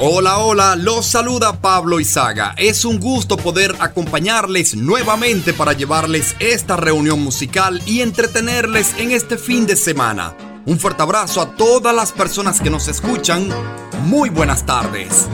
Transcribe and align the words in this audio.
Hola, 0.00 0.38
hola, 0.38 0.74
los 0.74 1.06
saluda 1.06 1.60
Pablo 1.60 2.00
Izaga. 2.00 2.52
Es 2.56 2.84
un 2.84 2.98
gusto 2.98 3.36
poder 3.36 3.76
acompañarles 3.78 4.74
nuevamente 4.74 5.52
para 5.52 5.72
llevarles 5.72 6.34
esta 6.40 6.76
reunión 6.76 7.22
musical 7.22 7.80
y 7.86 8.00
entretenerles 8.00 8.92
en 8.98 9.12
este 9.12 9.38
fin 9.38 9.66
de 9.66 9.76
semana. 9.76 10.34
Un 10.66 10.80
fuerte 10.80 11.02
abrazo 11.02 11.40
a 11.40 11.54
todas 11.54 11.94
las 11.94 12.10
personas 12.10 12.60
que 12.60 12.70
nos 12.70 12.88
escuchan. 12.88 13.48
Muy 14.02 14.30
buenas 14.30 14.66
tardes. 14.66 15.28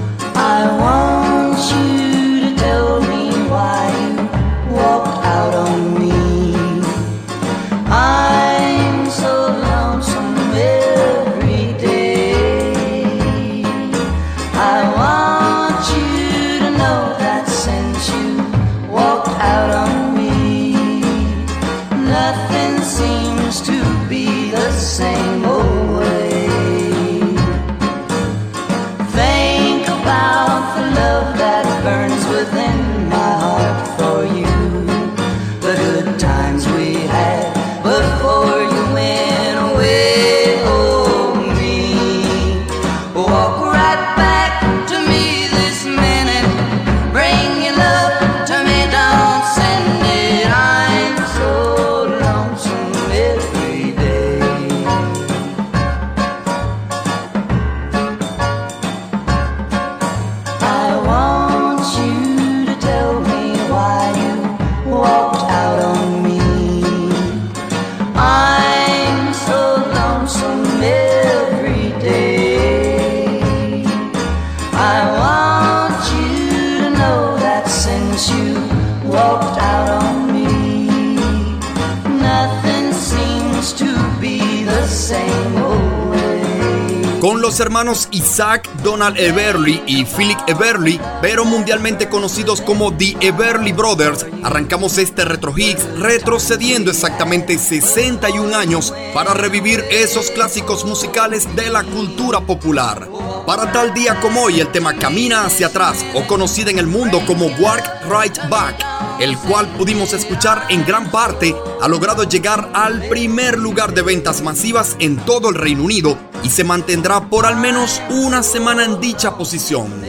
Los 87.50 87.58
hermanos 87.58 88.06
Isaac 88.12 88.70
Donald 88.84 89.18
Everly 89.18 89.82
y 89.84 90.04
Philip 90.04 90.38
Everly, 90.46 91.00
pero 91.20 91.44
mundialmente 91.44 92.08
conocidos 92.08 92.60
como 92.60 92.96
The 92.96 93.16
Everly 93.20 93.72
Brothers, 93.72 94.24
arrancamos 94.44 94.98
este 94.98 95.24
Retro 95.24 95.52
Hits 95.56 95.84
retrocediendo 95.98 96.92
exactamente 96.92 97.58
61 97.58 98.56
años 98.56 98.94
para 99.12 99.34
revivir 99.34 99.84
esos 99.90 100.30
clásicos 100.30 100.84
musicales 100.84 101.48
de 101.56 101.70
la 101.70 101.82
cultura 101.82 102.40
popular. 102.40 103.08
Para 103.44 103.72
tal 103.72 103.94
día 103.94 104.20
como 104.20 104.42
hoy, 104.42 104.60
el 104.60 104.70
tema 104.70 104.94
Camina 104.94 105.44
hacia 105.44 105.66
atrás, 105.66 106.06
o 106.14 106.24
conocida 106.28 106.70
en 106.70 106.78
el 106.78 106.86
mundo 106.86 107.20
como 107.26 107.46
Walk 107.46 107.82
Right 108.08 108.38
Back, 108.48 108.76
el 109.20 109.36
cual 109.38 109.68
pudimos 109.76 110.14
escuchar 110.14 110.64
en 110.70 110.84
gran 110.84 111.10
parte, 111.10 111.54
ha 111.80 111.88
logrado 111.88 112.24
llegar 112.24 112.70
al 112.72 113.06
primer 113.08 113.58
lugar 113.58 113.92
de 113.92 114.02
ventas 114.02 114.40
masivas 114.40 114.96
en 114.98 115.18
todo 115.18 115.50
el 115.50 115.54
Reino 115.54 115.84
Unido 115.84 116.18
y 116.42 116.48
se 116.48 116.64
mantendrá 116.64 117.28
por 117.28 117.44
al 117.44 117.56
menos 117.56 118.00
una 118.08 118.42
semana 118.42 118.84
en 118.84 118.98
dicha 118.98 119.36
posición. 119.36 120.02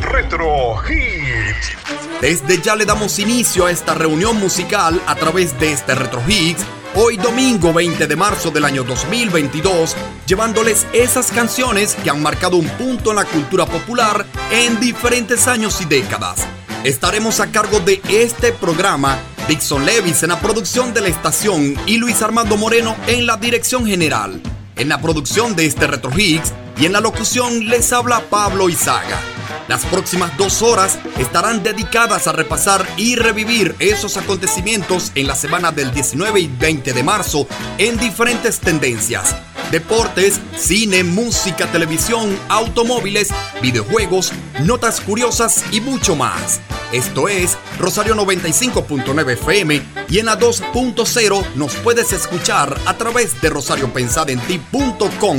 Retro 0.00 0.76
Hits. 0.88 1.72
Desde 2.20 2.62
ya 2.62 2.76
le 2.76 2.84
damos 2.84 3.18
inicio 3.18 3.66
a 3.66 3.70
esta 3.72 3.94
reunión 3.94 4.38
musical 4.38 5.00
a 5.06 5.16
través 5.16 5.58
de 5.58 5.72
este 5.72 5.94
Retro 5.94 6.22
Hits, 6.26 6.62
hoy 6.94 7.16
domingo 7.16 7.72
20 7.72 8.06
de 8.06 8.16
marzo 8.16 8.50
del 8.50 8.64
año 8.64 8.84
2022, 8.84 9.96
llevándoles 10.26 10.86
esas 10.92 11.32
canciones 11.32 11.96
que 11.96 12.10
han 12.10 12.22
marcado 12.22 12.56
un 12.56 12.68
punto 12.70 13.10
en 13.10 13.16
la 13.16 13.24
cultura 13.24 13.66
popular 13.66 14.24
en 14.50 14.78
diferentes 14.80 15.46
años 15.48 15.80
y 15.80 15.84
décadas. 15.84 16.46
Estaremos 16.84 17.40
a 17.40 17.50
cargo 17.50 17.80
de 17.80 18.00
este 18.08 18.52
programa, 18.52 19.18
Dixon 19.48 19.84
Levis 19.84 20.22
en 20.22 20.28
la 20.28 20.40
producción 20.40 20.94
de 20.94 21.00
la 21.00 21.08
estación 21.08 21.74
y 21.86 21.98
Luis 21.98 22.22
Armando 22.22 22.56
Moreno 22.56 22.96
en 23.08 23.26
la 23.26 23.36
dirección 23.36 23.84
general. 23.84 24.40
En 24.76 24.88
la 24.88 25.00
producción 25.00 25.56
de 25.56 25.66
este 25.66 25.88
Retro 25.88 26.12
Hits 26.16 26.52
y 26.80 26.86
en 26.86 26.92
la 26.92 27.00
locución 27.00 27.68
les 27.68 27.92
habla 27.92 28.22
Pablo 28.30 28.68
Izaga. 28.68 29.18
Las 29.66 29.84
próximas 29.86 30.34
dos 30.38 30.62
horas 30.62 30.98
estarán 31.18 31.64
dedicadas 31.64 32.28
a 32.28 32.32
repasar 32.32 32.86
y 32.96 33.16
revivir 33.16 33.74
esos 33.80 34.16
acontecimientos 34.16 35.10
en 35.16 35.26
la 35.26 35.34
semana 35.34 35.72
del 35.72 35.92
19 35.92 36.40
y 36.40 36.46
20 36.46 36.92
de 36.92 37.02
marzo 37.02 37.48
en 37.76 37.98
diferentes 37.98 38.60
tendencias. 38.60 39.34
Deportes, 39.70 40.40
cine, 40.56 41.04
música, 41.04 41.70
televisión, 41.70 42.38
automóviles, 42.48 43.28
videojuegos, 43.60 44.32
notas 44.64 45.00
curiosas 45.00 45.62
y 45.70 45.82
mucho 45.82 46.16
más. 46.16 46.60
Esto 46.90 47.28
es 47.28 47.58
Rosario 47.78 48.14
95.9 48.14 49.32
FM 49.32 49.82
y 50.08 50.18
en 50.20 50.26
la 50.26 50.38
2.0 50.38 51.54
nos 51.54 51.74
puedes 51.76 52.14
escuchar 52.14 52.78
a 52.86 52.96
través 52.96 53.38
de 53.42 53.50
rosariopensadenti.com. 53.50 55.38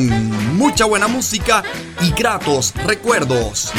Mucha 0.56 0.86
buena 0.86 1.08
música 1.08 1.64
y 2.02 2.12
gratos 2.12 2.76
recuerdos. 2.86 3.72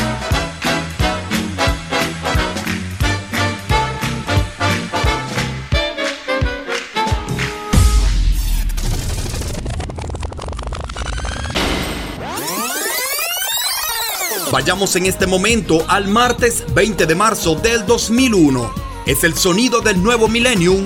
Vayamos 14.50 14.96
en 14.96 15.06
este 15.06 15.28
momento 15.28 15.84
al 15.86 16.08
martes 16.08 16.64
20 16.74 17.06
de 17.06 17.14
marzo 17.14 17.54
del 17.54 17.86
2001. 17.86 18.72
Es 19.06 19.22
el 19.22 19.36
sonido 19.36 19.80
del 19.80 20.02
nuevo 20.02 20.26
millennium. 20.26 20.84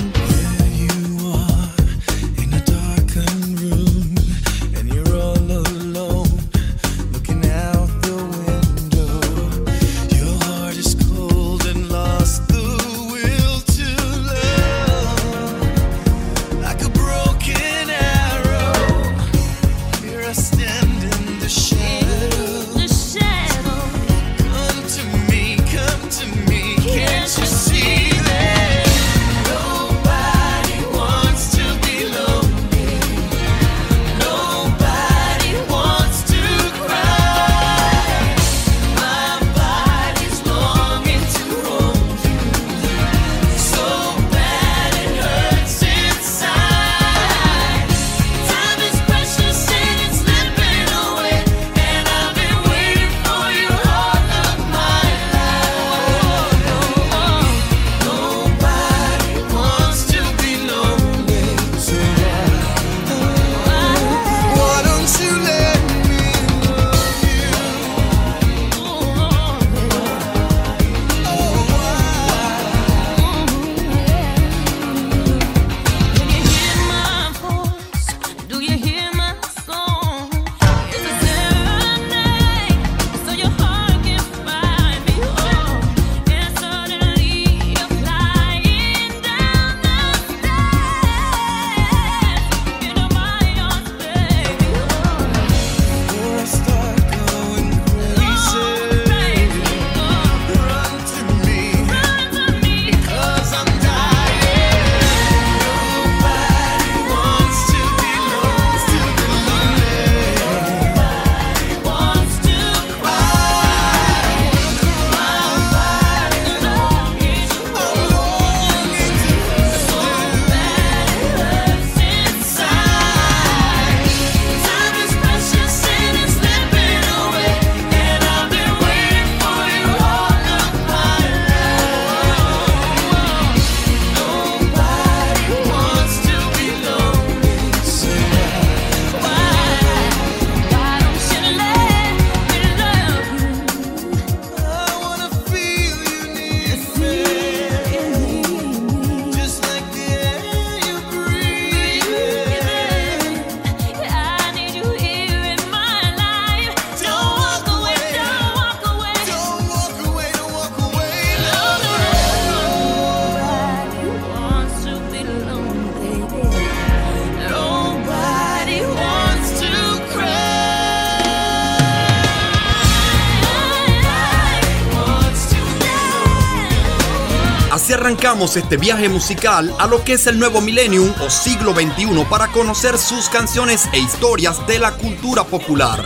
Arrancamos 178.24 178.56
este 178.56 178.78
viaje 178.78 179.10
musical 179.10 179.74
a 179.78 179.86
lo 179.86 180.02
que 180.02 180.14
es 180.14 180.26
el 180.26 180.38
nuevo 180.38 180.62
millennium 180.62 181.12
o 181.20 181.28
siglo 181.28 181.74
XXI 181.74 182.24
para 182.30 182.48
conocer 182.48 182.96
sus 182.96 183.28
canciones 183.28 183.86
e 183.92 183.98
historias 183.98 184.66
de 184.66 184.78
la 184.78 184.92
cultura 184.92 185.44
popular. 185.44 186.02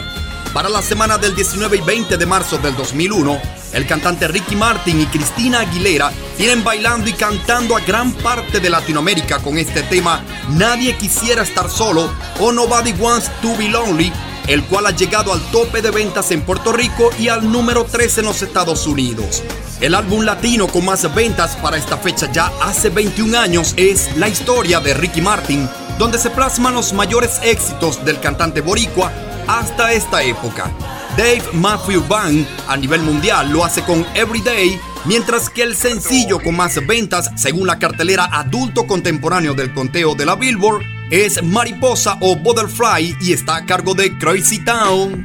Para 0.53 0.69
la 0.69 0.83
semana 0.83 1.17
del 1.17 1.37
19 1.37 1.77
y 1.77 1.81
20 1.81 2.17
de 2.17 2.27
marzo 2.27 2.59
del 2.59 2.75
2001, 2.75 3.41
el 3.73 3.87
cantante 3.87 4.27
Ricky 4.27 4.57
Martin 4.57 5.01
y 5.01 5.07
Cristina 5.07 5.61
Aguilera 5.61 6.11
vienen 6.37 6.65
bailando 6.65 7.09
y 7.09 7.13
cantando 7.13 7.77
a 7.77 7.81
gran 7.83 8.13
parte 8.15 8.59
de 8.59 8.69
Latinoamérica 8.69 9.39
con 9.39 9.57
este 9.57 9.85
tema 9.85 10.21
Nadie 10.57 10.97
quisiera 10.97 11.43
estar 11.43 11.71
solo 11.71 12.11
o 12.41 12.51
Nobody 12.51 12.95
Wants 12.95 13.31
to 13.43 13.57
Be 13.57 13.69
Lonely, 13.69 14.13
el 14.49 14.65
cual 14.65 14.87
ha 14.87 14.91
llegado 14.91 15.33
al 15.33 15.41
tope 15.51 15.83
de 15.83 15.91
ventas 15.91 16.31
en 16.31 16.41
Puerto 16.41 16.73
Rico 16.73 17.11
y 17.19 17.29
al 17.29 17.53
número 17.53 17.85
3 17.85 18.19
en 18.19 18.25
los 18.25 18.43
Estados 18.43 18.87
Unidos. 18.87 19.43
El 19.81 19.95
álbum 19.95 20.25
latino 20.25 20.67
con 20.67 20.85
más 20.87 21.15
ventas 21.15 21.55
para 21.57 21.77
esta 21.77 21.99
fecha 21.99 22.33
ya 22.33 22.51
hace 22.63 22.89
21 22.89 23.39
años 23.39 23.75
es 23.77 24.17
La 24.17 24.29
historia 24.29 24.81
de 24.81 24.95
Ricky 24.95 25.21
Martin, 25.21 25.69
donde 25.99 26.19
se 26.19 26.31
plasman 26.31 26.75
los 26.75 26.93
mayores 26.93 27.39
éxitos 27.45 28.05
del 28.05 28.19
cantante 28.19 28.61
boricua 28.63 29.13
hasta 29.47 29.93
esta 29.93 30.23
época. 30.23 30.71
Dave 31.17 31.43
Matthew 31.53 32.07
Band 32.09 32.47
a 32.69 32.77
nivel 32.77 33.03
mundial 33.03 33.51
lo 33.51 33.65
hace 33.65 33.83
con 33.83 34.07
Everyday, 34.15 34.81
mientras 35.05 35.51
que 35.51 35.63
el 35.63 35.77
sencillo 35.77 36.41
con 36.41 36.57
más 36.57 36.75
ventas, 36.87 37.31
según 37.37 37.67
la 37.67 37.79
cartelera 37.79 38.29
adulto 38.33 38.87
contemporáneo 38.87 39.55
del 39.55 39.75
conteo 39.75 40.15
de 40.15 40.27
la 40.27 40.37
Billboard, 40.37 40.98
es 41.11 41.43
Mariposa 41.43 42.17
o 42.21 42.37
Butterfly 42.37 43.17
y 43.21 43.33
está 43.33 43.57
a 43.57 43.67
cargo 43.67 43.95
de 43.95 44.17
Crazy 44.19 44.59
Town. 44.59 45.25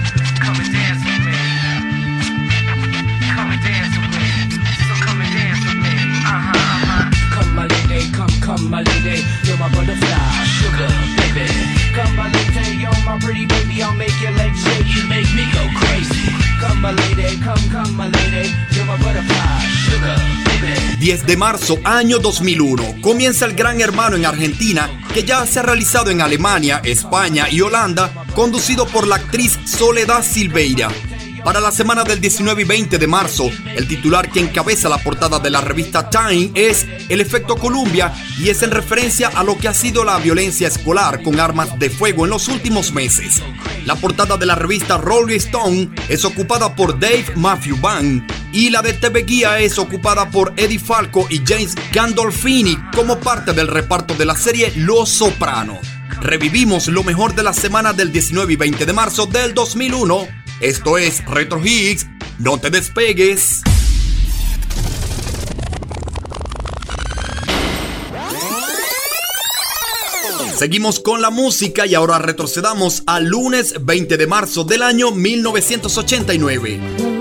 Come, 8.55 8.69
my 8.69 8.83
lady. 8.83 9.23
My 9.59 9.69
butterfly, 9.69 10.45
sugar 10.57 10.87
baby. 11.17 11.47
Come 11.93 12.15
my 12.15 12.27
lady. 18.07 18.51
Come 18.75 18.87
my 18.87 18.97
butterfly, 18.97 19.61
sugar 19.85 20.17
baby. 20.61 20.97
10 20.99 21.25
de 21.25 21.37
marzo, 21.37 21.79
año 21.83 22.19
2001, 22.19 23.01
comienza 23.01 23.45
el 23.45 23.55
Gran 23.55 23.81
Hermano 23.81 24.15
en 24.15 24.25
Argentina, 24.25 24.89
que 25.13 25.23
ya 25.23 25.45
se 25.47 25.59
ha 25.59 25.63
realizado 25.63 26.11
en 26.11 26.21
Alemania, 26.21 26.81
España 26.83 27.49
y 27.49 27.61
Holanda, 27.61 28.25
conducido 28.35 28.85
por 28.85 29.07
la 29.07 29.15
actriz 29.15 29.57
Soledad 29.65 30.23
Silveira. 30.23 30.89
Para 31.43 31.59
la 31.59 31.71
semana 31.71 32.03
del 32.03 32.21
19 32.21 32.61
y 32.61 32.65
20 32.65 32.97
de 32.99 33.07
marzo, 33.07 33.49
el 33.75 33.87
titular 33.87 34.29
que 34.31 34.39
encabeza 34.39 34.89
la 34.89 34.99
portada 34.99 35.39
de 35.39 35.49
la 35.49 35.61
revista 35.61 36.07
Time 36.09 36.51
es 36.53 36.85
El 37.09 37.19
efecto 37.19 37.55
Columbia 37.55 38.13
y 38.39 38.49
es 38.49 38.61
en 38.61 38.69
referencia 38.69 39.29
a 39.29 39.43
lo 39.43 39.57
que 39.57 39.67
ha 39.67 39.73
sido 39.73 40.03
la 40.03 40.19
violencia 40.19 40.67
escolar 40.67 41.23
con 41.23 41.39
armas 41.39 41.79
de 41.79 41.89
fuego 41.89 42.25
en 42.25 42.29
los 42.29 42.47
últimos 42.47 42.93
meses. 42.93 43.41
La 43.85 43.95
portada 43.95 44.37
de 44.37 44.45
la 44.45 44.55
revista 44.55 44.97
Rolling 44.97 45.37
Stone 45.37 45.89
es 46.09 46.25
ocupada 46.25 46.75
por 46.75 46.99
Dave 46.99 47.25
Matthew 47.35 47.77
Band 47.77 48.31
y 48.53 48.69
la 48.69 48.83
de 48.83 48.93
TV 48.93 49.23
Guía 49.23 49.59
es 49.59 49.79
ocupada 49.79 50.29
por 50.29 50.53
Eddie 50.57 50.79
Falco 50.79 51.25
y 51.29 51.41
James 51.45 51.75
Gandolfini 51.91 52.77
como 52.95 53.19
parte 53.19 53.53
del 53.53 53.67
reparto 53.67 54.13
de 54.13 54.25
la 54.25 54.35
serie 54.35 54.71
Los 54.75 55.09
Soprano. 55.09 55.79
Revivimos 56.21 56.87
lo 56.87 57.03
mejor 57.03 57.33
de 57.33 57.41
la 57.41 57.53
semana 57.53 57.93
del 57.93 58.11
19 58.11 58.53
y 58.53 58.55
20 58.55 58.85
de 58.85 58.93
marzo 58.93 59.25
del 59.25 59.55
2001. 59.55 60.40
Esto 60.61 60.99
es 60.99 61.25
Retro 61.25 61.59
Higgs. 61.59 62.05
No 62.37 62.59
te 62.59 62.69
despegues. 62.69 63.63
Seguimos 70.55 70.99
con 70.99 71.23
la 71.23 71.31
música 71.31 71.87
y 71.87 71.95
ahora 71.95 72.19
retrocedamos 72.19 73.01
al 73.07 73.25
lunes 73.25 73.73
20 73.83 74.17
de 74.17 74.27
marzo 74.27 74.63
del 74.63 74.83
año 74.83 75.09
1989. 75.09 77.20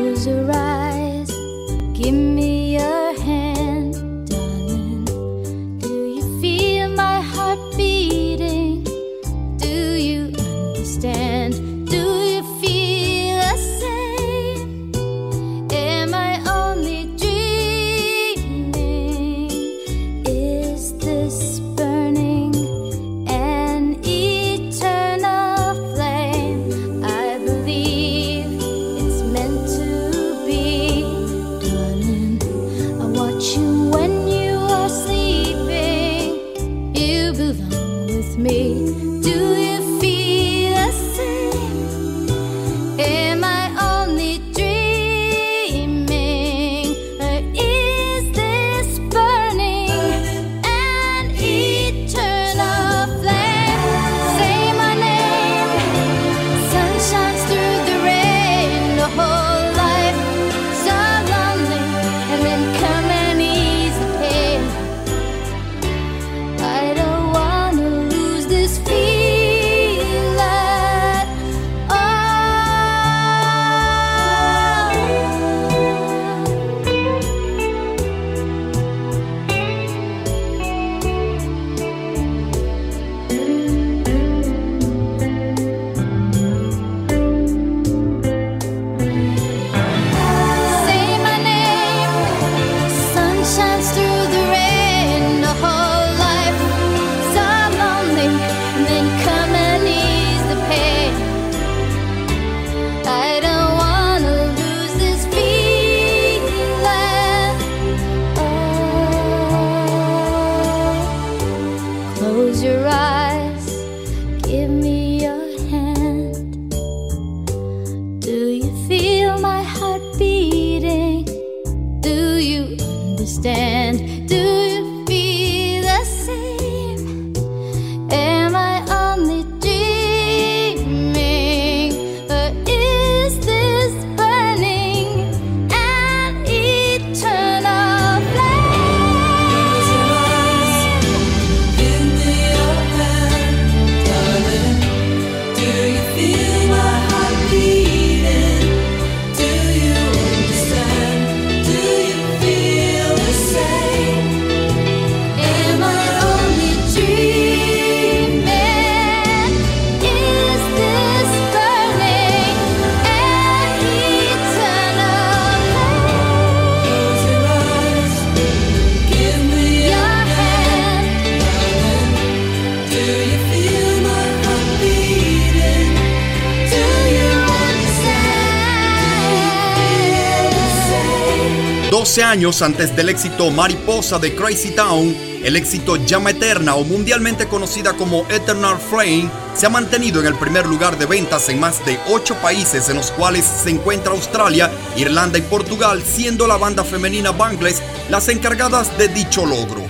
Años 182.41 182.63
antes 182.63 182.97
del 182.97 183.11
éxito 183.11 183.51
Mariposa 183.51 184.19
de 184.19 184.35
Crazy 184.35 184.71
Town, 184.71 185.15
el 185.45 185.57
éxito 185.57 185.97
Llama 185.97 186.31
Eterna 186.31 186.75
o 186.75 186.85
mundialmente 186.85 187.47
conocida 187.47 187.93
como 187.93 188.27
Eternal 188.31 188.79
Flame 188.79 189.29
se 189.55 189.67
ha 189.67 189.69
mantenido 189.69 190.21
en 190.21 190.27
el 190.27 190.37
primer 190.37 190.65
lugar 190.65 190.97
de 190.97 191.05
ventas 191.05 191.51
en 191.51 191.61
más 191.61 191.85
de 191.85 191.99
8 192.09 192.37
países 192.37 192.89
en 192.89 192.97
los 192.97 193.11
cuales 193.11 193.45
se 193.45 193.69
encuentra 193.69 194.13
Australia, 194.13 194.71
Irlanda 194.97 195.37
y 195.37 195.43
Portugal, 195.43 196.03
siendo 196.03 196.47
la 196.47 196.57
banda 196.57 196.83
femenina 196.83 197.31
Bangles 197.31 197.83
las 198.09 198.27
encargadas 198.31 198.97
de 198.97 199.09
dicho 199.09 199.45
logro. 199.45 199.83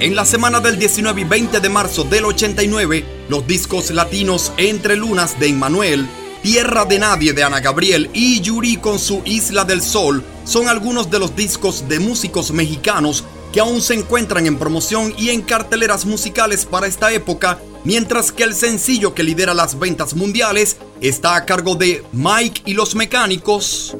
En 0.00 0.16
la 0.16 0.24
semana 0.24 0.60
del 0.60 0.78
19 0.78 1.20
y 1.20 1.24
20 1.24 1.60
de 1.60 1.68
marzo 1.68 2.04
del 2.04 2.24
89, 2.24 3.04
los 3.28 3.46
discos 3.46 3.90
latinos 3.90 4.50
Entre 4.56 4.96
Lunas 4.96 5.38
de 5.38 5.48
Emmanuel, 5.48 6.08
Tierra 6.42 6.86
de 6.86 7.00
Nadie 7.00 7.34
de 7.34 7.44
Ana 7.44 7.60
Gabriel 7.60 8.08
y 8.14 8.40
Yuri 8.40 8.78
con 8.78 8.98
su 8.98 9.20
Isla 9.26 9.66
del 9.66 9.82
Sol 9.82 10.24
son 10.48 10.66
algunos 10.66 11.10
de 11.10 11.18
los 11.18 11.36
discos 11.36 11.88
de 11.88 12.00
músicos 12.00 12.52
mexicanos 12.52 13.22
que 13.52 13.60
aún 13.60 13.82
se 13.82 13.92
encuentran 13.92 14.46
en 14.46 14.56
promoción 14.56 15.12
y 15.18 15.28
en 15.28 15.42
carteleras 15.42 16.06
musicales 16.06 16.64
para 16.64 16.86
esta 16.86 17.12
época, 17.12 17.58
mientras 17.84 18.32
que 18.32 18.44
el 18.44 18.54
sencillo 18.54 19.14
que 19.14 19.22
lidera 19.22 19.52
las 19.52 19.78
ventas 19.78 20.14
mundiales 20.14 20.78
está 21.02 21.36
a 21.36 21.44
cargo 21.44 21.74
de 21.74 22.02
Mike 22.12 22.62
y 22.64 22.72
los 22.72 22.94
Mecánicos. 22.94 23.94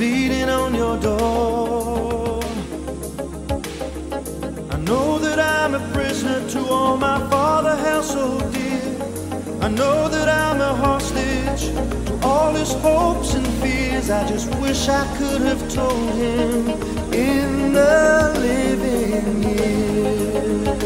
Beating 0.00 0.48
on 0.48 0.74
your 0.74 0.96
door. 0.96 2.40
I 4.74 4.78
know 4.78 5.18
that 5.18 5.38
I'm 5.38 5.74
a 5.74 5.92
prisoner 5.92 6.40
to 6.54 6.60
all 6.68 6.96
my 6.96 7.18
father 7.28 7.76
held 7.76 8.06
so 8.06 8.40
dear. 8.50 8.80
I 9.60 9.68
know 9.68 10.08
that 10.08 10.26
I'm 10.26 10.58
a 10.58 10.74
hostage 10.74 11.64
to 12.06 12.18
all 12.22 12.54
his 12.54 12.72
hopes 12.86 13.34
and 13.34 13.46
fears. 13.60 14.08
I 14.08 14.26
just 14.26 14.48
wish 14.54 14.88
I 14.88 15.04
could 15.18 15.42
have 15.42 15.62
told 15.70 16.14
him 16.14 16.70
in 17.12 17.74
the 17.74 18.32
living 18.46 19.42
years. 19.42 20.78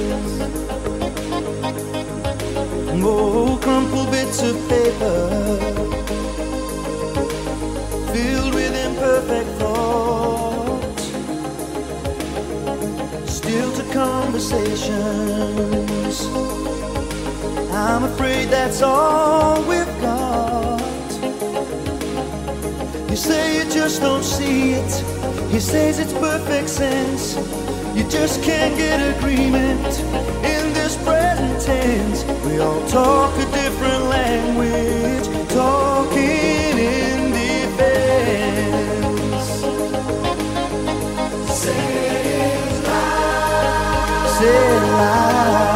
Oh, 3.07 3.61
crumpled 3.63 4.11
bits 4.11 4.43
of 4.43 4.57
paper 4.69 5.74
conversations. 13.95 16.27
I'm 17.71 18.03
afraid 18.03 18.49
that's 18.49 18.83
all 18.83 19.63
we've 19.69 19.87
got. 20.01 20.81
You 23.09 23.15
say 23.15 23.59
you 23.59 23.65
just 23.71 24.03
don't 24.03 24.25
see 24.25 24.73
it. 24.73 24.93
He 25.53 25.61
says 25.61 26.01
it's 26.01 26.13
perfect 26.13 26.69
sense. 26.69 27.37
You 27.97 28.03
just 28.11 28.43
can't 28.43 28.77
get 28.77 28.99
agreement 29.17 29.87
in 30.53 30.73
this 30.75 30.97
present 31.05 31.63
tense. 31.63 32.25
We 32.45 32.59
all 32.59 32.85
talk 32.89 33.33
a 33.39 33.45
different 33.53 34.07
language, 34.07 35.49
talking 35.51 36.54
daylight 44.45 45.74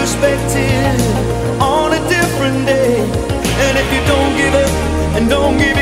perspective 0.00 1.60
on 1.60 1.92
a 1.92 2.08
different 2.08 2.66
day. 2.66 2.96
And 3.64 3.78
if 3.78 3.92
you 3.92 4.02
don't 4.06 4.36
give 4.36 4.54
up 4.54 4.70
and 5.16 5.28
don't 5.28 5.58
give 5.58 5.79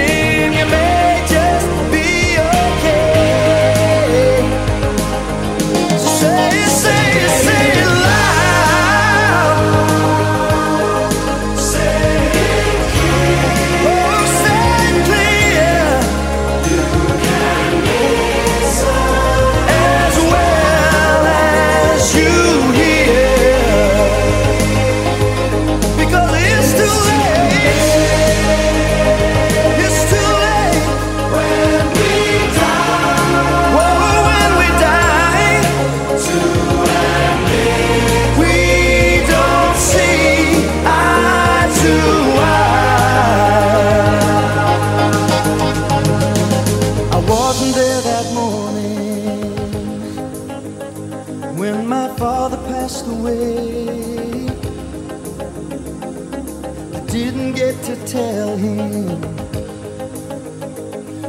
didn't 57.59 57.77
get 57.77 57.85
to 57.85 57.97
tell 58.07 58.57
him 58.57 59.09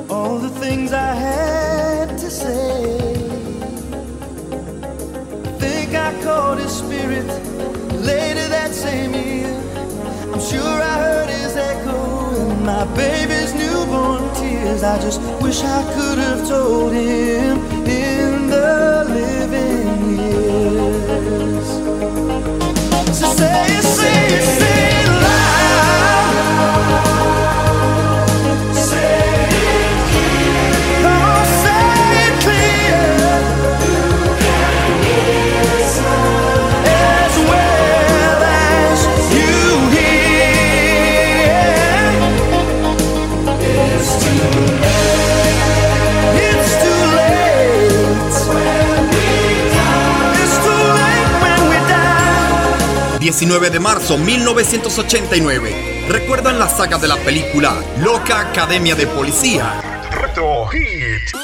all 0.10 0.38
the 0.38 0.50
things 0.60 0.94
I 0.94 1.14
had 1.14 2.10
to 2.18 2.30
say. 2.30 3.16
I 5.46 5.52
think 5.60 5.96
I 5.96 6.14
caught 6.24 6.60
his 6.60 6.72
spirit 6.72 7.26
later 7.94 8.48
that 8.50 8.74
same 8.74 9.14
year. 9.14 9.48
I'm 10.32 10.40
sure 10.40 10.82
I 10.94 10.98
heard 11.06 11.30
his 11.30 11.56
echo 11.56 12.52
in 12.52 12.64
my 12.64 12.86
baby's 12.96 13.54
newborn 13.56 14.34
tears. 14.36 14.84
I 14.84 15.00
just 15.02 15.22
wish 15.42 15.64
I 15.64 15.84
could 15.94 16.20
have 16.20 16.48
told 16.48 16.94
him 16.94 17.58
in 17.88 18.50
the 18.50 19.06
living 19.10 20.20
years. 20.20 21.68
So 23.18 23.34
say 23.34 23.66
it, 23.78 23.84
say 23.84 24.28
it, 24.38 24.44
say 24.60 24.74
it 24.74 24.79
19 53.30 53.70
de 53.70 53.80
marzo 53.80 54.18
1989. 54.18 56.08
¿Recuerdan 56.10 56.58
la 56.58 56.68
saga 56.68 56.98
de 56.98 57.08
la 57.08 57.16
película 57.18 57.76
Loca 58.00 58.40
Academia 58.40 58.96
de 58.96 59.06
Policía? 59.06 59.80
Retro 60.10 60.66
Hit. 60.66 61.39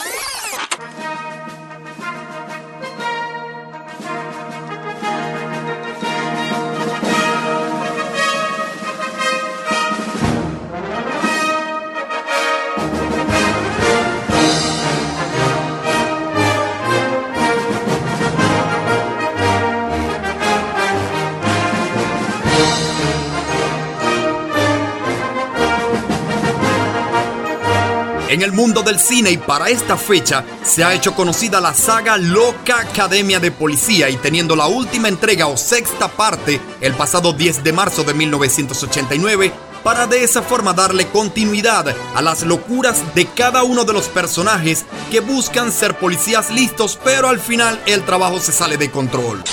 En 28.36 28.42
el 28.42 28.52
mundo 28.52 28.84
del 28.84 29.00
cine 29.00 29.32
y 29.32 29.38
para 29.38 29.70
esta 29.70 29.96
fecha 29.96 30.44
se 30.62 30.84
ha 30.84 30.94
hecho 30.94 31.16
conocida 31.16 31.62
la 31.62 31.74
saga 31.74 32.18
Loca 32.18 32.82
Academia 32.82 33.40
de 33.40 33.50
Policía 33.50 34.10
y 34.10 34.18
teniendo 34.18 34.58
la 34.58 34.68
última 34.68 35.08
entrega 35.08 35.48
o 35.48 35.56
sexta 35.56 36.10
parte 36.10 36.60
el 36.82 36.94
pasado 36.96 37.32
10 37.32 37.64
de 37.64 37.72
marzo 37.72 38.04
de 38.04 38.14
1989 38.14 39.54
para 39.86 40.06
de 40.06 40.26
esa 40.26 40.42
forma 40.42 40.74
darle 40.74 41.08
continuidad 41.08 41.96
a 42.14 42.22
las 42.22 42.44
locuras 42.44 43.16
de 43.16 43.26
cada 43.26 43.64
uno 43.64 43.86
de 43.86 43.94
los 43.94 44.10
personajes 44.10 44.84
que 45.10 45.22
buscan 45.22 45.72
ser 45.72 45.98
policías 45.98 46.52
listos 46.52 47.00
pero 47.06 47.30
al 47.30 47.40
final 47.40 47.82
el 47.86 48.04
trabajo 48.04 48.42
se 48.42 48.52
sale 48.52 48.76
de 48.76 48.92
control. 48.92 49.46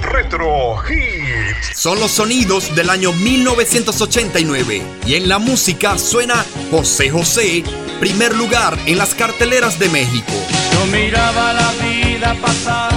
Retro 0.00 0.76
Hit. 0.78 1.34
Son 1.74 1.98
los 1.98 2.12
sonidos 2.12 2.74
del 2.74 2.88
año 2.88 3.12
1989 3.12 4.82
y 5.06 5.14
en 5.14 5.28
la 5.28 5.38
música 5.38 5.98
suena 5.98 6.44
José 6.76 7.08
José, 7.08 7.62
primer 8.00 8.34
lugar 8.34 8.76
en 8.86 8.98
las 8.98 9.14
carteleras 9.14 9.78
de 9.78 9.88
México. 9.90 10.32
Yo 10.72 10.86
miraba 10.86 11.52
la 11.52 11.70
vida 11.86 12.34
pasar 12.42 12.90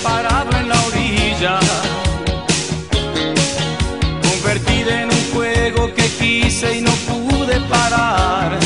parado 0.00 0.56
en 0.56 0.68
la 0.68 0.80
orilla, 0.84 1.58
convertida 4.30 5.02
en 5.02 5.10
un 5.10 5.32
juego 5.34 5.92
que 5.92 6.08
quise 6.20 6.76
y 6.78 6.82
no 6.82 6.92
pude 6.92 7.58
parar. 7.62 8.56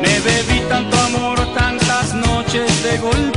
Me 0.00 0.20
bebí 0.20 0.60
tanto 0.66 0.98
amor 0.98 1.38
tantas 1.52 2.14
noches 2.14 2.82
de 2.84 2.96
golpe 2.96 3.27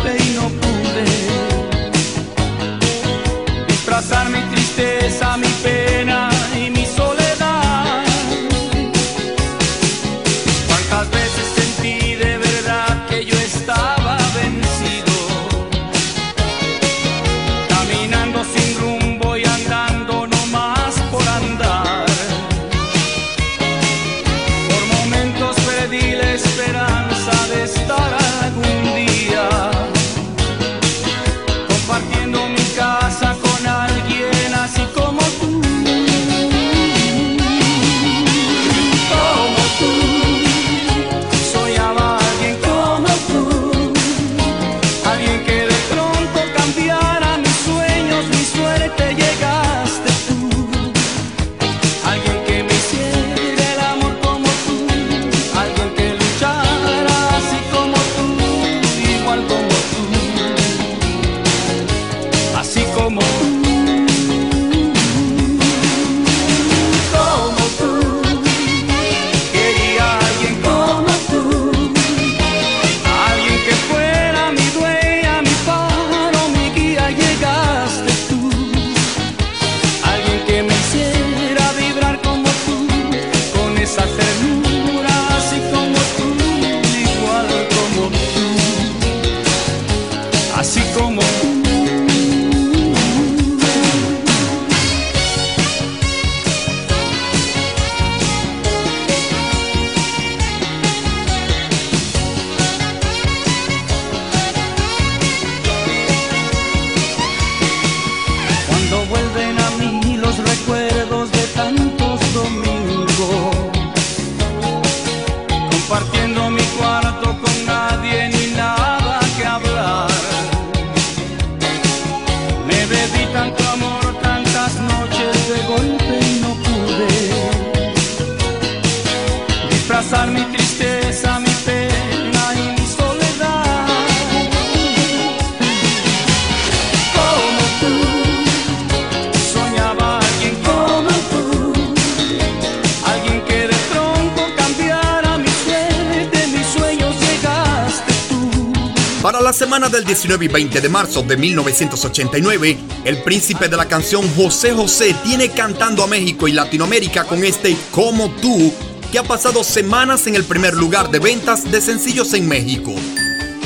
19 150.22 150.46
y 150.46 150.48
20 150.50 150.82
de 150.82 150.90
marzo 150.90 151.24
de 151.24 151.36
1989, 151.36 152.78
el 153.06 153.24
príncipe 153.24 153.68
de 153.68 153.76
la 153.76 153.88
canción 153.88 154.24
José 154.36 154.72
José 154.72 155.16
tiene 155.24 155.50
cantando 155.50 156.04
a 156.04 156.08
México 156.08 156.48
y 156.48 156.52
Latinoamérica 156.52 157.24
con 157.24 157.44
este 157.44 157.76
Como 157.90 158.30
tú, 158.36 158.72
que 159.12 159.18
ha 159.18 159.24
pasado 159.24 159.64
semanas 159.64 160.28
en 160.28 160.36
el 160.36 160.44
primer 160.44 160.76
lugar 160.76 161.10
de 161.10 161.18
ventas 161.18 161.72
de 161.72 161.82
sencillos 161.82 162.36
en 162.36 162.48
México. 162.48 162.94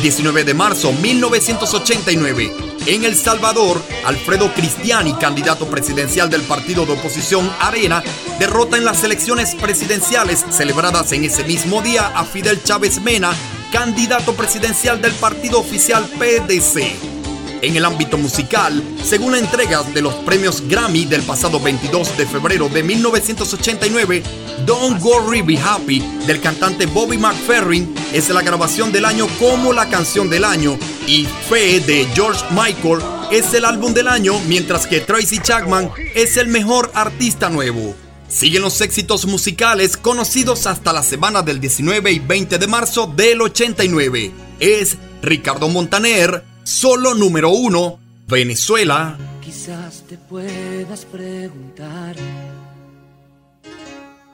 19 0.01 0.45
de 0.45 0.53
marzo 0.53 0.93
1989. 0.93 2.53
En 2.85 3.03
El 3.03 3.17
Salvador, 3.17 3.81
Alfredo 4.05 4.53
Cristiani, 4.53 5.13
candidato 5.15 5.65
presidencial 5.65 6.29
del 6.29 6.43
partido 6.43 6.85
de 6.85 6.93
oposición 6.93 7.51
Arena, 7.59 8.01
derrota 8.39 8.77
en 8.77 8.85
las 8.85 9.03
elecciones 9.03 9.55
presidenciales 9.55 10.45
celebradas 10.51 11.11
en 11.11 11.25
ese 11.25 11.43
mismo 11.43 11.81
día 11.81 12.13
a 12.15 12.23
Fidel 12.23 12.63
Chávez 12.63 13.01
Mena, 13.01 13.33
candidato 13.71 14.33
presidencial 14.33 15.01
del 15.01 15.13
partido 15.13 15.59
oficial 15.59 16.05
PDC. 16.17 17.15
En 17.61 17.75
el 17.75 17.85
ámbito 17.85 18.17
musical, 18.17 18.83
según 19.03 19.31
la 19.31 19.39
entrega 19.39 19.81
de 19.81 20.01
los 20.01 20.13
premios 20.15 20.61
Grammy 20.67 21.05
del 21.05 21.23
pasado 21.23 21.59
22 21.59 22.17
de 22.17 22.25
febrero 22.25 22.69
de 22.69 22.83
1989, 22.83 24.23
Don't 24.65 25.01
Worry 25.01 25.41
Be 25.41 25.57
Happy 25.57 25.99
del 26.27 26.41
cantante 26.41 26.85
Bobby 26.85 27.17
McFerrin 27.17 27.93
es 28.13 28.29
la 28.29 28.41
grabación 28.41 28.91
del 28.91 29.05
año 29.05 29.27
como 29.39 29.73
la 29.73 29.89
canción 29.89 30.29
del 30.29 30.43
año 30.43 30.77
y 31.07 31.27
Fe 31.49 31.79
de 31.79 32.07
George 32.13 32.43
Michael 32.51 32.99
es 33.31 33.53
el 33.53 33.65
álbum 33.65 33.93
del 33.93 34.07
año, 34.07 34.39
mientras 34.47 34.85
que 34.85 34.99
Tracy 34.99 35.39
Chapman 35.39 35.89
es 36.13 36.37
el 36.37 36.47
mejor 36.47 36.91
artista 36.93 37.49
nuevo. 37.49 37.95
Siguen 38.27 38.63
los 38.63 38.81
éxitos 38.81 39.25
musicales 39.25 39.97
conocidos 39.97 40.67
hasta 40.67 40.91
la 40.91 41.03
semana 41.03 41.41
del 41.41 41.59
19 41.59 42.11
y 42.11 42.19
20 42.19 42.57
de 42.57 42.67
marzo 42.67 43.07
del 43.07 43.41
89. 43.41 44.31
Es 44.59 44.97
Ricardo 45.21 45.69
Montaner, 45.69 46.43
solo 46.63 47.13
número 47.13 47.49
uno, 47.49 47.99
Venezuela. 48.27 49.17
Quizás 49.41 50.03
te 50.09 50.17
puedas 50.17 51.05
preguntar 51.05 52.15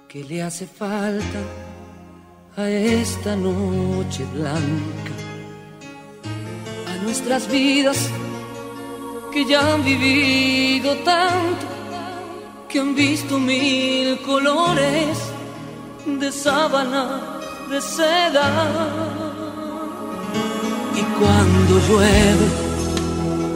qué 0.08 0.23
le 0.23 0.41
hace 0.41 0.65
falta 0.65 1.39
a 2.58 2.69
esta 2.69 3.36
noche 3.36 4.25
blanca, 4.34 5.12
a 6.88 7.04
nuestras 7.04 7.49
vidas 7.49 8.10
que 9.32 9.45
ya 9.45 9.73
han 9.73 9.84
vivido 9.86 10.95
tanto, 10.97 11.65
que 12.71 12.79
han 12.79 12.95
visto 12.95 13.38
mil 13.38 14.21
colores 14.21 15.17
de 16.05 16.31
sábana, 16.31 17.21
de 17.69 17.81
seda. 17.81 18.47
Y 20.95 21.01
cuando 21.19 21.73
llueve, 21.88 22.47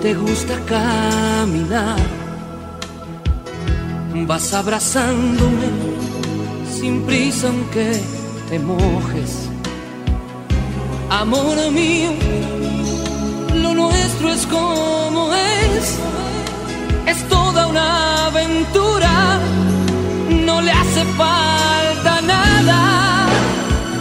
te 0.02 0.14
gusta 0.16 0.60
caminar. 0.66 2.00
Vas 4.28 4.54
abrazándome 4.54 5.70
sin 6.70 7.04
prisa 7.04 7.48
aunque 7.48 8.02
te 8.50 8.60
mojes. 8.60 9.50
Amor 11.10 11.72
mío, 11.72 12.12
lo 13.54 13.74
nuestro 13.76 14.30
es 14.30 14.46
como 14.46 15.34
es. 15.34 16.00
Es 17.06 17.28
toda 17.30 17.68
una 17.68 18.26
aventura, 18.28 19.40
no 20.30 20.62
le 20.62 20.72
hace 20.72 21.04
falta 21.18 22.22
nada. 22.22 23.28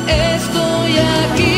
Estoy 0.08 0.92
aquí 0.98 1.53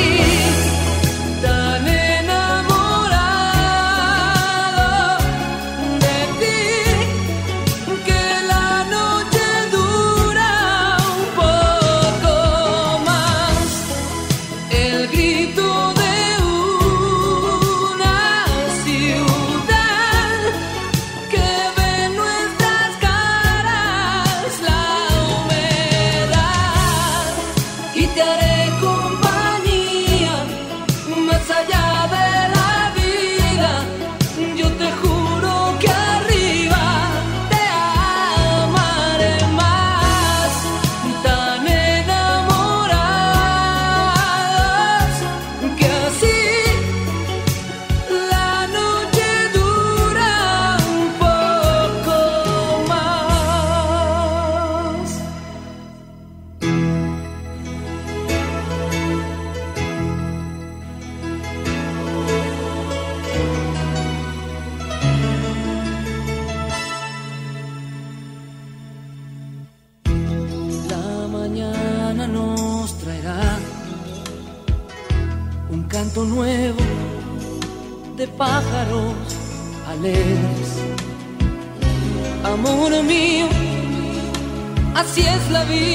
la 85.57 85.64
vida 85.64 85.86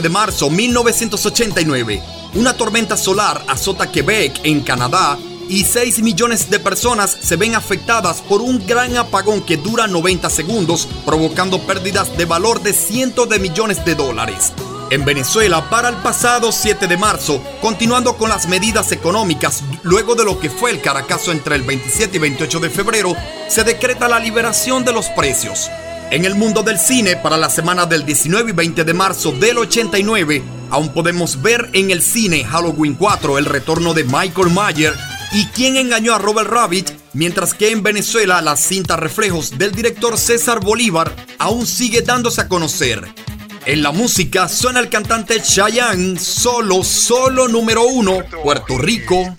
de 0.00 0.08
marzo 0.08 0.50
1989, 0.50 2.02
una 2.34 2.54
tormenta 2.54 2.96
solar 2.96 3.44
azota 3.48 3.90
Quebec 3.90 4.40
en 4.44 4.60
Canadá 4.60 5.18
y 5.48 5.64
6 5.64 6.02
millones 6.02 6.50
de 6.50 6.58
personas 6.58 7.16
se 7.20 7.36
ven 7.36 7.54
afectadas 7.54 8.20
por 8.20 8.40
un 8.40 8.66
gran 8.66 8.96
apagón 8.96 9.42
que 9.42 9.56
dura 9.56 9.86
90 9.86 10.28
segundos, 10.28 10.88
provocando 11.04 11.60
pérdidas 11.60 12.16
de 12.16 12.24
valor 12.24 12.62
de 12.62 12.72
cientos 12.72 13.28
de 13.28 13.38
millones 13.38 13.84
de 13.84 13.94
dólares. 13.94 14.52
En 14.90 15.04
Venezuela, 15.04 15.68
para 15.68 15.88
el 15.88 15.96
pasado 15.96 16.52
7 16.52 16.86
de 16.86 16.96
marzo, 16.96 17.42
continuando 17.60 18.16
con 18.16 18.28
las 18.28 18.46
medidas 18.46 18.92
económicas, 18.92 19.64
luego 19.82 20.14
de 20.14 20.24
lo 20.24 20.38
que 20.38 20.48
fue 20.50 20.70
el 20.70 20.80
caracazo 20.80 21.32
entre 21.32 21.56
el 21.56 21.62
27 21.62 22.16
y 22.16 22.20
28 22.20 22.60
de 22.60 22.70
febrero, 22.70 23.16
se 23.48 23.64
decreta 23.64 24.08
la 24.08 24.20
liberación 24.20 24.84
de 24.84 24.92
los 24.92 25.08
precios. 25.08 25.70
En 26.10 26.24
el 26.24 26.36
mundo 26.36 26.62
del 26.62 26.78
cine, 26.78 27.16
para 27.16 27.36
la 27.36 27.50
semana 27.50 27.84
del 27.84 28.06
19 28.06 28.50
y 28.50 28.54
20 28.54 28.84
de 28.84 28.94
marzo 28.94 29.32
del 29.32 29.58
89, 29.58 30.42
aún 30.70 30.90
podemos 30.90 31.42
ver 31.42 31.68
en 31.72 31.90
el 31.90 32.00
cine 32.00 32.44
Halloween 32.44 32.94
4 32.94 33.38
el 33.38 33.44
retorno 33.44 33.92
de 33.92 34.04
Michael 34.04 34.50
Mayer 34.50 34.94
y 35.32 35.46
quien 35.46 35.76
engañó 35.76 36.14
a 36.14 36.18
Robert 36.18 36.48
Rabbit, 36.48 36.90
mientras 37.12 37.54
que 37.54 37.70
en 37.70 37.82
Venezuela 37.82 38.40
la 38.40 38.56
cinta 38.56 38.96
Reflejos 38.96 39.58
del 39.58 39.72
director 39.72 40.16
César 40.16 40.60
Bolívar 40.60 41.12
aún 41.38 41.66
sigue 41.66 42.02
dándose 42.02 42.42
a 42.42 42.48
conocer. 42.48 43.04
En 43.66 43.82
la 43.82 43.90
música 43.90 44.48
suena 44.48 44.78
el 44.78 44.88
cantante 44.88 45.42
Chayanne, 45.42 46.20
solo, 46.20 46.84
solo 46.84 47.48
número 47.48 47.82
uno, 47.84 48.20
Puerto 48.44 48.78
Rico. 48.78 49.34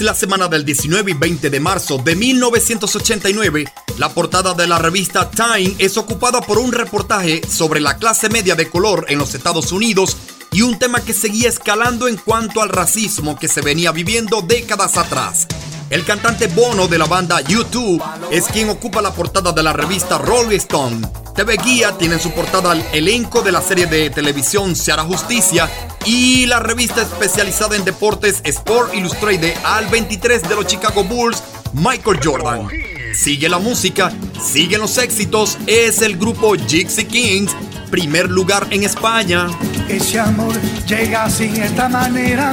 La 0.00 0.14
semana 0.14 0.48
del 0.48 0.64
19 0.64 1.12
y 1.12 1.14
20 1.14 1.50
de 1.50 1.60
marzo 1.60 1.98
de 1.98 2.16
1989, 2.16 3.64
la 3.98 4.08
portada 4.08 4.54
de 4.54 4.66
la 4.66 4.78
revista 4.78 5.30
Time 5.30 5.76
es 5.78 5.96
ocupada 5.96 6.40
por 6.40 6.58
un 6.58 6.72
reportaje 6.72 7.40
sobre 7.48 7.80
la 7.80 7.96
clase 7.96 8.28
media 8.28 8.56
de 8.56 8.68
color 8.68 9.06
en 9.08 9.18
los 9.18 9.34
Estados 9.34 9.70
Unidos 9.72 10.16
y 10.50 10.62
un 10.62 10.78
tema 10.78 11.04
que 11.04 11.12
seguía 11.12 11.48
escalando 11.48 12.08
en 12.08 12.16
cuanto 12.16 12.60
al 12.60 12.70
racismo 12.70 13.38
que 13.38 13.46
se 13.46 13.60
venía 13.60 13.92
viviendo 13.92 14.42
décadas 14.42 14.96
atrás. 14.96 15.46
El 15.94 16.04
cantante 16.04 16.48
Bono 16.48 16.88
de 16.88 16.98
la 16.98 17.04
banda 17.04 17.40
U2 17.40 18.02
es 18.32 18.46
quien 18.46 18.68
ocupa 18.68 19.00
la 19.00 19.12
portada 19.12 19.52
de 19.52 19.62
la 19.62 19.72
revista 19.72 20.18
Rolling 20.18 20.56
Stone. 20.56 21.06
TV 21.36 21.56
Guía 21.56 21.92
tiene 21.96 22.14
en 22.14 22.20
su 22.20 22.32
portada 22.32 22.72
el 22.72 22.84
elenco 22.92 23.42
de 23.42 23.52
la 23.52 23.62
serie 23.62 23.86
de 23.86 24.10
televisión 24.10 24.74
Se 24.74 24.90
hará 24.90 25.04
justicia 25.04 25.70
y 26.04 26.46
la 26.46 26.58
revista 26.58 27.00
especializada 27.00 27.76
en 27.76 27.84
deportes 27.84 28.40
Sport 28.42 28.92
Illustrated 28.92 29.54
al 29.62 29.86
23 29.86 30.42
de 30.42 30.56
los 30.56 30.66
Chicago 30.66 31.04
Bulls, 31.04 31.44
Michael 31.74 32.18
Jordan. 32.20 32.68
Sigue 33.14 33.48
la 33.48 33.60
música, 33.60 34.10
siguen 34.44 34.80
los 34.80 34.98
éxitos, 34.98 35.58
es 35.68 36.02
el 36.02 36.16
grupo 36.16 36.56
Gypsy 36.56 37.04
Kings, 37.04 37.52
primer 37.92 38.28
lugar 38.28 38.66
en 38.70 38.82
España. 38.82 39.46
Ese 39.88 40.18
amor 40.18 40.60
llega 40.88 41.28
de 41.28 41.66
esta 41.66 41.88
manera, 41.88 42.52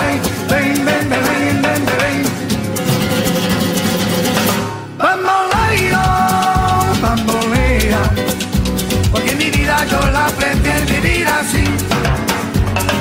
Yo 9.85 9.99
la 10.11 10.27
prefiero 10.27 10.85
vivir 10.85 11.27
así. 11.27 11.63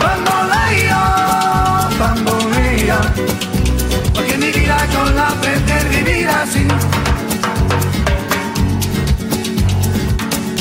Bamboleo, 0.03 1.03
bambolea, 1.99 3.01
porque 4.15 4.39
mi 4.39 4.51
vida 4.51 4.77
yo 4.93 5.05
la 5.13 5.29
prefiero 5.41 5.91
vivir 5.91 6.29
así. 6.29 6.67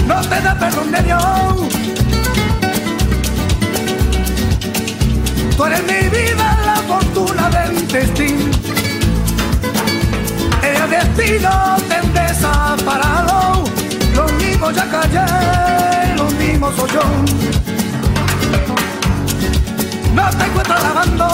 no 0.10 0.22
te 0.22 0.42
da 0.42 0.56
perdón 0.58 0.92
de 0.92 1.02
Dios. 1.04 1.22
Tú 5.56 5.66
eres 5.66 5.84
mi 5.84 6.10
vida, 6.10 6.48
la 6.66 6.76
fortuna 6.88 7.50
del 7.50 7.88
destino. 7.88 8.46
El 10.64 10.90
destino 10.90 11.78
te 11.90 12.20
desaparado. 12.20 13.64
Lo 14.16 14.28
mismo 14.42 14.72
ya 14.72 14.86
callé, 14.90 15.26
soy 16.68 16.90
yo. 16.92 17.02
No 20.14 20.30
te 20.30 20.46
encuentro 20.46 20.76
lavando. 20.76 21.28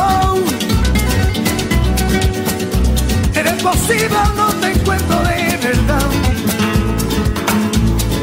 Eres 3.34 3.64
posible, 3.64 4.20
no 4.36 4.48
te 4.62 4.72
encuentro 4.72 5.18
de 5.24 5.58
verdad. 5.64 6.08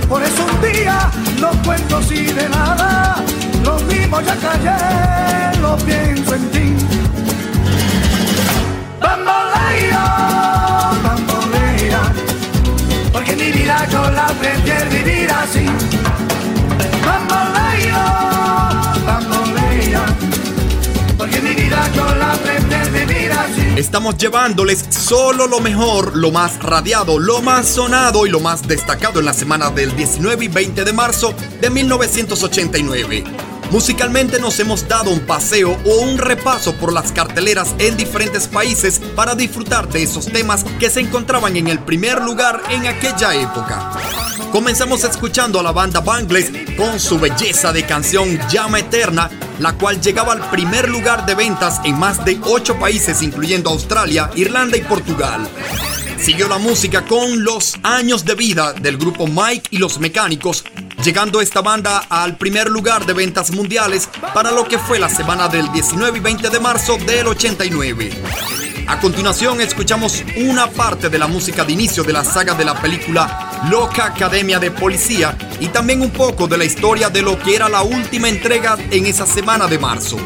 Por 0.08 0.22
eso 0.22 0.44
un 0.44 0.72
día 0.72 1.10
no 1.40 1.50
cuento 1.64 1.96
así 1.98 2.24
de 2.26 2.48
nada. 2.48 3.16
Lo 3.64 3.78
mismo 3.80 4.20
ya 4.20 4.36
callé, 4.36 5.60
lo 5.60 5.76
pienso 5.78 6.34
en 6.34 6.50
ti. 6.50 6.76
Bambolea, 9.00 10.04
bambolea, 11.02 12.02
porque 13.12 13.36
mi 13.36 13.50
vida 13.50 13.86
yo 13.90 14.10
la 14.10 14.26
prefiero 14.40 14.90
vivir 14.90 15.30
así. 15.30 15.66
Estamos 23.76 24.16
llevándoles 24.16 24.84
solo 24.90 25.46
lo 25.46 25.58
mejor, 25.58 26.16
lo 26.16 26.30
más 26.30 26.62
radiado, 26.62 27.18
lo 27.18 27.42
más 27.42 27.66
sonado 27.66 28.26
y 28.26 28.30
lo 28.30 28.38
más 28.38 28.62
destacado 28.62 29.18
en 29.18 29.26
la 29.26 29.34
semana 29.34 29.70
del 29.70 29.96
19 29.96 30.44
y 30.44 30.48
20 30.48 30.84
de 30.84 30.92
marzo 30.92 31.34
de 31.60 31.68
1989. 31.68 33.24
Musicalmente 33.70 34.38
nos 34.38 34.60
hemos 34.60 34.86
dado 34.86 35.10
un 35.10 35.20
paseo 35.20 35.76
o 35.84 36.00
un 36.02 36.18
repaso 36.18 36.74
por 36.74 36.92
las 36.92 37.10
carteleras 37.12 37.74
en 37.78 37.96
diferentes 37.96 38.46
países 38.46 39.00
para 39.16 39.34
disfrutar 39.34 39.88
de 39.88 40.02
esos 40.02 40.26
temas 40.26 40.64
que 40.78 40.88
se 40.88 41.00
encontraban 41.00 41.56
en 41.56 41.68
el 41.68 41.78
primer 41.78 42.22
lugar 42.22 42.62
en 42.70 42.86
aquella 42.86 43.34
época. 43.34 44.21
Comenzamos 44.52 45.02
escuchando 45.04 45.58
a 45.58 45.62
la 45.62 45.72
banda 45.72 46.00
Bangles 46.00 46.52
con 46.76 47.00
su 47.00 47.18
belleza 47.18 47.72
de 47.72 47.86
canción 47.86 48.38
Llama 48.50 48.80
Eterna, 48.80 49.30
la 49.58 49.72
cual 49.72 49.98
llegaba 49.98 50.34
al 50.34 50.50
primer 50.50 50.90
lugar 50.90 51.24
de 51.24 51.34
ventas 51.34 51.80
en 51.84 51.98
más 51.98 52.22
de 52.26 52.38
8 52.44 52.78
países 52.78 53.22
incluyendo 53.22 53.70
Australia, 53.70 54.30
Irlanda 54.34 54.76
y 54.76 54.82
Portugal. 54.82 55.48
Siguió 56.18 56.48
la 56.48 56.58
música 56.58 57.02
con 57.06 57.42
Los 57.42 57.76
años 57.82 58.26
de 58.26 58.34
vida 58.34 58.74
del 58.74 58.98
grupo 58.98 59.26
Mike 59.26 59.68
y 59.70 59.78
los 59.78 59.98
Mecánicos, 59.98 60.64
llegando 61.02 61.40
esta 61.40 61.62
banda 61.62 62.04
al 62.10 62.36
primer 62.36 62.68
lugar 62.68 63.06
de 63.06 63.14
ventas 63.14 63.52
mundiales 63.52 64.06
para 64.34 64.50
lo 64.50 64.68
que 64.68 64.78
fue 64.78 64.98
la 64.98 65.08
semana 65.08 65.48
del 65.48 65.72
19 65.72 66.18
y 66.18 66.20
20 66.20 66.50
de 66.50 66.60
marzo 66.60 66.98
del 66.98 67.26
89. 67.26 68.10
A 68.86 69.00
continuación 69.00 69.62
escuchamos 69.62 70.22
una 70.36 70.70
parte 70.70 71.08
de 71.08 71.18
la 71.18 71.26
música 71.26 71.64
de 71.64 71.72
inicio 71.72 72.04
de 72.04 72.12
la 72.12 72.22
saga 72.22 72.52
de 72.52 72.66
la 72.66 72.78
película 72.78 73.51
Loca 73.70 74.06
Academia 74.06 74.58
de 74.58 74.70
Policía 74.70 75.36
y 75.60 75.68
también 75.68 76.02
un 76.02 76.10
poco 76.10 76.48
de 76.48 76.58
la 76.58 76.64
historia 76.64 77.08
de 77.10 77.22
lo 77.22 77.38
que 77.38 77.54
era 77.54 77.68
la 77.68 77.82
última 77.82 78.28
entrega 78.28 78.76
en 78.90 79.06
esa 79.06 79.26
semana 79.26 79.66
de 79.68 79.78
marzo. 79.78 80.16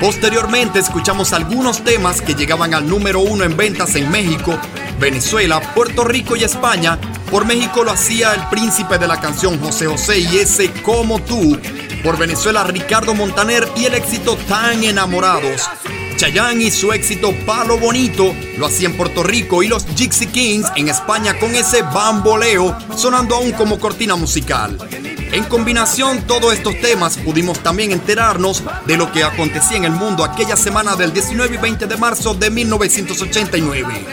Posteriormente 0.00 0.78
escuchamos 0.78 1.32
algunos 1.32 1.82
temas 1.82 2.20
que 2.20 2.34
llegaban 2.34 2.74
al 2.74 2.88
número 2.88 3.20
uno 3.20 3.44
en 3.44 3.56
ventas 3.56 3.94
en 3.96 4.10
México, 4.10 4.58
Venezuela, 5.00 5.60
Puerto 5.74 6.04
Rico 6.04 6.36
y 6.36 6.44
España. 6.44 6.98
Por 7.30 7.46
México 7.46 7.82
lo 7.82 7.90
hacía 7.90 8.34
el 8.34 8.46
príncipe 8.48 8.98
de 8.98 9.08
la 9.08 9.20
canción 9.20 9.58
José 9.58 9.86
José 9.86 10.18
y 10.20 10.38
ese 10.38 10.70
Como 10.82 11.20
tú. 11.20 11.58
Por 12.02 12.16
Venezuela 12.16 12.64
Ricardo 12.64 13.14
Montaner 13.14 13.66
y 13.76 13.86
el 13.86 13.94
éxito 13.94 14.36
Tan 14.48 14.84
Enamorados. 14.84 15.68
Chayanne 16.18 16.64
y 16.64 16.70
su 16.72 16.92
éxito 16.92 17.32
Palo 17.46 17.78
Bonito 17.78 18.34
lo 18.56 18.66
hacía 18.66 18.88
en 18.88 18.96
Puerto 18.96 19.22
Rico 19.22 19.62
y 19.62 19.68
los 19.68 19.86
Gypsy 19.94 20.26
Kings 20.26 20.66
en 20.74 20.88
España 20.88 21.38
con 21.38 21.54
ese 21.54 21.82
bamboleo 21.82 22.76
sonando 22.96 23.36
aún 23.36 23.52
como 23.52 23.78
cortina 23.78 24.16
musical. 24.16 24.76
En 25.30 25.44
combinación 25.44 26.26
todos 26.26 26.52
estos 26.54 26.80
temas 26.80 27.18
pudimos 27.18 27.60
también 27.60 27.92
enterarnos 27.92 28.64
de 28.84 28.96
lo 28.96 29.12
que 29.12 29.22
acontecía 29.22 29.76
en 29.76 29.84
el 29.84 29.92
mundo 29.92 30.24
aquella 30.24 30.56
semana 30.56 30.96
del 30.96 31.12
19 31.12 31.54
y 31.54 31.58
20 31.58 31.86
de 31.86 31.96
marzo 31.96 32.34
de 32.34 32.50
1989. 32.50 34.04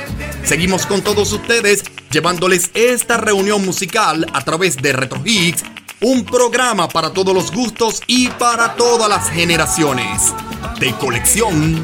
Seguimos 0.44 0.86
con 0.86 1.02
todos 1.02 1.34
ustedes 1.34 1.86
llevándoles 2.12 2.70
esta 2.76 3.18
reunión 3.18 3.66
musical 3.66 4.28
a 4.32 4.44
través 4.44 4.78
de 4.78 4.94
Retro 4.94 5.24
Hits, 5.26 5.64
un 6.02 6.26
programa 6.26 6.88
para 6.88 7.12
todos 7.12 7.34
los 7.34 7.52
gustos 7.52 8.02
y 8.08 8.30
para 8.30 8.76
todas 8.76 9.10
las 9.10 9.30
generaciones. 9.30 10.34
De 10.80 10.94
colección. 10.94 11.84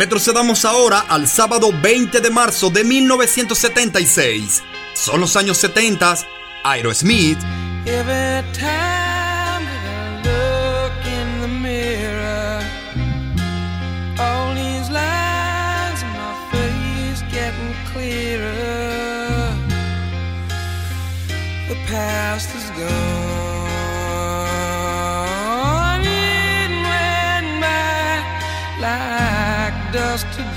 Retrocedamos 0.00 0.64
ahora 0.64 1.00
al 1.00 1.28
sábado 1.28 1.72
20 1.82 2.20
de 2.20 2.30
marzo 2.30 2.70
de 2.70 2.84
1976. 2.84 4.62
Son 4.94 5.20
los 5.20 5.36
años 5.36 5.58
70, 5.58 6.16
Aerosmith, 6.64 7.38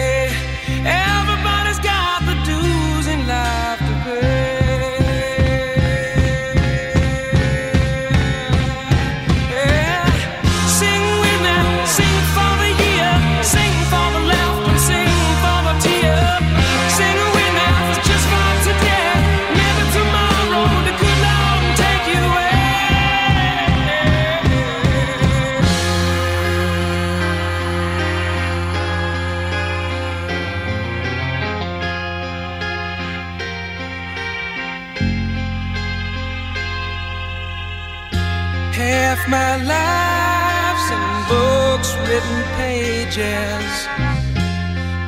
Pages. 43.16 43.88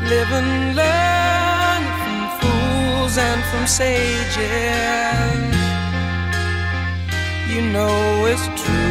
Live 0.09 0.31
and 0.31 0.75
learn 0.75 1.83
from 1.99 2.19
fools 2.39 3.17
and 3.17 3.43
from 3.51 3.67
sages. 3.67 4.37
You 7.53 7.61
know 7.73 8.25
it's 8.25 8.47
true. 8.61 8.86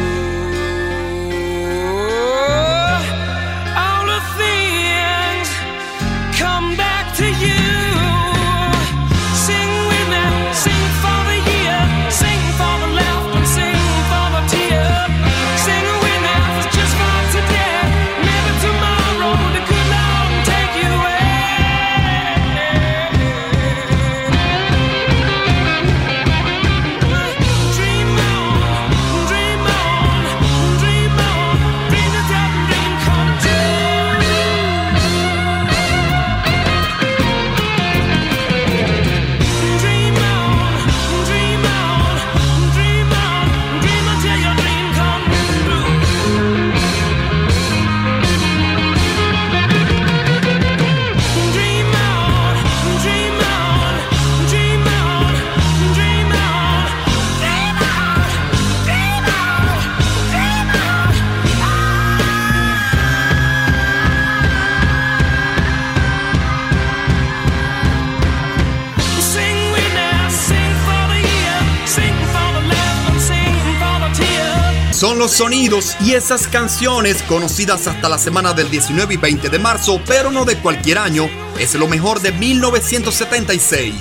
Sonidos 75.37 75.95
y 76.01 76.13
esas 76.13 76.47
canciones 76.47 77.21
conocidas 77.21 77.85
hasta 77.85 78.09
la 78.09 78.17
semana 78.17 78.53
del 78.53 78.71
19 78.71 79.13
y 79.13 79.17
20 79.17 79.49
de 79.49 79.59
marzo, 79.59 80.01
pero 80.07 80.31
no 80.31 80.45
de 80.45 80.57
cualquier 80.57 80.97
año, 80.97 81.29
es 81.59 81.75
lo 81.75 81.87
mejor 81.87 82.21
de 82.21 82.31
1976. 82.31 83.93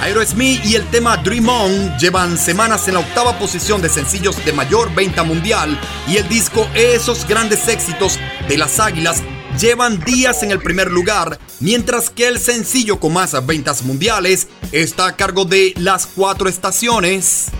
Aerosmith 0.00 0.64
y 0.64 0.76
el 0.76 0.86
tema 0.86 1.18
Dream 1.18 1.50
On 1.50 1.98
llevan 1.98 2.38
semanas 2.38 2.88
en 2.88 2.94
la 2.94 3.00
octava 3.00 3.38
posición 3.38 3.82
de 3.82 3.90
sencillos 3.90 4.42
de 4.42 4.54
mayor 4.54 4.94
venta 4.94 5.22
mundial 5.22 5.78
y 6.08 6.16
el 6.16 6.26
disco 6.30 6.66
Esos 6.74 7.28
grandes 7.28 7.68
éxitos 7.68 8.18
de 8.48 8.56
las 8.56 8.80
Águilas 8.80 9.22
llevan 9.60 10.02
días 10.02 10.42
en 10.42 10.50
el 10.50 10.60
primer 10.60 10.90
lugar, 10.90 11.38
mientras 11.58 12.08
que 12.08 12.26
el 12.26 12.38
sencillo 12.38 12.98
con 12.98 13.12
más 13.12 13.34
ventas 13.44 13.82
mundiales 13.82 14.48
está 14.72 15.08
a 15.08 15.16
cargo 15.16 15.44
de 15.44 15.74
Las 15.76 16.06
Cuatro 16.06 16.48
Estaciones. 16.48 17.50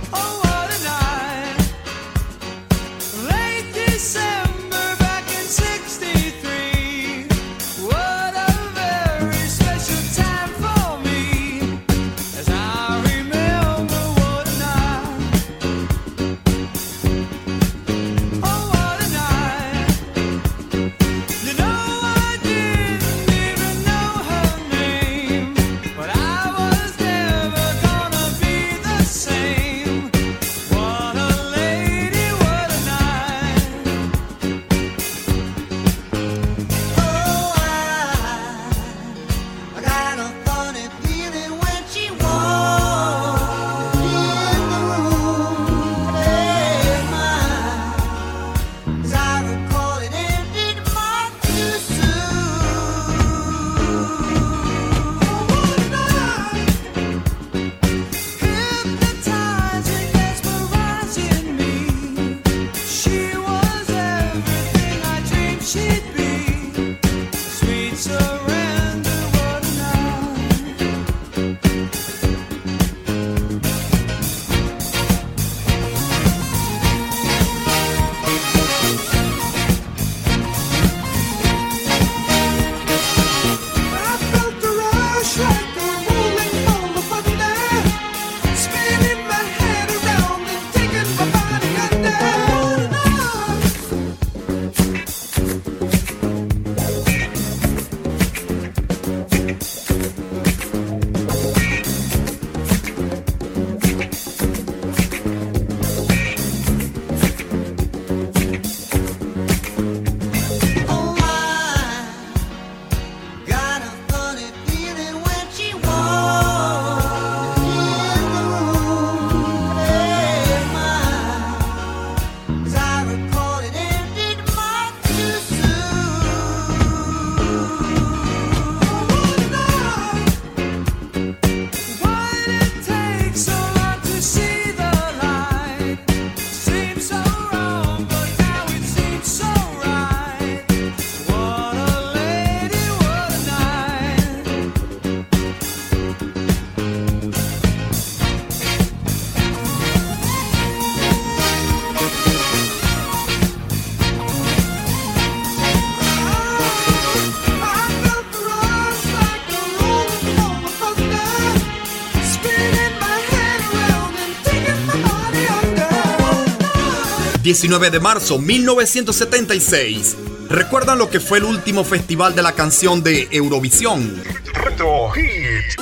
19 167.51 167.91
de 167.91 167.99
marzo 167.99 168.39
1976. 168.39 170.17
¿Recuerdan 170.49 170.99
lo 170.99 171.11
que 171.11 171.19
fue 171.19 171.39
el 171.39 171.45
último 171.45 171.83
festival 171.83 172.33
de 172.37 172.43
la 172.43 172.53
canción 172.53 173.03
de 173.03 173.27
Eurovisión? 173.33 174.23
Retro 174.55 175.11
Hit. 175.11 175.75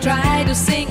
Try 0.00 0.44
to 0.44 0.54
sing 0.54 0.84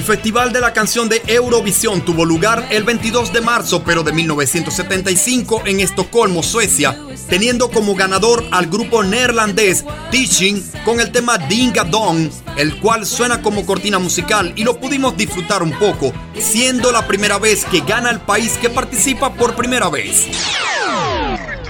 El 0.00 0.06
Festival 0.06 0.50
de 0.50 0.62
la 0.62 0.72
Canción 0.72 1.10
de 1.10 1.20
Eurovisión 1.26 2.02
tuvo 2.02 2.24
lugar 2.24 2.68
el 2.70 2.84
22 2.84 3.34
de 3.34 3.42
marzo, 3.42 3.84
pero 3.84 4.02
de 4.02 4.14
1975 4.14 5.64
en 5.66 5.80
Estocolmo, 5.80 6.42
Suecia, 6.42 6.98
teniendo 7.28 7.70
como 7.70 7.94
ganador 7.94 8.42
al 8.50 8.68
grupo 8.68 9.02
neerlandés 9.02 9.84
Teaching 10.10 10.64
con 10.86 11.00
el 11.00 11.12
tema 11.12 11.36
Dinga 11.36 11.84
Dong, 11.84 12.30
el 12.56 12.80
cual 12.80 13.04
suena 13.04 13.42
como 13.42 13.66
cortina 13.66 13.98
musical 13.98 14.54
y 14.56 14.64
lo 14.64 14.80
pudimos 14.80 15.18
disfrutar 15.18 15.62
un 15.62 15.78
poco, 15.78 16.14
siendo 16.38 16.92
la 16.92 17.06
primera 17.06 17.38
vez 17.38 17.66
que 17.66 17.80
gana 17.80 18.08
el 18.08 18.20
país 18.20 18.56
que 18.56 18.70
participa 18.70 19.34
por 19.34 19.54
primera 19.54 19.90
vez. 19.90 20.28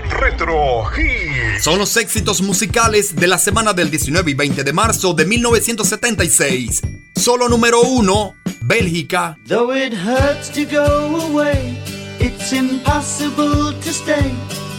Retro. 0.09 0.85
Son 1.61 1.81
los 1.81 1.97
éxitos 1.97 2.43
musicales 2.43 3.17
de 3.17 3.27
la 3.27 3.39
semana 3.39 3.73
del 3.73 3.91
19 3.91 4.31
y 4.31 4.35
20 4.35 4.63
de 4.63 4.73
marzo 4.73 5.15
de 5.15 5.27
1976. 5.27 6.83
Solo 7.21 7.51
número 7.51 7.83
uno, 7.83 8.35
Bélgica. 8.63 9.37
Though 9.47 9.73
it 9.73 9.93
hurts 9.93 10.49
to 10.55 10.65
go 10.65 11.17
away, 11.29 11.77
it's 12.19 12.51
impossible 12.51 13.75
to 13.75 13.93
stay. 13.93 14.33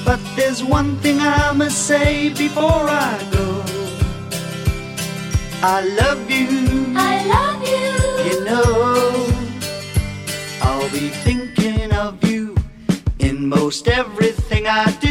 But 0.03 0.19
there's 0.35 0.63
one 0.63 0.97
thing 1.01 1.19
I 1.19 1.51
must 1.53 1.85
say 1.85 2.29
before 2.29 2.89
I 2.89 3.15
go. 3.31 3.63
I 5.61 5.81
love 6.01 6.31
you. 6.31 6.47
I 6.97 7.23
love 7.27 7.61
you. 7.63 8.33
You 8.33 8.43
know, 8.43 9.27
I'll 10.63 10.89
be 10.89 11.09
thinking 11.23 11.93
of 11.93 12.23
you 12.23 12.55
in 13.19 13.47
most 13.47 13.87
everything 13.87 14.65
I 14.65 14.89
do. 14.99 15.10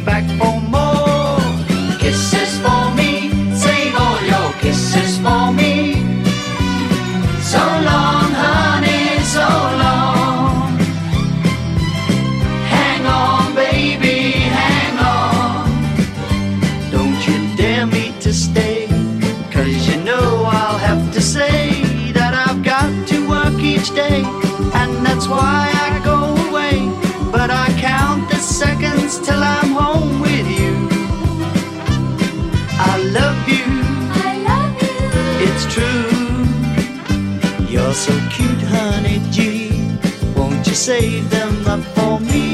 back 0.00 0.24
for 0.38 0.60
more. 0.60 1.38
Kisses 1.98 2.58
for 2.60 2.94
me, 2.94 3.30
save 3.54 3.94
all 3.94 4.20
your 4.22 4.52
kisses 4.60 5.18
for 5.18 5.52
me. 5.52 5.94
So 7.42 7.58
long, 7.58 8.30
honey, 8.44 9.18
so 9.24 9.48
long. 9.84 10.78
Hang 12.76 13.06
on, 13.06 13.54
baby, 13.54 14.32
hang 14.60 14.98
on. 14.98 15.70
Don't 16.90 17.20
you 17.26 17.56
dare 17.56 17.86
me 17.86 18.12
to 18.20 18.32
stay, 18.32 18.86
cause 19.50 19.88
you 19.88 20.02
know 20.04 20.44
I'll 20.44 20.78
have 20.78 21.12
to 21.14 21.20
say 21.20 22.10
that 22.12 22.34
I've 22.34 22.62
got 22.62 22.90
to 23.08 23.28
work 23.28 23.58
each 23.60 23.94
day, 23.94 24.22
and 24.74 25.06
that's 25.06 25.26
why 25.26 25.77
save 40.78 41.28
them 41.28 41.66
up 41.66 41.82
for 41.96 42.20
me? 42.20 42.47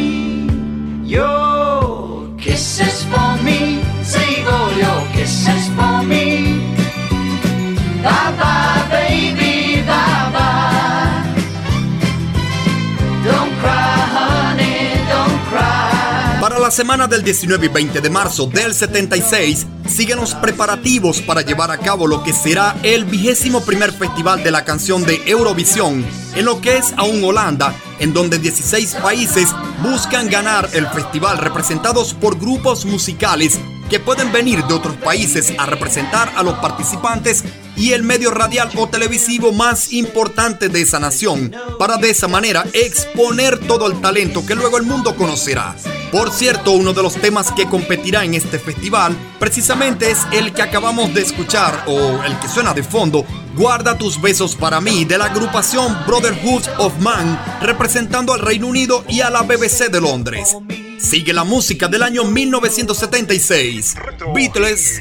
La 16.65 16.71
semana 16.71 17.07
del 17.07 17.23
19 17.23 17.67
y 17.67 17.69
20 17.69 18.01
de 18.01 18.09
marzo 18.09 18.47
del 18.47 18.73
76, 18.73 19.67
siguen 19.87 20.17
los 20.17 20.35
preparativos 20.35 21.21
para 21.21 21.43
llevar 21.43 21.71
a 21.71 21.77
cabo 21.77 22.07
lo 22.07 22.23
que 22.23 22.33
será 22.33 22.75
el 22.83 23.05
vigésimo 23.05 23.61
primer 23.61 23.93
festival 23.93 24.43
de 24.43 24.51
la 24.51 24.65
canción 24.65 25.05
de 25.05 25.21
Eurovisión, 25.27 26.03
en 26.35 26.45
lo 26.47 26.63
que 26.63 26.79
es 26.79 26.95
aún 26.97 27.23
Holanda, 27.23 27.75
en 27.99 28.15
donde 28.15 28.39
16 28.39 28.95
países 28.95 29.51
buscan 29.83 30.31
ganar 30.31 30.71
el 30.73 30.87
festival 30.87 31.37
representados 31.37 32.15
por 32.15 32.39
grupos 32.39 32.87
musicales 32.87 33.61
que 33.91 34.01
pueden 34.01 34.33
venir 34.33 34.65
de 34.65 34.73
otros 34.73 34.97
países 34.97 35.53
a 35.59 35.67
representar 35.67 36.33
a 36.35 36.43
los 36.43 36.55
participantes 36.61 37.45
y 37.77 37.93
el 37.93 38.03
medio 38.03 38.31
radial 38.31 38.71
o 38.77 38.89
televisivo 38.89 39.53
más 39.53 39.93
importante 39.93 40.69
de 40.69 40.81
esa 40.81 41.01
nación, 41.01 41.55
para 41.79 41.97
de 41.97 42.11
esa 42.11 42.29
manera 42.29 42.65
exponer 42.73 43.59
todo 43.59 43.87
el 43.87 44.01
talento 44.01 44.45
que 44.47 44.55
luego 44.55 44.79
el 44.79 44.85
mundo 44.85 45.17
conocerá. 45.17 45.77
Por 46.11 46.31
cierto, 46.31 46.73
uno 46.73 46.93
de 46.93 47.03
los 47.03 47.15
temas 47.15 47.51
que 47.53 47.67
competirá 47.67 48.25
en 48.25 48.35
este 48.35 48.59
festival 48.59 49.17
precisamente 49.39 50.11
es 50.11 50.19
el 50.33 50.53
que 50.53 50.63
acabamos 50.63 51.13
de 51.13 51.23
escuchar 51.23 51.85
o 51.87 52.23
el 52.23 52.39
que 52.39 52.49
suena 52.49 52.73
de 52.73 52.85
fondo, 52.85 53.27
Guarda 53.57 53.97
tus 53.97 54.21
besos 54.21 54.57
para 54.57 54.81
mí, 54.81 55.05
de 55.05 55.17
la 55.17 55.27
agrupación 55.27 55.97
Brotherhood 56.09 56.65
of 56.79 56.99
Man, 56.99 57.41
representando 57.61 58.33
al 58.33 58.41
Reino 58.41 58.67
Unido 58.67 59.05
y 59.09 59.21
a 59.21 59.31
la 59.31 59.43
BBC 59.43 59.91
de 59.93 60.01
Londres. 60.01 60.57
Sigue 60.99 61.33
la 61.33 61.45
música 61.45 61.87
del 61.87 62.03
año 62.03 62.25
1976. 62.25 63.95
Beatles. 64.35 65.01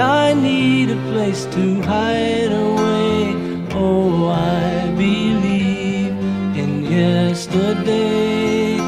I 0.00 0.32
need 0.32 0.90
a 0.90 0.96
place 1.12 1.44
to 1.46 1.82
hide 1.82 2.50
away. 2.50 3.34
Oh, 3.74 4.28
I 4.28 4.90
believe 4.96 6.14
in 6.56 6.84
yesterday. 6.84 8.78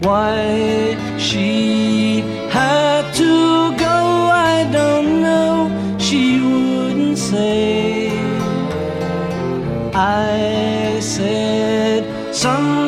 Why 0.00 0.96
she 1.18 2.20
had 2.50 3.12
to 3.14 3.76
go, 3.76 3.96
I 4.30 4.68
don't 4.70 5.22
know. 5.22 5.96
She 5.98 6.40
wouldn't 6.40 7.18
say. 7.18 8.10
I 9.92 11.00
said 11.00 12.34
something 12.34 12.83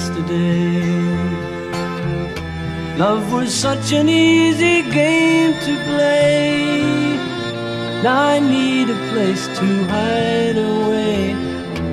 Yesterday, 0.00 0.80
love 2.96 3.30
was 3.30 3.52
such 3.52 3.92
an 3.92 4.08
easy 4.08 4.80
game 4.90 5.52
to 5.52 5.76
play. 5.84 6.72
Now 8.02 8.28
I 8.28 8.40
need 8.40 8.88
a 8.88 8.96
place 9.12 9.46
to 9.58 9.66
hide 9.92 10.56
away. 10.56 11.36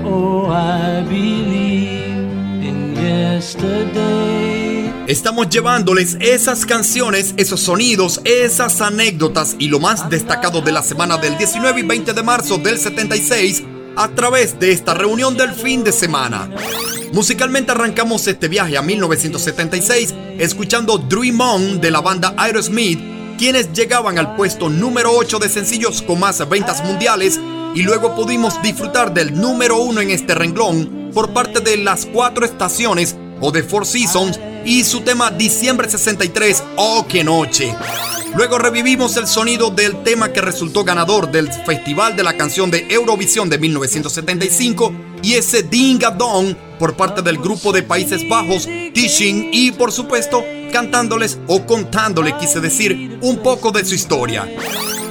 Oh, 0.05 0.45
I 0.45 1.03
believe 1.03 2.64
in 2.64 2.95
yesterday. 2.95 4.89
Estamos 5.08 5.49
llevándoles 5.49 6.16
esas 6.22 6.66
canciones, 6.66 7.34
esos 7.36 7.60
sonidos, 7.60 8.22
esas 8.24 8.80
anécdotas 8.80 9.58
y 9.60 9.68
lo 9.68 9.82
más 9.82 10.10
destacado 10.10 10.62
de 10.62 10.72
la 10.72 10.82
semana 10.82 11.18
del 11.18 11.38
19 11.38 11.82
y 11.82 11.84
20 11.84 12.14
de 12.14 12.24
marzo 12.24 12.58
del 12.58 12.80
76 12.80 13.64
a 13.97 14.08
través 14.08 14.58
de 14.58 14.72
esta 14.72 14.93
reunión 14.93 15.36
del 15.36 15.51
fin 15.51 15.84
de 15.84 15.91
semana. 15.91 16.49
Musicalmente 17.14 17.72
arrancamos 17.72 18.28
este 18.28 18.47
viaje 18.47 18.78
a 18.78 18.82
1976 18.82 20.14
escuchando 20.39 20.97
Dream 20.97 21.39
On 21.39 21.82
de 21.82 21.89
la 21.89 22.01
banda 22.01 22.34
Aerosmith, 22.38 22.99
quienes 23.38 23.72
llegaban 23.74 24.20
al 24.20 24.36
puesto 24.36 24.70
número 24.70 25.12
8 25.14 25.39
de 25.39 25.49
sencillos 25.49 26.01
con 26.01 26.20
más 26.20 26.47
ventas 26.49 26.84
mundiales 26.84 27.39
y 27.74 27.84
luego 27.84 28.16
pudimos 28.16 28.62
disfrutar 28.62 29.14
del 29.14 29.39
número 29.39 29.78
1 29.78 30.01
en 30.01 30.12
este 30.12 30.36
renglón 30.36 31.12
por 31.14 31.34
parte 31.34 31.62
de 31.62 31.78
las 31.78 32.05
cuatro 32.05 32.45
estaciones 32.45 33.16
o 33.39 33.51
de 33.51 33.64
Four 33.64 33.86
Seasons 33.86 34.39
y 34.66 34.84
su 34.84 35.01
tema 35.01 35.32
Diciembre 35.32 35.89
63, 35.89 36.64
Oh 36.76 37.05
que 37.08 37.24
noche. 37.24 37.74
Luego 38.36 38.58
revivimos 38.60 39.16
el 39.18 39.28
sonido 39.28 39.72
del 39.72 40.03
tema 40.03 40.34
que 40.34 40.41
resultó 40.41 40.84
ganador 40.84 41.32
del 41.32 41.51
Festival 41.51 42.16
de 42.16 42.24
la 42.24 42.36
Canción 42.36 42.70
de 42.70 42.86
Eurovisión 42.89 43.49
de 43.49 43.58
1975 43.58 44.93
y 45.24 45.34
ese 45.34 45.63
Dinga 45.63 46.11
Dong 46.11 46.55
por 46.80 46.95
parte 46.95 47.22
del 47.22 47.38
grupo 47.38 47.72
de 47.72 47.84
Países 47.84 48.28
Bajos, 48.28 48.65
Tishing 48.65 49.49
y 49.51 49.72
por 49.72 49.91
supuesto 49.91 50.43
cantándoles 50.72 51.39
o 51.47 51.65
contándole, 51.65 52.36
quise 52.38 52.59
decir, 52.59 53.20
un 53.22 53.38
poco 53.38 53.72
de 53.72 53.86
su 53.86 53.95
historia. 53.95 54.47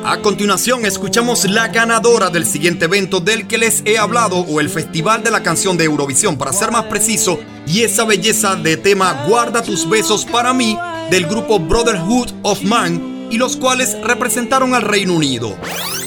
A 0.05 0.19
continuación 0.19 0.87
escuchamos 0.87 1.51
la 1.51 1.69
ganadora 1.69 2.31
del 2.31 2.47
siguiente 2.47 2.85
evento 2.85 3.19
del 3.19 3.49
que 3.49 3.59
les 3.59 3.83
he 3.85 3.99
hablado 3.99 4.37
o 4.37 4.61
el 4.61 4.71
Festival 4.71 5.25
de 5.25 5.33
la 5.33 5.43
Canción 5.43 5.77
de 5.77 5.85
Eurovisión 5.85 6.39
para 6.39 6.53
ser 6.53 6.71
más 6.71 6.85
preciso 6.85 7.41
y 7.67 7.83
esa 7.83 8.05
belleza 8.05 8.55
de 8.55 8.77
tema 8.77 9.25
Guarda 9.27 9.63
tus 9.63 9.89
besos 9.89 10.25
para 10.25 10.53
mí 10.53 10.79
del 11.11 11.27
grupo 11.27 11.59
Brotherhood 11.59 12.31
of 12.43 12.63
Man 12.63 13.27
y 13.33 13.39
los 13.39 13.57
cuales 13.57 13.97
representaron 14.03 14.75
al 14.75 14.83
Reino 14.83 15.15
Unido. 15.15 15.57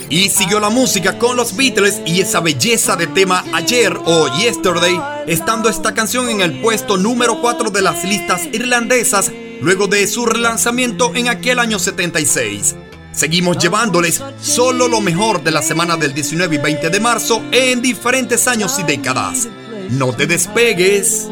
Y 0.10 0.30
siguió 0.30 0.60
la 0.60 0.72
música 0.72 1.20
con 1.20 1.38
los 1.38 1.55
Beatles 1.55 2.01
y 2.05 2.22
esa 2.22 2.39
belleza 2.39 2.95
de 2.95 3.05
tema 3.05 3.43
ayer 3.53 3.95
o 4.05 4.28
yesterday, 4.39 4.99
estando 5.28 5.70
esta 5.70 5.93
canción 5.93 6.30
en 6.30 6.41
el 6.41 6.62
puesto 6.62 6.97
número 6.97 7.39
4 7.39 7.70
de 7.70 7.82
las 7.84 8.03
listas 8.03 8.47
irlandesas 8.51 9.32
luego 9.62 9.88
de 9.88 10.07
su 10.07 10.26
relanzamiento 10.26 11.14
en 11.14 11.28
aquel 11.28 11.60
año 11.60 11.78
76. 11.78 12.76
Seguimos 13.12 13.57
llevándoles 13.57 14.24
solo 14.41 14.88
lo 14.88 14.99
mejor 14.99 15.43
de 15.43 15.51
la 15.51 15.62
semana 15.62 15.95
del 15.95 16.14
19 16.14 16.55
y 16.55 16.60
20 16.60 16.89
de 16.89 16.99
marzo 16.99 17.43
en 17.51 17.82
diferentes 17.82 18.47
años 18.47 18.80
y 18.80 18.84
décadas. 18.84 19.47
No 19.91 20.14
te 20.14 20.26
despegues. 20.26 21.28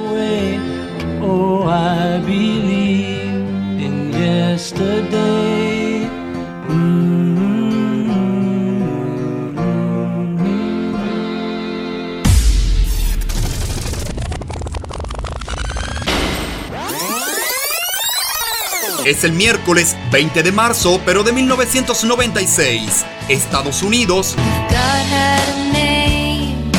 Oh, 1.22 1.68
I 1.68 2.20
believe 2.20 3.38
in 3.80 4.12
yesterday. 4.12 5.47
Es 19.08 19.24
el 19.24 19.32
miércoles 19.32 19.96
20 20.12 20.44
de 20.44 20.52
marzo, 20.52 21.00
pero 21.06 21.24
de 21.24 21.32
1996. 21.32 23.06
Estados 23.30 23.82
Unidos. 23.82 24.36
God 24.36 24.76
had 24.76 25.48
a 25.48 25.72
name, 25.72 26.72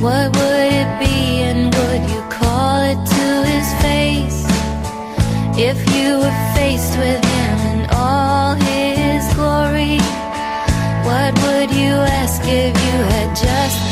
what 0.00 0.36
would 0.36 0.72
it 0.72 0.88
be 0.98 1.42
and 1.44 1.72
would 1.72 2.10
you 2.10 2.20
call 2.28 2.82
it 2.82 2.98
to 3.06 3.44
his 3.46 3.72
face? 3.80 4.44
If 5.56 5.78
you 5.94 6.18
were 6.18 6.52
faced 6.56 6.98
with 6.98 7.24
him 7.24 7.58
in 7.74 7.90
all 7.92 8.56
his 8.56 9.22
glory, 9.36 10.00
what 11.04 11.32
would 11.44 11.70
you 11.70 11.94
ask 11.94 12.42
if 12.42 12.74
you 12.74 13.04
had 13.14 13.36
just 13.36 13.89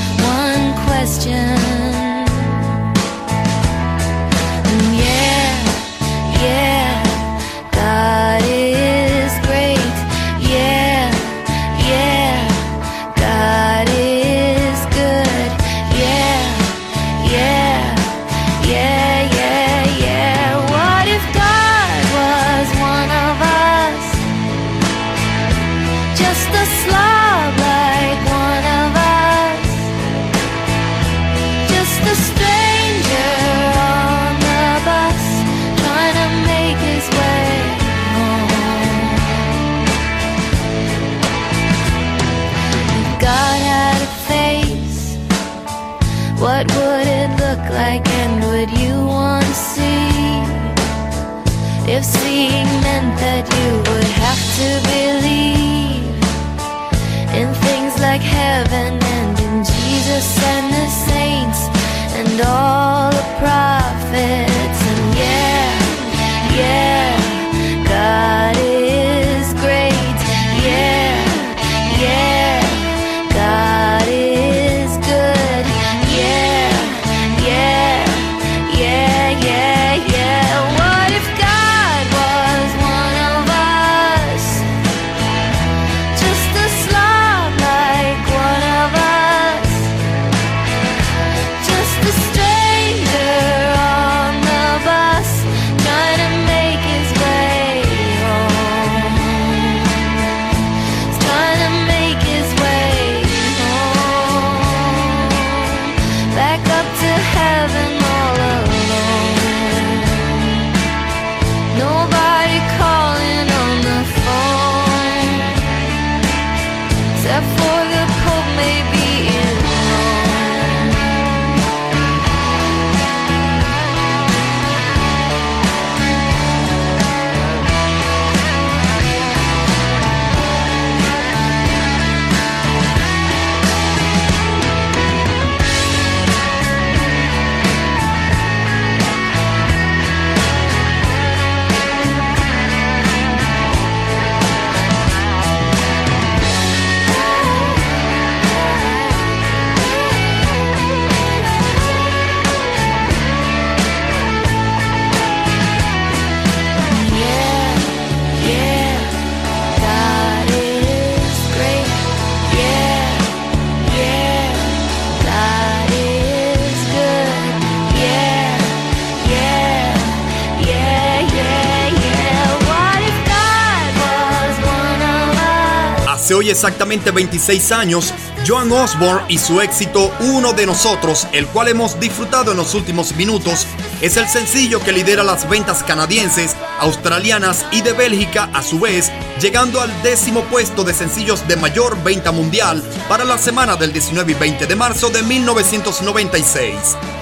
Hoy 176.34 176.50
exactamente 176.50 177.10
26 177.10 177.72
años, 177.72 178.12
Joan 178.46 178.70
Osborne 178.70 179.24
y 179.28 179.38
su 179.38 179.62
éxito 179.62 180.12
Uno 180.20 180.52
de 180.52 180.66
nosotros, 180.66 181.26
el 181.32 181.46
cual 181.46 181.68
hemos 181.68 181.98
disfrutado 181.98 182.50
en 182.50 182.58
los 182.58 182.74
últimos 182.74 183.14
minutos, 183.16 183.66
es 184.02 184.16
el 184.16 184.28
sencillo 184.28 184.80
que 184.80 184.92
lidera 184.92 185.22
las 185.24 185.48
ventas 185.48 185.82
canadienses, 185.82 186.54
australianas 186.80 187.64
y 187.72 187.80
de 187.80 187.92
Bélgica 187.92 188.50
a 188.52 188.62
su 188.62 188.78
vez, 188.78 189.10
llegando 189.40 189.80
al 189.80 190.02
décimo 190.02 190.42
puesto 190.44 190.82
de 190.84 190.92
sencillos 190.92 191.46
de 191.46 191.56
mayor 191.56 192.02
venta 192.02 192.32
mundial 192.32 192.82
para 193.08 193.24
la 193.24 193.38
semana 193.38 193.76
del 193.76 193.92
19 193.92 194.32
y 194.32 194.34
20 194.34 194.66
de 194.66 194.76
marzo 194.76 195.10
de 195.10 195.22
1996. 195.22 196.74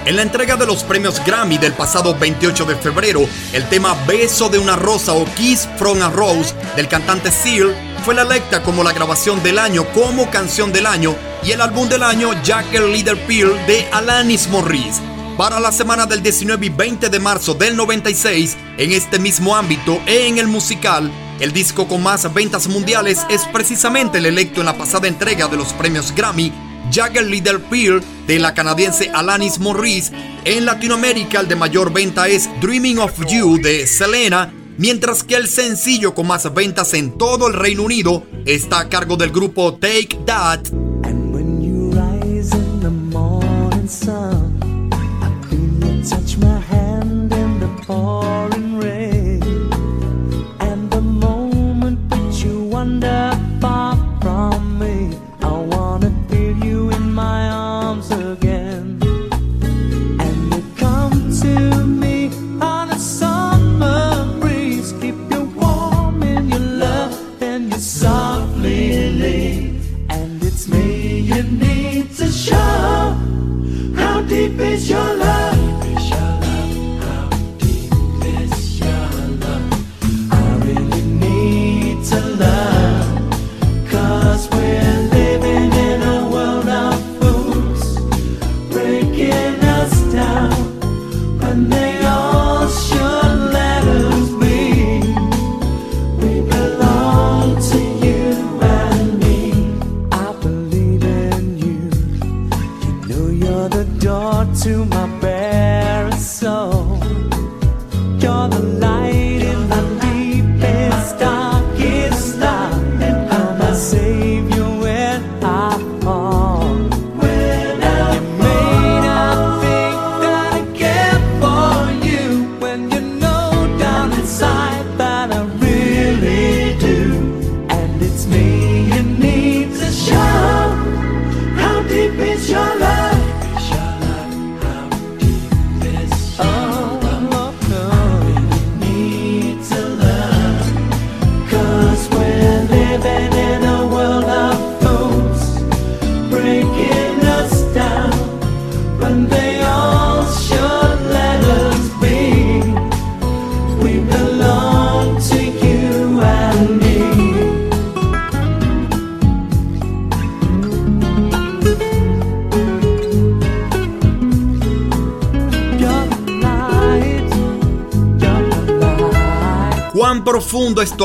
En 0.06 0.16
la 0.16 0.22
entrega 0.22 0.56
de 0.56 0.66
los 0.66 0.82
premios 0.82 1.22
Grammy 1.24 1.58
del 1.58 1.72
pasado 1.72 2.16
28 2.16 2.64
de 2.64 2.76
febrero, 2.76 3.28
el 3.52 3.68
tema 3.68 3.94
Beso 4.06 4.48
de 4.48 4.58
una 4.58 4.76
Rosa 4.76 5.12
o 5.12 5.24
Kiss 5.34 5.68
from 5.76 6.00
a 6.02 6.08
Rose 6.10 6.54
del 6.74 6.88
cantante 6.88 7.30
Seal 7.30 7.74
fue 8.04 8.14
la 8.14 8.22
electa 8.22 8.62
como 8.62 8.82
la 8.82 8.92
grabación 8.92 9.42
del 9.42 9.58
año 9.58 9.84
como 9.92 10.30
canción 10.30 10.72
del 10.72 10.86
año 10.86 11.14
y 11.44 11.50
el 11.50 11.60
álbum 11.60 11.88
del 11.88 12.02
año 12.02 12.30
Jack 12.42 12.72
el 12.72 12.92
Leader 12.92 13.16
Peel 13.26 13.50
de 13.66 13.86
Alanis 13.92 14.48
Morris. 14.48 15.02
Para 15.36 15.60
la 15.60 15.70
semana 15.70 16.06
del 16.06 16.22
19 16.22 16.64
y 16.64 16.68
20 16.70 17.10
de 17.10 17.20
marzo 17.20 17.52
del 17.52 17.76
96, 17.76 18.56
en 18.78 18.92
este 18.92 19.18
mismo 19.18 19.54
ámbito 19.54 20.00
en 20.06 20.38
el 20.38 20.46
musical, 20.46 21.10
el 21.40 21.52
disco 21.52 21.86
con 21.86 22.02
más 22.02 22.32
ventas 22.32 22.68
mundiales 22.68 23.26
es 23.28 23.42
precisamente 23.52 24.18
el 24.18 24.26
electo 24.26 24.60
en 24.60 24.66
la 24.66 24.78
pasada 24.78 25.08
entrega 25.08 25.48
de 25.48 25.56
los 25.56 25.72
premios 25.74 26.14
Grammy, 26.14 26.52
Jagger 26.90 27.26
Leader 27.26 27.60
Peel 27.60 28.02
de 28.26 28.38
la 28.38 28.54
canadiense 28.54 29.10
Alanis 29.12 29.58
Morris. 29.58 30.12
En 30.44 30.64
Latinoamérica 30.64 31.40
el 31.40 31.48
de 31.48 31.56
mayor 31.56 31.92
venta 31.92 32.28
es 32.28 32.48
Dreaming 32.60 32.98
of 32.98 33.12
You 33.26 33.60
de 33.60 33.86
Selena 33.86 34.52
mientras 34.78 35.24
que 35.24 35.36
el 35.36 35.48
sencillo 35.48 36.14
con 36.14 36.26
más 36.26 36.52
ventas 36.54 36.94
en 36.94 37.16
todo 37.16 37.48
el 37.48 37.54
Reino 37.54 37.82
Unido 37.82 38.24
está 38.44 38.80
a 38.80 38.88
cargo 38.88 39.16
del 39.16 39.30
grupo 39.30 39.74
Take 39.74 40.18
That. 40.26 40.85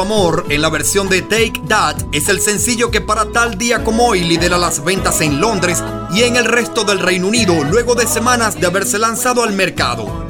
Amor 0.01 0.45
en 0.49 0.61
la 0.61 0.69
versión 0.69 1.09
de 1.09 1.21
Take 1.21 1.61
That 1.67 1.95
es 2.11 2.29
el 2.29 2.41
sencillo 2.41 2.91
que 2.91 3.01
para 3.01 3.31
tal 3.31 3.57
día 3.57 3.83
como 3.83 4.07
hoy 4.07 4.21
lidera 4.21 4.57
las 4.57 4.83
ventas 4.83 5.21
en 5.21 5.39
Londres 5.39 5.83
y 6.13 6.23
en 6.23 6.35
el 6.35 6.45
resto 6.45 6.83
del 6.83 6.99
Reino 6.99 7.27
Unido 7.27 7.63
luego 7.63 7.95
de 7.95 8.07
semanas 8.07 8.59
de 8.59 8.67
haberse 8.67 8.97
lanzado 8.97 9.43
al 9.43 9.53
mercado. 9.53 10.25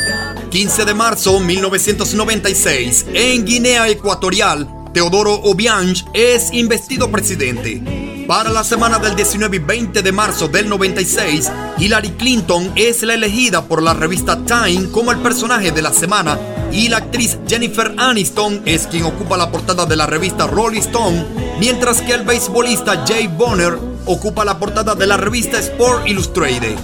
15 0.50 0.86
de 0.86 0.94
marzo 0.94 1.40
1996, 1.40 3.06
en 3.14 3.46
Guinea 3.46 3.88
Ecuatorial, 3.88 4.68
Teodoro 4.94 5.34
Obiang 5.36 5.96
es 6.14 6.52
investido 6.52 7.10
presidente. 7.10 8.26
Para 8.28 8.50
la 8.50 8.64
semana 8.64 9.00
del 9.00 9.16
19 9.16 9.56
y 9.56 9.60
20 9.60 10.02
de 10.02 10.12
marzo 10.12 10.48
del 10.48 10.70
96, 10.70 11.52
Hillary 11.78 12.12
Clinton 12.12 12.72
es 12.76 13.02
la 13.04 13.14
elegida 13.14 13.64
por 13.66 13.82
la 13.82 13.94
revista 13.94 14.38
Time 14.46 14.90
como 14.92 15.12
el 15.12 15.20
personaje 15.20 15.72
de 15.72 15.82
la 15.82 15.94
semana 15.94 16.38
y 16.72 16.90
la 16.90 16.98
actriz 16.98 17.38
Jennifer 17.48 17.94
Aniston 17.98 18.62
es 18.66 18.88
quien 18.88 19.04
ocupa 19.04 19.38
la 19.38 19.52
portada 19.52 19.86
de 19.86 19.96
la 19.96 20.06
revista 20.06 20.48
Rolling 20.48 20.80
Stone, 20.82 21.26
mientras 21.60 22.02
que 22.02 22.14
el 22.14 22.24
beisbolista 22.24 23.04
Jay 23.06 23.28
Bonner 23.28 23.78
ocupa 24.06 24.46
la 24.46 24.58
portada 24.58 24.96
de 24.96 25.08
la 25.08 25.18
revista 25.18 25.60
Sport 25.60 26.08
Illustrated. 26.08 26.76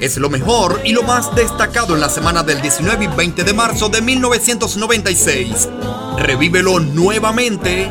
Es 0.00 0.16
lo 0.18 0.28
mejor 0.28 0.80
y 0.84 0.92
lo 0.92 1.02
más 1.02 1.34
destacado 1.34 1.94
en 1.94 2.00
la 2.00 2.10
semana 2.10 2.42
del 2.42 2.60
19 2.60 3.04
y 3.04 3.08
20 3.08 3.44
de 3.44 3.52
marzo 3.54 3.88
de 3.88 4.02
1996. 4.02 5.68
Revívelo 6.18 6.80
nuevamente. 6.80 7.90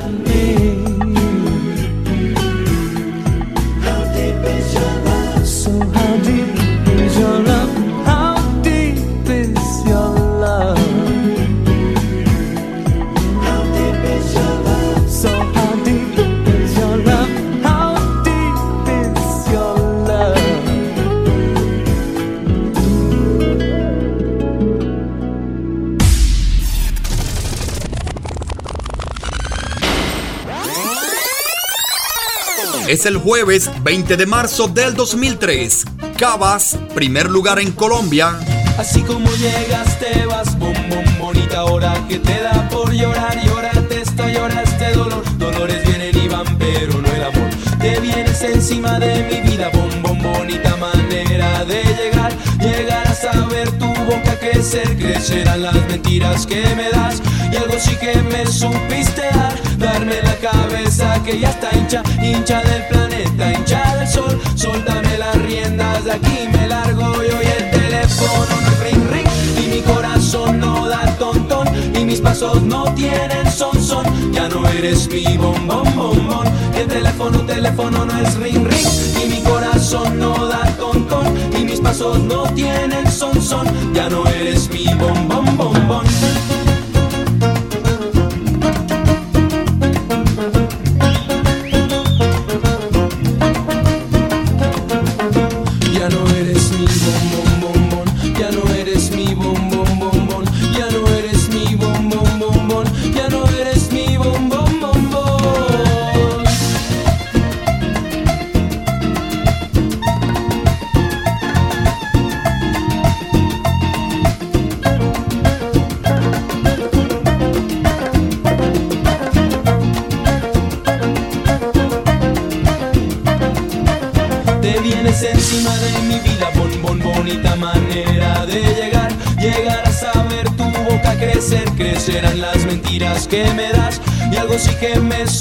El 33.05 33.17
jueves 33.17 33.69
20 33.83 34.17
de 34.17 34.25
marzo 34.25 34.67
del 34.67 34.95
2003. 34.95 35.85
Cabas, 36.17 36.75
primer 36.95 37.29
lugar 37.29 37.59
en 37.59 37.71
Colombia. 37.71 38.39
Así 38.79 39.01
como 39.01 39.29
llegas 39.35 39.99
te 39.99 40.25
vas, 40.25 40.57
bom, 40.57 40.73
bom, 40.89 41.05
bonita 41.19 41.65
hora 41.65 41.93
que 42.09 42.17
te 42.17 42.41
da 42.41 42.67
por 42.69 42.91
llorar, 42.91 43.39
llorarte 43.45 44.01
esto, 44.01 44.27
lloraste 44.27 44.91
dolor, 44.93 45.23
dolores 45.37 45.85
vienen 45.85 46.17
y 46.17 46.27
van, 46.27 46.57
pero 46.57 46.99
no 46.99 47.07
el 47.09 47.23
amor. 47.23 47.49
Te 47.79 47.99
vienes 47.99 48.41
encima 48.41 48.97
de 48.97 49.23
mi 49.23 49.51
vida, 49.51 49.69
bom, 49.69 50.01
bom, 50.01 50.33
bonita 50.33 50.75
manera 50.77 51.63
de 51.63 51.83
llegar, 51.83 52.33
llegar 52.59 53.07
a 53.07 53.13
saber 53.13 53.69
tu 53.77 53.87
boca 54.05 54.39
crecer, 54.39 54.97
crecerán 54.97 55.61
las 55.61 55.75
mentiras 55.87 56.47
que 56.47 56.63
me 56.75 56.89
das, 56.89 57.21
y 57.51 57.55
algo 57.55 57.75
sí 57.79 57.95
que 57.97 58.15
me 58.23 58.47
supiste 58.47 59.21
dar, 59.21 59.55
darme 59.85 60.19
la 60.23 60.35
cabeza 60.37 61.21
que 61.23 61.39
ya 61.39 61.49
está 61.51 61.69
hincha, 61.77 62.01
hincha 62.21 62.61
del 62.63 62.87
planeta, 62.87 63.53
hincha 63.53 63.95
del 63.97 64.07
sol, 64.07 64.41
soltame 64.55 65.17
las 65.17 65.35
riendas 65.43 66.03
de 66.05 66.11
aquí, 66.13 66.37
me 66.51 66.67
largo 66.67 67.13
yo 67.23 67.37
y 67.41 67.49
el 67.57 67.71
teléfono 67.71 68.53
no 68.61 68.67
es 68.71 68.79
ring 68.83 69.03
ring. 69.11 69.27
Y 69.63 69.67
mi 69.75 69.81
corazón 69.81 70.59
no 70.59 70.87
da 70.87 71.05
tontón 71.17 71.67
y 71.95 72.03
mis 72.03 72.19
pasos 72.19 72.63
no 72.63 72.83
tienen 72.95 73.45
son 73.51 73.79
son. 73.81 74.05
Ya 74.33 74.49
no 74.49 74.67
eres 74.69 75.07
mi 75.07 75.37
bom 75.37 75.67
bom 75.67 75.95
bom 75.95 76.27
bom. 76.29 76.45
El 76.75 76.87
teléfono 76.87 77.37
teléfono 77.45 78.05
no 78.05 78.19
es 78.19 78.35
ring 78.37 78.65
ring. 78.65 78.87
Y 79.23 79.29
mi 79.29 79.41
corazón 79.41 80.19
no 80.19 80.47
da 80.47 80.65
tontón 80.77 81.25
y 81.59 81.63
mis 81.63 81.79
pasos 81.79 82.19
no 82.19 82.43
tienen 82.55 83.05
son 83.11 83.39
son. 83.39 83.67
Ya 83.93 84.09
no 84.09 84.25
eres 84.27 84.67
mi 84.69 84.85
bom 84.95 85.27
bom 85.27 85.45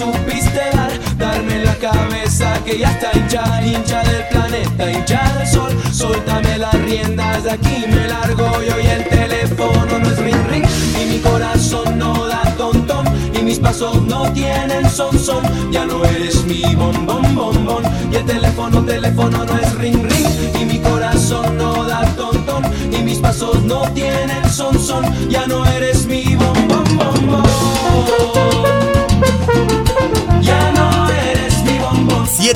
supiste 0.05 0.61
dar, 0.73 0.93
darme 1.19 1.65
la 1.65 1.75
cabeza 1.77 2.55
que 2.65 2.79
ya 2.79 2.91
está 2.91 3.11
hincha, 3.15 3.43
hincha 3.65 4.03
del 4.03 4.25
planeta, 4.29 4.93
hincha 4.93 5.33
del 5.39 5.47
sol. 5.47 5.73
Suéltame 5.93 6.59
las 6.59 6.75
riendas, 6.75 7.45
de 7.45 7.51
aquí 7.53 7.85
me 7.89 8.07
largo 8.09 8.63
yo 8.63 8.75
y 8.81 8.87
el 8.87 9.05
teléfono 9.09 9.99
no 9.99 10.07
es 10.11 10.19
ring 10.19 10.47
ring. 10.51 10.67
Y 11.01 11.07
mi 11.13 11.19
corazón 11.19 11.99
no 11.99 12.27
da 12.27 12.43
ton 12.57 12.85
y 13.35 13.43
mis 13.43 13.59
pasos 13.59 14.03
no 14.03 14.31
tienen 14.33 14.89
son 14.91 15.19
son. 15.19 15.43
Ya 15.73 15.85
no 15.87 16.05
eres 16.05 16.45
mi 16.45 16.63
bon 16.75 17.07
bon 17.07 17.65
bon 17.65 17.83
y 18.13 18.17
el 18.17 18.25
teléfono, 18.25 18.85
teléfono 18.85 19.45
no 19.45 19.59
es 19.59 19.75
ring 19.77 20.03
ring. 20.03 20.27
Y 20.61 20.65
mi 20.65 20.79
corazón 20.79 21.57
no 21.57 21.85
da 21.85 22.05
ton, 22.17 22.63
y 22.93 22.99
mis 23.03 23.19
pasos 23.19 23.63
no 23.63 23.83
tienen 23.93 24.45
son 24.51 24.79
son. 24.79 25.05
Ya 25.29 25.47
no 25.47 25.65
eres 25.67 25.84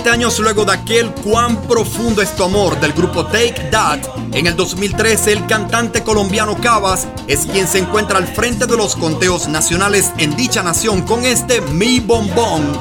Años 0.08 0.38
luego 0.38 0.64
de 0.64 0.72
aquel 0.72 1.12
cuán 1.12 1.60
profundo 1.62 2.22
es 2.22 2.34
tu 2.34 2.42
amor 2.42 2.80
del 2.80 2.94
grupo 2.94 3.26
Take 3.26 3.68
That, 3.70 4.00
en 4.32 4.46
el 4.46 4.56
2013 4.56 5.32
el 5.32 5.46
cantante 5.46 6.02
colombiano 6.02 6.56
Cabas 6.56 7.06
es 7.26 7.44
quien 7.44 7.68
se 7.68 7.78
encuentra 7.78 8.16
al 8.16 8.26
frente 8.26 8.66
de 8.66 8.74
los 8.76 8.96
conteos 8.96 9.48
nacionales 9.48 10.10
en 10.16 10.34
dicha 10.34 10.62
nación 10.62 11.02
con 11.02 11.26
este 11.26 11.60
Mi 11.60 12.00
Bombón. 12.00 12.80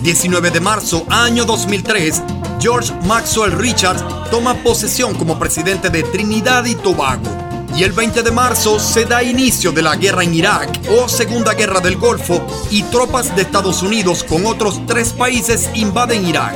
19 0.00 0.50
de 0.50 0.60
marzo, 0.60 1.04
año 1.10 1.44
2003, 1.44 2.22
George 2.60 2.94
Maxwell 3.04 3.52
Richards 3.52 4.02
toma 4.30 4.54
posesión 4.54 5.14
como 5.16 5.38
presidente 5.38 5.90
de 5.90 6.02
Trinidad 6.02 6.64
y 6.64 6.76
Tobago. 6.76 7.33
Y 7.76 7.82
el 7.82 7.92
20 7.92 8.22
de 8.22 8.30
marzo 8.30 8.78
se 8.78 9.04
da 9.04 9.22
inicio 9.22 9.72
de 9.72 9.82
la 9.82 9.96
guerra 9.96 10.22
en 10.22 10.32
Irak 10.32 10.80
o 10.96 11.08
Segunda 11.08 11.54
Guerra 11.54 11.80
del 11.80 11.96
Golfo 11.96 12.46
y 12.70 12.84
tropas 12.84 13.34
de 13.34 13.42
Estados 13.42 13.82
Unidos 13.82 14.22
con 14.22 14.46
otros 14.46 14.80
tres 14.86 15.12
países 15.12 15.68
invaden 15.74 16.24
Irak. 16.24 16.54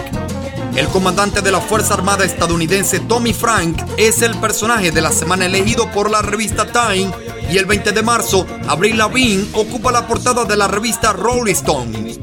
El 0.77 0.87
comandante 0.87 1.43
de 1.43 1.51
la 1.51 1.61
Fuerza 1.61 1.95
Armada 1.95 2.25
estadounidense 2.25 3.01
Tommy 3.01 3.33
Frank 3.33 3.83
es 3.97 4.23
el 4.23 4.37
personaje 4.37 4.93
de 4.93 5.01
la 5.01 5.11
semana 5.11 5.47
elegido 5.47 5.91
por 5.91 6.09
la 6.09 6.23
revista 6.23 6.67
Time 6.67 7.11
y 7.51 7.59
el 7.59 7.67
20 7.67 7.91
de 7.91 8.03
marzo 8.03 8.47
Avril 8.69 8.99
Lavigne 8.99 9.49
ocupa 9.55 9.91
la 9.91 10.07
portada 10.07 10.45
de 10.45 10.57
la 10.57 10.69
revista 10.69 11.13
Rolling 11.13 11.53
Stone. 11.53 12.19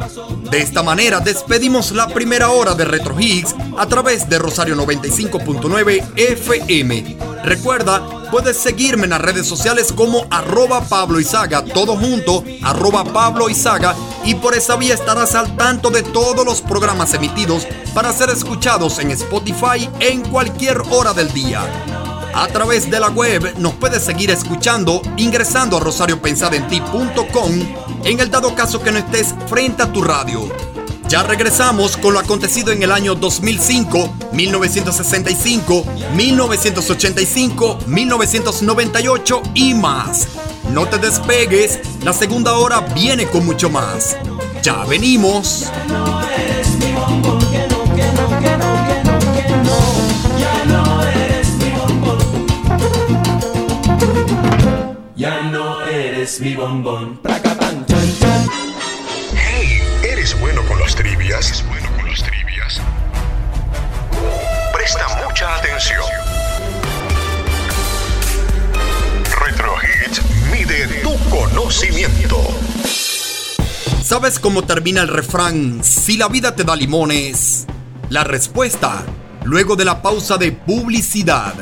De 0.49 0.61
esta 0.61 0.83
manera 0.83 1.19
despedimos 1.19 1.91
la 1.91 2.07
primera 2.07 2.49
hora 2.49 2.75
de 2.75 2.85
Retro 2.85 3.19
Higgs 3.19 3.55
a 3.77 3.87
través 3.87 4.29
de 4.29 4.39
Rosario 4.39 4.75
95.9 4.77 6.13
FM. 6.15 7.17
Recuerda, 7.43 8.24
puedes 8.35 8.57
seguirme 8.57 9.05
en 9.05 9.11
las 9.11 9.21
redes 9.21 9.47
sociales 9.47 9.93
como 9.93 10.27
arroba 10.29 10.81
Pablo 10.81 11.21
Izaga, 11.21 11.63
todo 11.63 11.95
junto, 11.95 12.43
arroba 12.63 13.05
Pablo 13.05 13.49
Izaga, 13.49 13.95
y 14.25 14.35
por 14.35 14.53
esa 14.53 14.75
vía 14.75 14.93
estarás 14.93 15.35
al 15.35 15.55
tanto 15.55 15.89
de 15.89 16.03
todos 16.03 16.45
los 16.45 16.61
programas 16.61 17.13
emitidos 17.13 17.65
para 17.93 18.11
ser 18.11 18.29
escuchados 18.29 18.99
en 18.99 19.11
Spotify 19.11 19.89
en 20.01 20.21
cualquier 20.27 20.81
hora 20.89 21.13
del 21.13 21.31
día. 21.31 21.61
A 22.33 22.47
través 22.47 22.91
de 22.91 22.99
la 22.99 23.07
web 23.07 23.57
nos 23.57 23.75
puedes 23.75 24.03
seguir 24.03 24.29
escuchando 24.29 25.01
ingresando 25.15 25.77
a 25.77 25.79
rosariopensadenti.com 25.79 27.51
en 28.03 28.19
el 28.19 28.29
dado 28.29 28.53
caso 28.53 28.83
que 28.83 28.91
no 28.91 28.97
estés 28.97 29.33
frente 29.47 29.81
a 29.81 29.93
tu 29.93 30.03
radio. 30.03 30.74
Ya 31.07 31.21
regresamos 31.21 31.97
con 31.97 32.13
lo 32.13 32.19
acontecido 32.19 32.71
en 32.71 32.81
el 32.81 32.91
año 32.91 33.13
2005, 33.13 34.15
1965, 34.33 35.85
1985, 36.13 37.79
1998 37.85 39.41
y 39.53 39.73
más. 39.75 40.27
No 40.71 40.87
te 40.87 40.97
despegues, 40.97 41.79
la 42.03 42.11
segunda 42.11 42.53
hora 42.53 42.81
viene 42.95 43.27
con 43.27 43.45
mucho 43.45 43.69
más. 43.69 44.17
Ya 44.63 44.83
venimos. 44.85 45.71
Ya 55.15 55.41
no 55.43 55.81
eres 55.85 56.41
mi 56.41 56.55
bombón. 56.55 57.19
Trivias? 61.35 61.47
¿Eres 61.47 61.67
bueno 61.67 61.89
con 61.95 62.09
las 62.09 62.23
trivias? 62.23 62.81
Presta 64.73 65.07
mucha 65.25 65.55
atención. 65.55 66.03
Retro 69.39 69.75
Hits 69.81 70.21
mide 70.51 70.87
tu 71.01 71.17
conocimiento. 71.29 72.37
¿Sabes 74.03 74.39
cómo 74.39 74.63
termina 74.63 75.01
el 75.01 75.07
refrán? 75.07 75.83
Si 75.83 76.17
la 76.17 76.27
vida 76.27 76.55
te 76.55 76.63
da 76.63 76.75
limones. 76.75 77.65
La 78.09 78.23
respuesta, 78.23 79.03
luego 79.43 79.75
de 79.75 79.85
la 79.85 80.01
pausa 80.01 80.37
de 80.37 80.51
publicidad. 80.51 81.53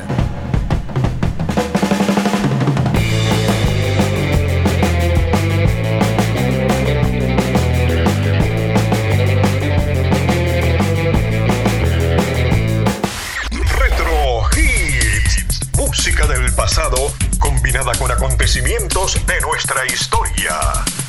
Acontecimientos 18.23 19.25
de 19.27 19.41
nuestra 19.41 19.85
historia. 19.85 21.02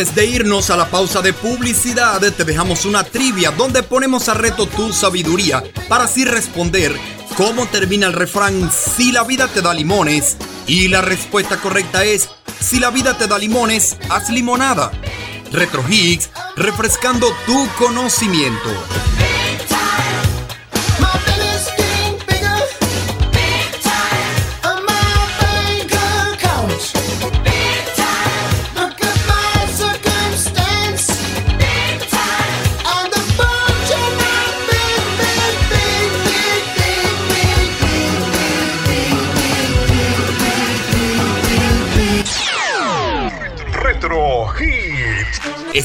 Antes 0.00 0.14
de 0.14 0.24
irnos 0.24 0.70
a 0.70 0.78
la 0.78 0.90
pausa 0.90 1.20
de 1.20 1.34
publicidad, 1.34 2.22
te 2.22 2.44
dejamos 2.46 2.86
una 2.86 3.04
trivia 3.04 3.50
donde 3.50 3.82
ponemos 3.82 4.30
a 4.30 4.34
reto 4.34 4.64
tu 4.64 4.94
sabiduría 4.94 5.62
para 5.90 6.04
así 6.04 6.24
responder 6.24 6.98
cómo 7.36 7.66
termina 7.66 8.06
el 8.06 8.14
refrán 8.14 8.70
si 8.72 9.12
la 9.12 9.24
vida 9.24 9.46
te 9.48 9.60
da 9.60 9.74
limones. 9.74 10.38
Y 10.66 10.88
la 10.88 11.02
respuesta 11.02 11.58
correcta 11.60 12.02
es 12.02 12.30
si 12.60 12.80
la 12.80 12.88
vida 12.88 13.18
te 13.18 13.26
da 13.26 13.36
limones, 13.36 13.98
haz 14.08 14.30
limonada. 14.30 14.90
Retro 15.52 15.84
Higgs, 15.86 16.30
refrescando 16.56 17.26
tu 17.44 17.68
conocimiento. 17.76 18.70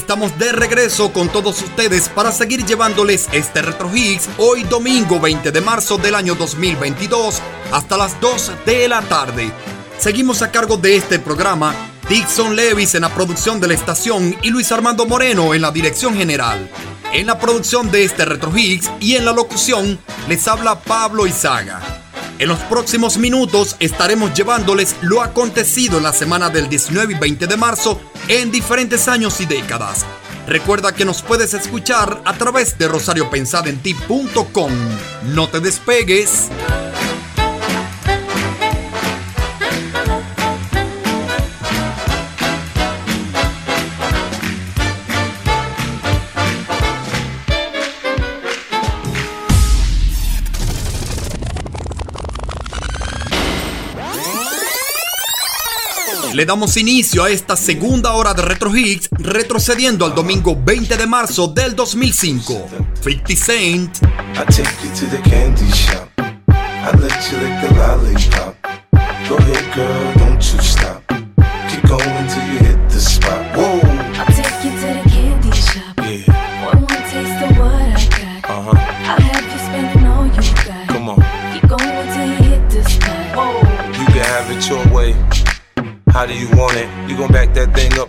Estamos 0.06 0.38
de 0.38 0.52
regreso 0.52 1.12
con 1.12 1.28
todos 1.28 1.60
ustedes 1.62 2.08
para 2.08 2.30
seguir 2.30 2.64
llevándoles 2.64 3.26
este 3.32 3.60
Retro 3.60 3.90
Hits 3.92 4.28
hoy 4.38 4.62
domingo 4.62 5.18
20 5.18 5.50
de 5.50 5.60
marzo 5.60 5.98
del 5.98 6.14
año 6.14 6.36
2022 6.36 7.42
hasta 7.72 7.96
las 7.96 8.20
2 8.20 8.52
de 8.64 8.86
la 8.86 9.02
tarde. 9.02 9.50
Seguimos 9.98 10.42
a 10.42 10.52
cargo 10.52 10.76
de 10.76 10.94
este 10.94 11.18
programa 11.18 11.74
Dixon 12.08 12.54
Levis 12.54 12.94
en 12.94 13.02
la 13.02 13.12
producción 13.12 13.58
de 13.58 13.66
la 13.66 13.74
estación 13.74 14.36
y 14.42 14.50
Luis 14.50 14.70
Armando 14.70 15.06
Moreno 15.06 15.54
en 15.54 15.62
la 15.62 15.72
dirección 15.72 16.16
general. 16.16 16.70
En 17.12 17.26
la 17.26 17.40
producción 17.40 17.90
de 17.90 18.04
este 18.04 18.24
Retro 18.24 18.56
Hits 18.56 18.88
y 19.00 19.16
en 19.16 19.24
la 19.24 19.32
locución 19.32 19.98
les 20.28 20.46
habla 20.46 20.78
Pablo 20.78 21.26
Izaga. 21.26 21.82
En 22.38 22.48
los 22.48 22.60
próximos 22.60 23.18
minutos 23.18 23.74
estaremos 23.80 24.34
llevándoles 24.34 24.94
lo 25.00 25.20
acontecido 25.20 25.96
en 25.96 26.04
la 26.04 26.12
semana 26.12 26.48
del 26.48 26.68
19 26.68 27.14
y 27.14 27.18
20 27.18 27.48
de 27.48 27.56
marzo 27.56 28.00
en 28.28 28.50
diferentes 28.50 29.08
años 29.08 29.40
y 29.40 29.46
décadas. 29.46 30.04
Recuerda 30.46 30.92
que 30.92 31.04
nos 31.04 31.22
puedes 31.22 31.54
escuchar 31.54 32.22
a 32.24 32.34
través 32.34 32.78
de 32.78 32.88
rosariopensadenti.com. 32.88 34.72
No 35.34 35.48
te 35.48 35.60
despegues. 35.60 36.50
Le 56.36 56.44
damos 56.44 56.76
inicio 56.76 57.24
a 57.24 57.30
esta 57.30 57.56
segunda 57.56 58.12
hora 58.12 58.34
de 58.34 58.42
Retro 58.42 58.76
Hits, 58.76 59.08
retrocediendo 59.12 60.04
al 60.04 60.14
domingo 60.14 60.54
20 60.54 60.98
de 60.98 61.06
marzo 61.06 61.48
del 61.48 61.74
2005. 61.74 62.68
50 63.02 63.34
Cent. 63.34 63.96
I 64.02 64.44
take 64.44 64.68
you 64.84 64.90
to 65.00 65.06
the 65.16 65.30
candy 65.30 65.72
shop. 65.72 66.06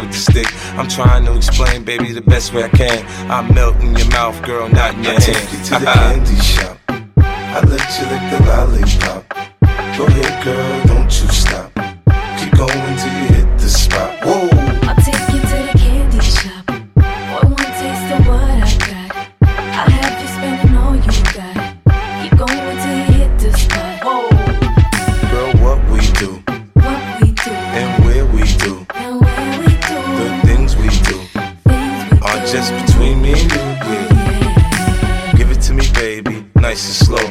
with 0.00 0.12
the 0.12 0.18
stick. 0.18 0.46
I'm 0.78 0.88
trying 0.88 1.24
to 1.26 1.36
explain, 1.36 1.84
baby, 1.84 2.12
the 2.12 2.22
best 2.22 2.52
way 2.54 2.64
I 2.64 2.68
can. 2.68 3.04
I 3.30 3.42
melt 3.52 3.76
in 3.76 3.96
your 3.96 4.08
mouth, 4.10 4.40
girl, 4.42 4.68
not 4.68 4.94
in 4.94 5.04
your 5.04 5.12
I 5.14 5.20
hand. 5.20 5.22
take 5.22 5.52
you 5.52 5.58
to 5.64 5.70
the 5.78 5.86
candy 5.86 6.36
shop. 6.36 6.78
I 7.18 7.60
let 7.60 7.86
you 7.98 8.04
lick 8.12 8.24
the 8.32 8.38
lollipop. 8.46 9.24
Go 9.98 10.06
ahead, 10.06 10.44
girl, 10.44 10.86
don't 10.86 11.04
you 11.20 11.28
stop. 11.28 11.72
Keep 12.38 12.52
going 12.56 12.96
till 12.98 13.17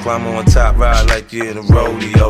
Climb 0.08 0.26
on 0.26 0.46
top, 0.46 0.78
ride 0.78 1.06
like 1.10 1.34
you're 1.34 1.48
in 1.48 1.58
a 1.58 1.62
rodeo. 1.64 2.30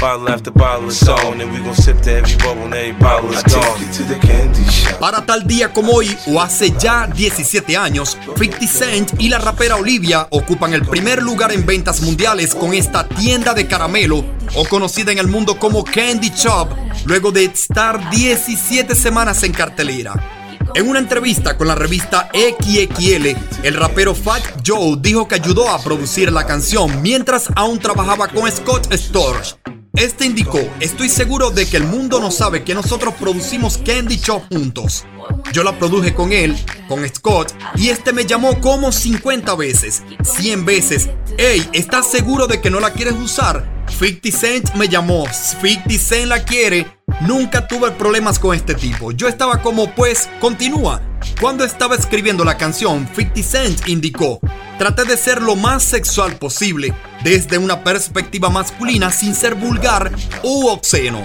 Bottle 0.00 0.28
after 0.28 0.50
bottle 0.52 0.88
is 0.88 1.08
on, 1.08 1.40
and 1.40 1.52
we 1.52 1.58
gon' 1.58 1.74
sip 1.74 2.00
to 2.02 2.10
every 2.10 2.36
bubble 2.36 2.64
and 2.64 2.74
every 2.74 2.92
bottle 2.92 3.30
is 3.32 3.42
gone. 3.42 3.78
to 3.92 4.04
the 4.04 4.18
candy 4.20 4.64
shop. 4.70 4.98
Para 4.98 5.24
tal 5.24 5.46
día 5.46 5.72
como 5.72 5.92
hoy, 5.92 6.16
o 6.26 6.40
hace 6.40 6.72
ya 6.78 7.06
17 7.06 7.76
años, 7.76 8.16
50 8.36 8.66
Cent 8.66 9.12
y 9.18 9.28
la 9.28 9.38
rapera 9.38 9.76
Olivia 9.76 10.26
ocupan 10.30 10.72
el 10.72 10.82
primer 10.82 11.22
lugar 11.22 11.52
en 11.52 11.64
ventas 11.66 12.02
mundiales 12.02 12.54
con 12.54 12.74
esta 12.74 13.06
tienda 13.08 13.54
de 13.54 13.66
caramelo, 13.66 14.24
o 14.54 14.64
conocida 14.66 15.12
en 15.12 15.18
el 15.18 15.28
mundo 15.28 15.58
como 15.58 15.84
Candy 15.84 16.30
Shop, 16.34 16.68
luego 17.04 17.30
de 17.30 17.44
estar 17.44 18.10
17 18.10 18.94
semanas 18.94 19.42
en 19.42 19.52
cartelera. 19.52 20.39
En 20.74 20.88
una 20.88 20.98
entrevista 21.00 21.56
con 21.56 21.66
la 21.66 21.74
revista 21.74 22.28
XXL, 22.32 23.36
el 23.64 23.74
rapero 23.74 24.14
Fat 24.14 24.42
Joe 24.64 24.96
dijo 25.00 25.26
que 25.26 25.34
ayudó 25.34 25.68
a 25.68 25.82
producir 25.82 26.30
la 26.30 26.46
canción 26.46 27.02
mientras 27.02 27.48
aún 27.56 27.78
trabajaba 27.78 28.28
con 28.28 28.50
Scott 28.50 28.92
Storch. 28.92 29.56
Este 29.94 30.24
indicó, 30.24 30.60
estoy 30.78 31.08
seguro 31.08 31.50
de 31.50 31.66
que 31.66 31.76
el 31.76 31.84
mundo 31.84 32.20
no 32.20 32.30
sabe 32.30 32.62
que 32.62 32.74
nosotros 32.74 33.14
producimos 33.14 33.78
Candy 33.78 34.16
Shop 34.18 34.42
juntos. 34.48 35.04
Yo 35.52 35.64
la 35.64 35.76
produje 35.76 36.14
con 36.14 36.32
él, 36.32 36.56
con 36.88 37.06
Scott, 37.08 37.52
y 37.74 37.88
este 37.88 38.12
me 38.12 38.24
llamó 38.24 38.60
como 38.60 38.92
50 38.92 39.54
veces, 39.56 40.02
100 40.22 40.64
veces. 40.64 41.10
Hey, 41.36 41.68
¿estás 41.72 42.08
seguro 42.08 42.46
de 42.46 42.60
que 42.60 42.70
no 42.70 42.78
la 42.78 42.92
quieres 42.92 43.14
usar? 43.14 43.84
50 43.88 44.30
Cent 44.30 44.74
me 44.74 44.88
llamó, 44.88 45.26
50 45.26 45.98
Cent 45.98 46.26
la 46.26 46.44
quiere. 46.44 46.99
Nunca 47.20 47.68
tuve 47.68 47.90
problemas 47.90 48.38
con 48.38 48.56
este 48.56 48.74
tipo. 48.74 49.12
Yo 49.12 49.28
estaba 49.28 49.60
como, 49.60 49.94
pues, 49.94 50.28
continúa. 50.40 51.02
Cuando 51.38 51.64
estaba 51.64 51.94
escribiendo 51.94 52.44
la 52.44 52.56
canción, 52.56 53.06
50 53.14 53.42
Cent 53.42 53.88
indicó, 53.88 54.40
traté 54.78 55.04
de 55.04 55.18
ser 55.18 55.42
lo 55.42 55.54
más 55.54 55.82
sexual 55.82 56.36
posible, 56.36 56.94
desde 57.22 57.58
una 57.58 57.84
perspectiva 57.84 58.48
masculina 58.48 59.12
sin 59.12 59.34
ser 59.34 59.54
vulgar 59.54 60.10
u 60.42 60.68
obsceno. 60.68 61.22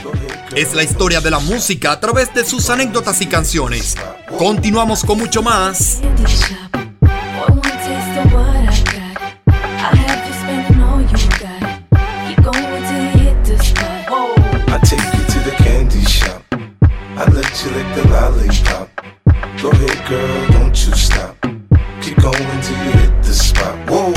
Es 0.54 0.74
la 0.74 0.84
historia 0.84 1.22
de 1.22 1.32
la 1.32 1.40
música 1.40 1.94
a 1.94 2.00
través 2.02 2.34
de 2.34 2.44
sus 2.44 2.70
anécdotas 2.70 3.22
y 3.22 3.28
canciones. 3.28 3.96
Continuamos 4.38 5.04
con 5.04 5.18
mucho 5.18 5.42
más. 5.42 6.02
I 17.56 17.58
let 17.58 17.66
you 17.66 17.72
lick 17.78 17.88
the 17.96 18.04
lollipop. 18.10 18.90
Go 19.62 19.70
ahead, 19.72 20.00
girl, 20.10 20.48
don't 20.60 20.76
you 20.86 20.94
stop. 20.94 21.38
Keep 22.02 22.18
going 22.22 22.62
till 22.62 22.78
you 22.84 22.92
hit 23.00 23.14
the 23.24 23.34
spot. 23.34 23.78
Whoa. 23.88 24.14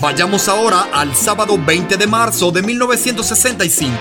Vayamos 0.00 0.48
ahora 0.48 0.88
al 0.92 1.14
sábado 1.14 1.56
20 1.64 1.96
de 1.96 2.06
marzo 2.08 2.50
de 2.50 2.62
1965. 2.62 3.96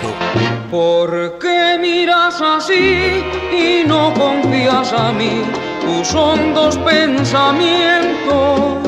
¿Por 0.72 1.38
qué 1.38 1.78
miras 1.80 2.42
así 2.42 3.24
y 3.52 3.84
no 3.86 4.12
confías 4.16 4.92
a 4.94 5.12
mí 5.12 5.44
tus 5.82 6.12
hondos 6.16 6.76
pensamientos? 6.78 8.80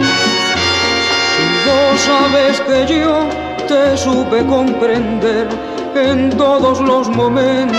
Si 1.36 1.44
vos 1.70 2.02
sabes 2.02 2.62
que 2.62 2.88
yo 2.88 3.49
te 3.70 3.96
supe 3.96 4.44
comprender 4.48 5.48
en 5.94 6.32
todos 6.32 6.82
los 6.82 7.08
momentos. 7.08 7.78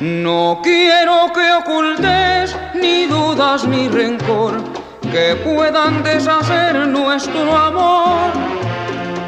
No 0.00 0.60
quiero 0.62 1.30
que 1.34 1.52
ocultes 1.52 2.56
ni 2.74 3.04
dudas 3.04 3.66
ni 3.68 3.88
rencor 3.88 4.62
que 5.12 5.36
puedan 5.44 6.02
deshacer 6.02 6.88
nuestro 6.88 7.54
amor. 7.54 8.30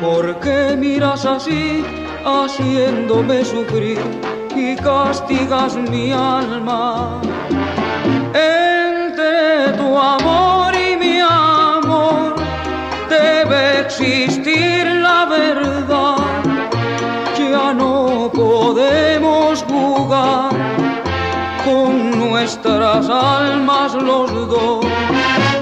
¿Por 0.01 0.41
qué 0.41 0.75
miras 0.79 1.27
así, 1.27 1.85
haciéndome 2.25 3.45
sufrir 3.45 4.01
y 4.57 4.77
castigas 4.77 5.77
mi 5.77 6.11
alma? 6.11 7.21
Almas 23.15 23.95
los 23.95 24.31
dos. 24.49 24.85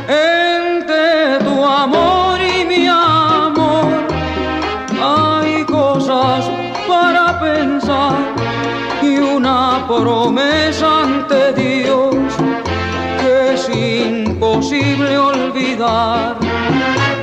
Entre 0.09 1.39
tu 1.45 1.65
amor 1.65 2.39
y 2.41 2.65
mi 2.65 2.87
amor 2.87 3.87
hay 5.03 5.65
cosas 5.65 6.51
para 6.89 7.39
pensar 7.41 8.17
y 9.03 9.19
una 9.19 9.85
promesa 9.87 11.03
ante 11.03 11.53
Dios 11.53 12.15
que 13.21 13.55
es 13.55 13.69
imposible 13.69 15.19
olvidar. 15.19 16.37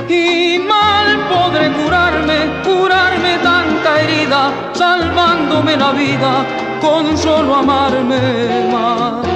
Y 0.08 0.58
mal 0.58 1.08
podré 1.28 1.70
curarme, 1.72 2.38
curarme 2.64 3.38
tanta 3.42 4.00
herida, 4.00 4.52
salvándome 4.72 5.76
la 5.76 5.92
vida 5.92 6.46
con 6.80 7.16
solo 7.16 7.56
amarme 7.56 8.70
más. 8.72 9.29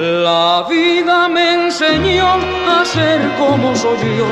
La 0.00 0.64
vida 0.66 1.28
me 1.28 1.66
enseñó 1.66 2.26
a 2.26 2.82
ser 2.86 3.20
como 3.38 3.76
soy 3.76 3.98
yo, 4.16 4.26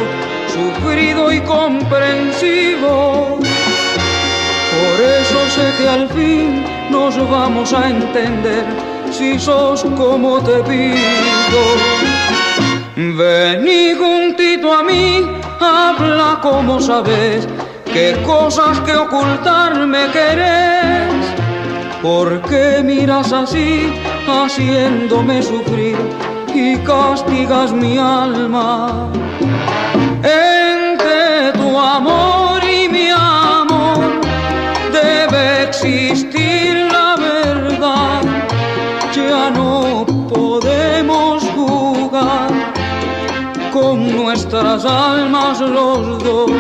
sufrido 0.51 1.31
y 1.31 1.43
comprensivo. 1.43 3.39
Por 3.39 5.01
eso 5.05 5.51
sé 5.51 5.71
que 5.77 5.87
al 5.87 6.09
fin 6.09 6.65
nos 6.91 7.19
vamos 7.31 7.75
a 7.75 7.87
entender 7.91 8.65
si 9.11 9.39
sos 9.39 9.85
como 9.95 10.41
te 10.41 10.63
pido. 10.63 11.61
Vení 12.97 13.93
juntito 13.93 14.73
a 14.73 14.83
mí, 14.83 15.23
habla 15.61 16.39
como 16.41 16.81
sabes, 16.81 17.47
qué 17.85 18.17
cosas 18.25 18.81
que 18.81 18.97
ocultarme 18.97 20.07
querés. 20.15 21.13
¿Por 22.01 22.41
qué 22.49 22.81
miras 22.83 23.33
así, 23.35 23.93
haciéndome 24.29 25.43
sufrir 25.43 25.97
y 26.55 26.77
castigas 26.79 27.73
mi 27.73 27.99
alma? 27.99 29.11
Entre 30.23 31.53
tu 31.53 31.79
amor 31.79 32.63
y 32.65 32.89
mi 32.89 33.09
amor 33.11 34.21
debe 34.93 35.65
existir 35.65 36.89
la 36.93 37.17
verdad. 37.17 38.23
Ya 39.15 39.51
no 39.51 40.07
podemos 40.29 41.43
jugar 41.57 42.49
con 43.73 44.17
nuestras 44.17 44.85
almas 44.85 45.61
los 45.61 46.23
dos. 46.23 46.51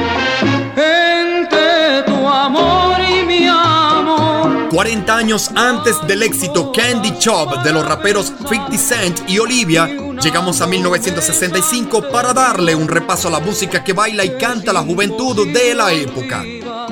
Entre 0.77 2.03
tu 2.07 2.28
amor 2.28 2.88
40 4.70 5.16
años 5.16 5.51
antes 5.55 5.97
del 6.07 6.23
éxito 6.23 6.73
Candy 6.73 7.15
Shop 7.19 7.62
de 7.62 7.73
los 7.73 7.86
raperos 7.86 8.32
50 8.49 8.77
Cent 8.77 9.20
y 9.28 9.39
Olivia, 9.39 9.86
llegamos 10.20 10.61
a 10.61 10.66
1965 10.66 12.11
para 12.11 12.35
darle 12.35 12.74
un 12.74 12.86
repaso 12.86 13.28
a 13.28 13.31
la 13.31 13.40
música 13.40 13.82
que 13.82 13.95
baila 13.95 14.24
y 14.24 14.36
canta 14.36 14.73
la 14.73 14.82
juventud 14.82 15.49
de 15.53 15.74
la 15.74 15.93
época. 15.93 16.45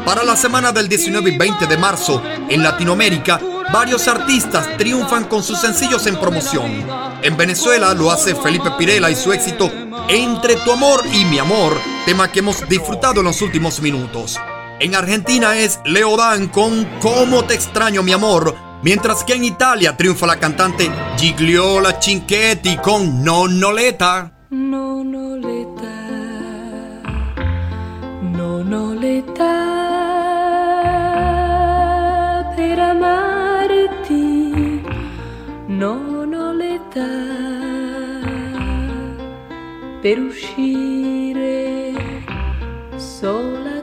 Para 0.05 0.25
la 0.25 0.37
semana 0.37 0.73
del 0.73 0.89
19 0.89 1.31
y 1.31 1.39
20 1.39 1.67
de 1.67 1.77
marzo, 1.77 2.23
en 2.49 2.63
Latinoamérica, 2.63 3.41
varios 3.73 4.09
artistas 4.09 4.77
triunfan 4.79 5.25
con 5.25 5.43
sus 5.43 5.61
sencillos 5.61 6.07
en 6.07 6.17
promoción. 6.17 6.87
En 7.23 7.37
Venezuela 7.37 7.93
lo 7.93 8.11
hace 8.11 8.35
Felipe 8.35 8.71
Pirela 8.79 9.11
y 9.11 9.17
su 9.17 9.33
éxito 9.33 9.71
Entre 10.09 10.57
tu 10.57 10.73
amor 10.73 11.03
y 11.13 11.25
mi 11.25 11.39
amor, 11.39 11.77
tema 12.05 12.31
que 12.31 12.39
hemos 12.39 12.67
disfrutado 12.69 13.21
en 13.21 13.27
los 13.27 13.43
últimos 13.43 13.81
minutos. 13.81 14.39
En 14.79 14.95
Argentina 14.95 15.57
es 15.57 15.81
Leodan 15.87 16.49
con 16.49 16.85
Cómo 17.01 17.45
te 17.45 17.55
extraño 17.55 18.03
mi 18.03 18.13
amor, 18.13 18.55
mientras 18.83 19.25
que 19.25 19.33
en 19.33 19.45
Italia 19.45 19.97
triunfa 19.97 20.27
la 20.27 20.39
cantante 20.39 20.91
Gigliola 21.17 21.99
Cinquetti 21.99 22.77
con 22.77 23.25
Nonnoleta. 23.25 24.33
Nonnoleta, 24.51 25.95
nonnoleta, 28.21 29.55
per 32.55 32.79
amarti, 32.79 34.83
nonnoleta, 35.69 37.09
per 40.03 40.21
uscire 40.21 41.95
sola 42.99 43.76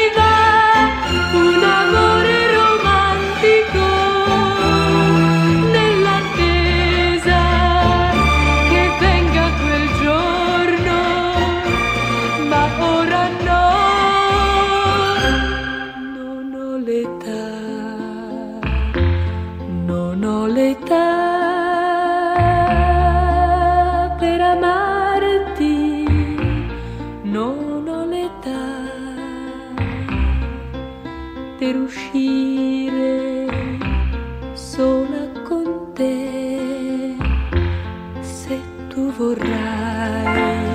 vorrai. 39.24 40.66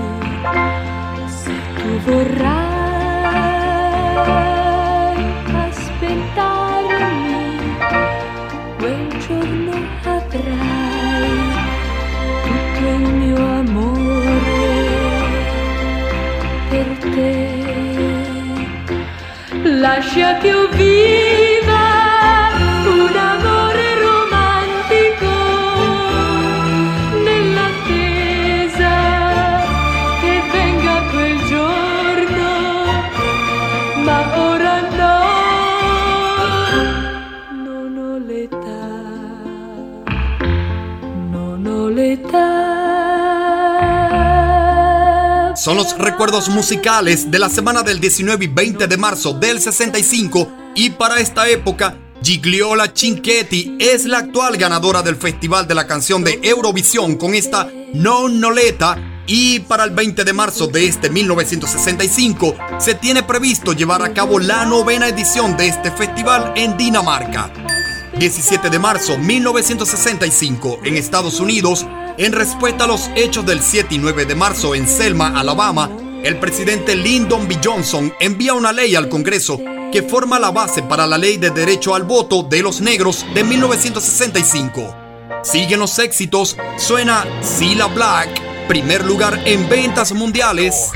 Se 1.41 1.55
tu 1.77 1.91
vorrai 2.07 2.39
aspettarmi 5.69 7.37
quel 8.79 9.03
giorno 9.27 9.75
avrai 10.16 11.39
tutto 12.47 12.87
il 12.97 13.07
mio 13.20 13.39
amore 13.61 14.51
per 16.70 16.89
te. 17.12 17.37
Lascia 19.62 20.29
che 20.39 20.49
io 20.49 20.69
viva 20.69 21.28
Son 45.69 45.77
los 45.77 45.99
recuerdos 45.99 46.49
musicales 46.49 47.31
de 47.31 47.39
la 47.39 47.51
semana 47.51 47.82
del 47.82 48.01
19 48.01 48.43
y 48.43 48.49
20 48.49 48.86
de 48.86 48.97
marzo 48.97 49.35
del 49.35 49.61
65 49.61 50.51
y 50.74 50.89
para 50.89 51.20
esta 51.20 51.47
época 51.47 51.95
Gigliola 52.23 52.90
Cinquetti 52.97 53.77
es 53.78 54.07
la 54.07 54.20
actual 54.20 54.57
ganadora 54.57 55.03
del 55.03 55.16
Festival 55.16 55.69
de 55.69 55.74
la 55.74 55.86
Canción 55.86 56.24
de 56.24 56.40
Eurovisión 56.43 57.16
con 57.16 57.35
esta 57.35 57.70
Nonnoleta 57.93 58.97
y 59.27 59.61
para 59.61 59.85
el 59.85 59.90
20 59.90 60.24
de 60.24 60.32
marzo 60.32 60.69
de 60.69 60.86
este 60.86 61.11
1965 61.11 62.55
se 62.78 62.95
tiene 62.95 63.23
previsto 63.23 63.74
llevar 63.74 64.03
a 64.03 64.15
cabo 64.15 64.39
la 64.39 64.65
novena 64.65 65.09
edición 65.09 65.55
de 65.59 65.66
este 65.66 65.90
festival 65.90 66.55
en 66.57 66.78
Dinamarca. 66.78 67.53
17 68.19 68.70
de 68.70 68.78
marzo 68.78 69.19
1965 69.19 70.81
en 70.82 70.97
Estados 70.97 71.39
Unidos, 71.40 71.86
en 72.19 72.32
respuesta 72.32 72.85
a 72.85 72.86
los 72.89 73.09
hechos 73.15 73.47
del 73.47 73.62
7 73.62 73.95
y 73.95 73.99
9 73.99 74.27
de 74.27 74.35
marzo 74.35 74.74
en 74.74 74.89
Selma, 74.89 75.39
Alabama, 75.39 75.89
el 76.24 76.39
presidente 76.39 76.97
Lyndon 76.97 77.47
B. 77.47 77.59
Johnson 77.65 78.12
envía 78.19 78.55
una 78.55 78.73
ley 78.73 78.97
al 78.97 79.09
Congreso 79.09 79.61
que 79.93 80.03
forma 80.03 80.39
la 80.40 80.51
base 80.51 80.82
para 80.82 81.07
la 81.07 81.16
ley 81.16 81.36
de 81.36 81.51
derecho 81.51 81.95
al 81.95 82.03
voto 82.03 82.43
de 82.43 82.61
los 82.61 82.81
negros 82.81 83.24
de 83.35 83.45
1965. 83.45 84.95
Siguen 85.45 85.78
los 85.78 85.99
éxitos, 86.01 86.57
suena 86.77 87.24
Cilla 87.40 87.86
Black, 87.86 88.28
primer 88.66 89.05
lugar 89.05 89.40
en 89.45 89.69
ventas 89.69 90.12
mundiales. 90.12 90.90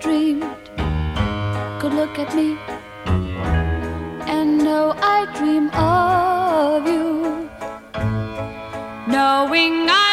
Dreamed 0.00 0.42
could 1.78 1.92
look 1.92 2.18
at 2.18 2.34
me 2.34 2.56
and 4.34 4.58
know 4.58 4.94
I 4.96 5.26
dream 5.36 5.68
of 5.74 6.86
you. 6.86 7.48
Knowing 9.06 9.74
I 9.90 10.09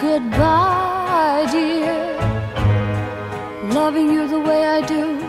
goodbye, 0.00 1.46
dear. 1.52 2.16
Loving 3.70 4.10
you 4.10 4.26
the 4.26 4.40
way 4.40 4.64
I 4.66 4.80
do, 4.86 5.20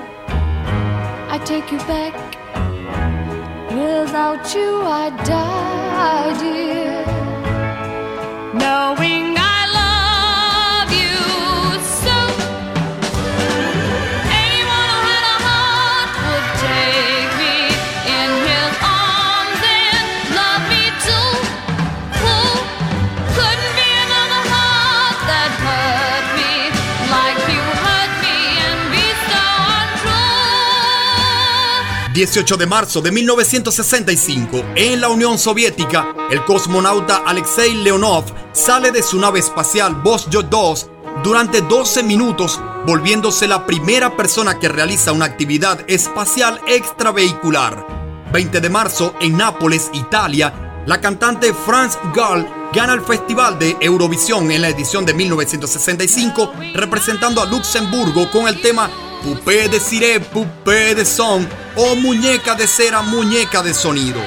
I 1.33 1.37
take 1.43 1.71
you 1.71 1.77
back. 1.79 2.13
Without 3.71 4.55
you, 4.55 4.81
I 4.83 5.09
die, 5.25 6.39
dear. 6.39 7.05
Knowing 8.53 9.30
18 32.13 32.57
de 32.57 32.65
marzo 32.65 33.01
de 33.01 33.09
1965, 33.09 34.63
en 34.75 34.99
la 34.99 35.07
Unión 35.07 35.39
Soviética, 35.39 36.13
el 36.29 36.43
cosmonauta 36.43 37.23
Alexei 37.25 37.73
Leonov 37.73 38.25
sale 38.51 38.91
de 38.91 39.01
su 39.01 39.17
nave 39.17 39.39
espacial 39.39 39.95
Voskhod 39.95 40.45
2 40.45 40.89
durante 41.23 41.61
12 41.61 42.03
minutos, 42.03 42.59
volviéndose 42.85 43.47
la 43.47 43.65
primera 43.65 44.17
persona 44.17 44.59
que 44.59 44.67
realiza 44.67 45.13
una 45.13 45.23
actividad 45.23 45.85
espacial 45.87 46.59
extravehicular. 46.67 47.87
20 48.33 48.59
de 48.59 48.69
marzo, 48.69 49.15
en 49.21 49.37
Nápoles, 49.37 49.89
Italia, 49.93 50.83
La 50.87 50.99
cantante 50.99 51.53
France 51.53 51.97
Gall 52.13 52.45
gana 52.73 52.93
el 52.93 53.01
Festival 53.01 53.59
de 53.59 53.77
Eurovisión 53.79 54.51
en 54.51 54.63
la 54.63 54.69
edición 54.69 55.05
de 55.05 55.13
1965, 55.13 56.51
representando 56.73 57.41
a 57.41 57.45
Luxemburgo 57.45 58.29
con 58.31 58.47
el 58.47 58.59
tema 58.59 58.89
Poupée 59.23 59.67
de 59.69 59.79
cire, 59.79 60.19
poupée 60.33 60.95
de 60.95 61.03
son 61.03 61.47
o 61.75 61.95
Muñeca 61.95 62.55
de 62.55 62.65
cera, 62.65 63.03
muñeca 63.03 63.61
de 63.61 63.73
sonido. 63.73 64.19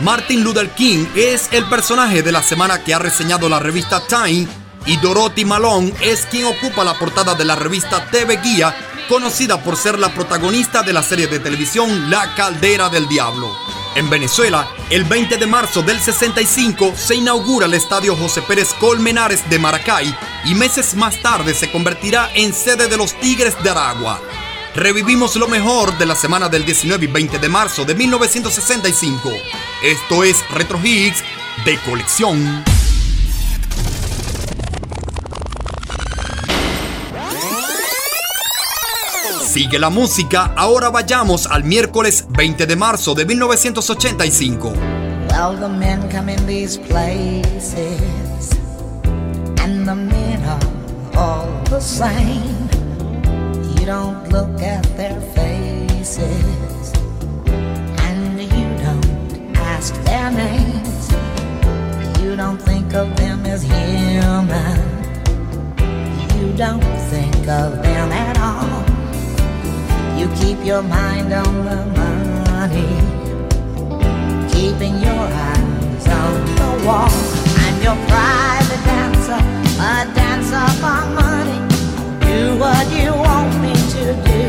Martin 0.00 0.42
Luther 0.42 0.70
King 0.70 1.04
es 1.14 1.48
el 1.52 1.64
personaje 1.64 2.22
de 2.22 2.32
la 2.32 2.42
semana 2.42 2.82
que 2.82 2.94
ha 2.94 2.98
reseñado 2.98 3.48
la 3.48 3.58
revista 3.58 4.00
Time 4.06 4.48
y 4.86 4.96
Dorothy 4.96 5.44
Malone 5.44 5.92
es 6.00 6.24
quien 6.26 6.46
ocupa 6.46 6.82
la 6.82 6.98
portada 6.98 7.34
de 7.34 7.44
la 7.44 7.56
revista 7.56 8.06
TV 8.10 8.38
Guía, 8.38 8.74
conocida 9.08 9.62
por 9.62 9.76
ser 9.76 9.98
la 9.98 10.14
protagonista 10.14 10.82
de 10.82 10.94
la 10.94 11.02
serie 11.02 11.26
de 11.26 11.40
televisión 11.40 12.10
La 12.10 12.34
Caldera 12.34 12.88
del 12.88 13.06
Diablo. 13.06 13.54
En 13.96 14.08
Venezuela, 14.08 14.66
el 14.90 15.04
20 15.04 15.36
de 15.36 15.46
marzo 15.46 15.82
del 15.82 16.00
65 16.00 16.94
se 16.96 17.16
inaugura 17.16 17.66
el 17.66 17.74
estadio 17.74 18.16
José 18.16 18.40
Pérez 18.42 18.72
Colmenares 18.80 19.48
de 19.50 19.58
Maracay 19.58 20.16
y 20.44 20.54
meses 20.54 20.94
más 20.94 21.20
tarde 21.20 21.52
se 21.52 21.70
convertirá 21.70 22.30
en 22.34 22.54
sede 22.54 22.88
de 22.88 22.96
los 22.96 23.12
Tigres 23.20 23.60
de 23.62 23.70
Aragua. 23.70 24.20
Revivimos 24.78 25.34
lo 25.34 25.48
mejor 25.48 25.98
de 25.98 26.06
la 26.06 26.14
semana 26.14 26.48
del 26.48 26.64
19 26.64 27.06
y 27.06 27.08
20 27.08 27.40
de 27.40 27.48
marzo 27.48 27.84
de 27.84 27.96
1965. 27.96 29.28
Esto 29.82 30.22
es 30.22 30.48
Retro 30.50 30.78
Hits 30.80 31.24
de 31.64 31.76
colección. 31.78 32.64
Sigue 39.44 39.80
la 39.80 39.90
música, 39.90 40.52
ahora 40.56 40.90
vayamos 40.90 41.48
al 41.48 41.64
miércoles 41.64 42.26
20 42.28 42.64
de 42.66 42.76
marzo 42.76 43.16
de 43.16 43.26
1985. 43.26 44.74
Well, 45.28 45.58
the 45.58 45.68
men 45.68 46.08
come 46.08 46.32
in 46.32 46.46
these 46.46 46.78
places, 46.78 48.50
and 49.60 49.84
the 49.84 49.96
men 49.96 50.40
are 50.44 50.60
all 51.16 51.64
the 51.64 51.80
same. 51.80 52.67
Don't 53.88 54.28
look 54.28 54.60
at 54.60 54.84
their 54.98 55.18
faces, 55.32 56.92
and 58.06 58.38
you 58.38 58.66
don't 58.84 59.56
ask 59.56 59.94
their 60.04 60.30
names. 60.30 61.10
You 62.20 62.36
don't 62.36 62.60
think 62.60 62.92
of 62.92 63.16
them 63.16 63.46
as 63.46 63.62
human. 63.62 64.78
You 66.36 66.52
don't 66.52 66.84
think 67.08 67.48
of 67.48 67.82
them 67.82 68.12
at 68.12 68.36
all. 68.38 68.84
You 70.18 70.28
keep 70.36 70.62
your 70.66 70.82
mind 70.82 71.32
on 71.32 71.54
the 71.64 71.80
money 71.96 72.92
keeping 74.52 75.00
your 75.00 75.24
eyes 75.48 76.06
on 76.08 76.34
the 76.60 76.72
wall. 76.84 77.08
I'm 77.64 77.76
your 77.80 77.96
private 78.06 78.84
dancer, 78.84 79.40
a 79.80 80.04
dancer 80.14 80.68
for 80.76 81.00
money. 81.22 81.58
Do 82.20 82.58
what 82.58 82.86
you 82.92 83.12
want 83.12 83.62
me 83.62 83.77
do. 84.30 84.42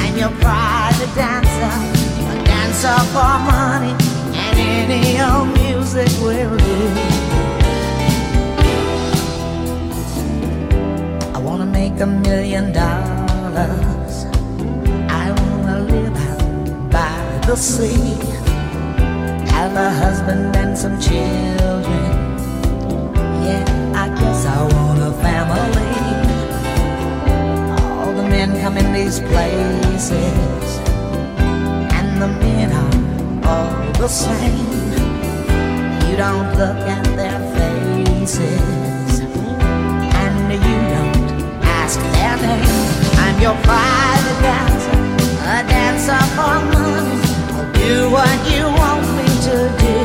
I'm 0.00 0.16
your 0.16 0.32
private 0.40 1.12
dancer, 1.14 1.74
a 2.32 2.44
dancer 2.44 2.98
for 3.12 3.34
money, 3.52 3.94
and 4.44 4.58
any 4.58 5.20
old 5.20 5.48
music 5.60 6.10
will 6.22 6.56
do. 6.56 6.78
I 11.34 11.38
wanna 11.38 11.66
make 11.66 12.00
a 12.00 12.06
million 12.06 12.72
dollars. 12.72 14.26
I 15.24 15.26
wanna 15.40 15.80
live 15.80 16.16
out 16.16 16.90
by 16.90 17.46
the 17.46 17.56
sea 17.56 18.38
have 19.58 19.74
a 19.74 19.90
husband 19.90 20.54
and 20.54 20.78
some 20.78 20.96
children. 21.00 22.10
Yeah, 23.44 23.64
come 28.60 28.76
in 28.76 28.92
these 28.92 29.20
places, 29.20 30.10
and 31.96 32.20
the 32.20 32.26
men 32.26 32.72
are 32.72 33.48
all 33.48 33.92
the 33.92 34.08
same. 34.08 34.66
You 36.08 36.16
don't 36.16 36.50
look 36.56 36.78
at 36.96 37.04
their 37.16 37.38
faces, 37.54 39.20
and 40.22 40.52
you 40.52 40.78
don't 40.94 41.30
ask 41.80 42.00
their 42.14 42.36
name. 42.46 42.88
I'm 43.22 43.36
your 43.40 43.56
private 43.62 44.40
dancer, 44.42 44.98
a 45.54 45.62
dancer 45.72 46.22
for 46.36 46.58
money. 46.74 47.18
I'll 47.54 47.72
do 47.72 48.10
what 48.10 48.38
you 48.52 48.64
want 48.80 49.06
me 49.18 49.28
to 49.48 49.56
do. 49.84 49.96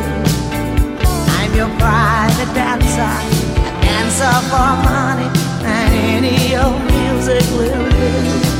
I'm 1.38 1.51
your 1.55 1.71
private 1.80 2.53
dancer, 2.53 3.13
a 3.67 3.71
dancer 3.81 4.35
for 4.51 4.71
money, 4.89 5.30
and 5.65 5.91
any 6.15 6.55
old 6.55 6.93
music 7.25 7.51
living. 7.51 8.52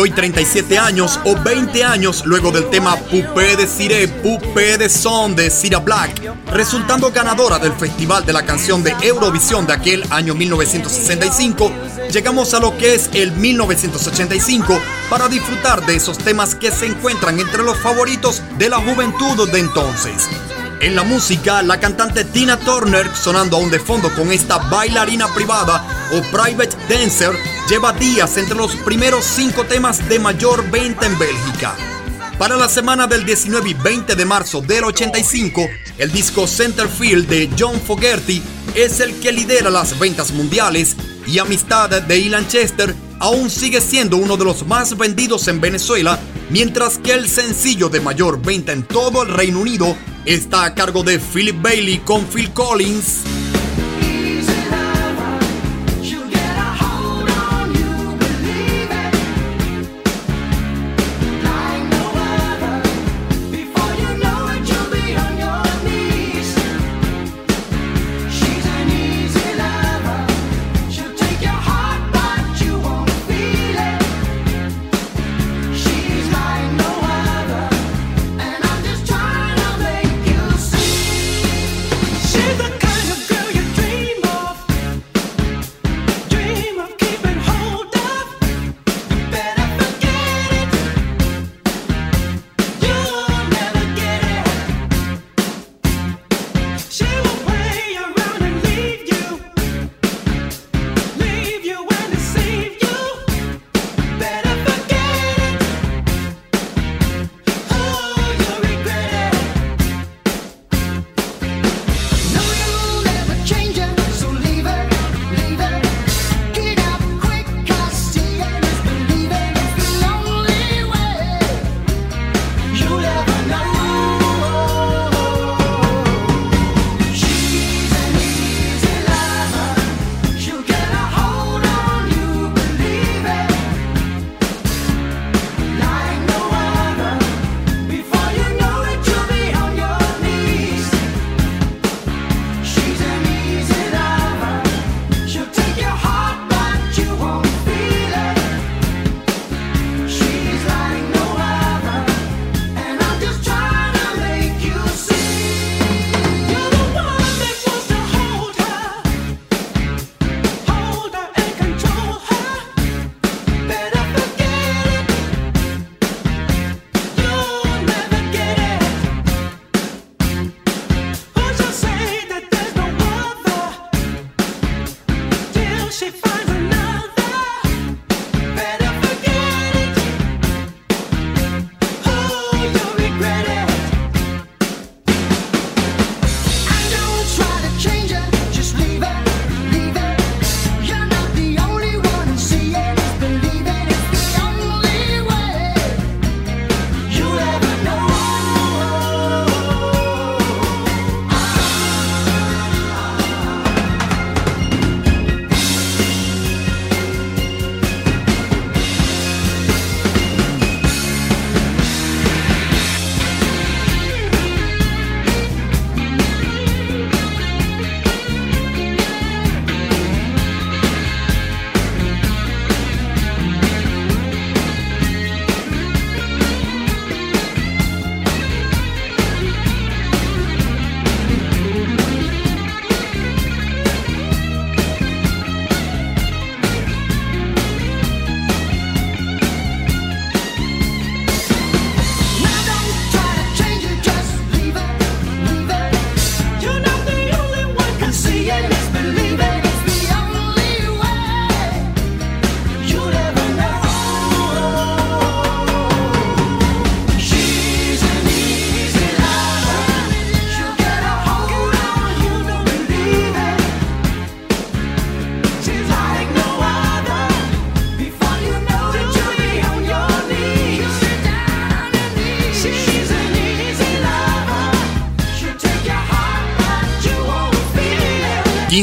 Hoy 0.00 0.10
37 0.10 0.78
años 0.78 1.20
o 1.24 1.36
20 1.36 1.84
años 1.84 2.22
luego 2.24 2.50
del 2.50 2.70
tema 2.70 2.96
Poupée 2.96 3.54
de 3.56 3.66
Cire, 3.66 4.08
Poupée 4.08 4.78
de 4.78 4.88
Son 4.88 5.36
de 5.36 5.50
Cira 5.50 5.78
Black, 5.78 6.10
resultando 6.50 7.10
ganadora 7.12 7.58
del 7.58 7.72
Festival 7.72 8.24
de 8.24 8.32
la 8.32 8.46
Canción 8.46 8.82
de 8.82 8.94
Eurovisión 9.02 9.66
de 9.66 9.74
aquel 9.74 10.04
año 10.10 10.34
1965, 10.34 11.70
llegamos 12.10 12.54
a 12.54 12.60
lo 12.60 12.76
que 12.78 12.94
es 12.94 13.10
el 13.12 13.32
1985 13.32 14.80
para 15.10 15.28
disfrutar 15.28 15.84
de 15.84 15.96
esos 15.96 16.16
temas 16.16 16.54
que 16.54 16.70
se 16.70 16.86
encuentran 16.86 17.38
entre 17.38 17.62
los 17.62 17.78
favoritos 17.78 18.42
de 18.56 18.70
la 18.70 18.78
juventud 18.78 19.50
de 19.50 19.58
entonces. 19.58 20.28
En 20.80 20.96
la 20.96 21.02
música, 21.02 21.62
la 21.62 21.78
cantante 21.78 22.24
Tina 22.24 22.58
Turner, 22.58 23.14
sonando 23.14 23.58
aún 23.58 23.70
de 23.70 23.78
fondo 23.78 24.10
con 24.14 24.32
esta 24.32 24.56
bailarina 24.56 25.28
privada 25.34 26.08
o 26.10 26.22
private 26.34 26.74
dancer, 26.88 27.32
lleva 27.68 27.92
días 27.92 28.38
entre 28.38 28.54
los 28.54 28.74
primeros 28.76 29.26
cinco 29.26 29.64
temas 29.64 30.08
de 30.08 30.18
mayor 30.18 30.70
venta 30.70 31.04
en 31.04 31.18
Bélgica. 31.18 31.76
Para 32.38 32.56
la 32.56 32.66
semana 32.66 33.06
del 33.06 33.26
19 33.26 33.68
y 33.68 33.74
20 33.74 34.16
de 34.16 34.24
marzo 34.24 34.62
del 34.62 34.84
85, 34.84 35.68
el 35.98 36.10
disco 36.10 36.46
Centerfield 36.46 37.28
de 37.28 37.50
John 37.58 37.78
Fogerty 37.78 38.42
es 38.74 39.00
el 39.00 39.20
que 39.20 39.32
lidera 39.32 39.68
las 39.68 39.98
ventas 39.98 40.32
mundiales 40.32 40.96
y 41.26 41.38
Amistad 41.38 41.90
de 41.90 42.18
Ilan 42.18 42.48
Chester 42.48 42.94
aún 43.18 43.50
sigue 43.50 43.82
siendo 43.82 44.16
uno 44.16 44.38
de 44.38 44.46
los 44.46 44.66
más 44.66 44.96
vendidos 44.96 45.46
en 45.48 45.60
Venezuela, 45.60 46.18
mientras 46.48 46.96
que 46.96 47.12
el 47.12 47.28
sencillo 47.28 47.90
de 47.90 48.00
mayor 48.00 48.40
venta 48.40 48.72
en 48.72 48.82
todo 48.82 49.22
el 49.22 49.28
Reino 49.28 49.60
Unido 49.60 49.94
está 50.24 50.64
a 50.64 50.74
cargo 50.74 51.02
de 51.02 51.18
Philip 51.18 51.60
Bailey 51.60 51.98
con 51.98 52.24
Phil 52.26 52.50
Collins. 52.52 53.49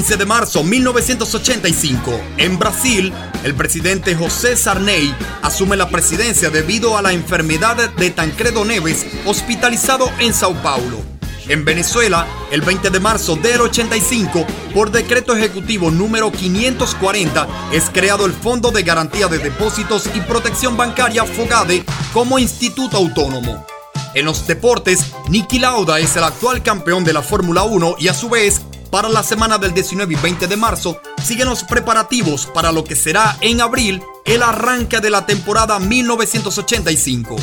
15 0.07 0.23
de 0.23 0.25
marzo 0.25 0.63
1985, 0.63 2.21
en 2.37 2.57
Brasil, 2.57 3.11
el 3.43 3.53
presidente 3.55 4.15
José 4.15 4.55
Sarney 4.55 5.13
asume 5.41 5.75
la 5.75 5.89
presidencia 5.89 6.49
debido 6.49 6.97
a 6.97 7.01
la 7.01 7.11
enfermedad 7.11 7.89
de 7.89 8.09
Tancredo 8.11 8.63
Neves, 8.63 9.05
hospitalizado 9.25 10.09
en 10.19 10.33
Sao 10.33 10.53
Paulo. 10.63 11.01
En 11.49 11.65
Venezuela, 11.65 12.25
el 12.51 12.61
20 12.61 12.89
de 12.89 13.01
marzo 13.01 13.35
del 13.35 13.59
85, 13.59 14.47
por 14.73 14.91
decreto 14.91 15.35
ejecutivo 15.35 15.91
número 15.91 16.31
540, 16.31 17.45
es 17.73 17.89
creado 17.89 18.25
el 18.25 18.31
Fondo 18.31 18.71
de 18.71 18.83
Garantía 18.83 19.27
de 19.27 19.39
Depósitos 19.39 20.09
y 20.15 20.21
Protección 20.21 20.77
Bancaria 20.77 21.25
FOGADE 21.25 21.83
como 22.13 22.39
instituto 22.39 22.95
autónomo. 22.95 23.65
En 24.13 24.25
los 24.25 24.47
deportes, 24.47 25.01
Niki 25.27 25.59
Lauda 25.59 25.99
es 25.99 26.15
el 26.15 26.23
actual 26.23 26.63
campeón 26.63 27.03
de 27.03 27.13
la 27.13 27.21
Fórmula 27.21 27.63
1 27.63 27.97
y 27.99 28.07
a 28.07 28.13
su 28.13 28.29
vez 28.29 28.61
para 28.89 29.09
la 29.09 29.21
semana 29.21 29.57
del 29.57 29.73
19 29.73 30.13
y 30.13 30.15
20 30.15 30.47
de 30.47 30.55
marzo 30.57 31.01
siguen 31.21 31.49
los 31.49 31.63
preparativos 31.63 32.45
para 32.45 32.71
lo 32.71 32.83
que 32.83 32.95
será 32.95 33.37
en 33.41 33.59
abril 33.61 34.01
el 34.25 34.43
arranque 34.43 34.99
de 34.99 35.09
la 35.09 35.25
temporada 35.25 35.79
1985. 35.79 37.35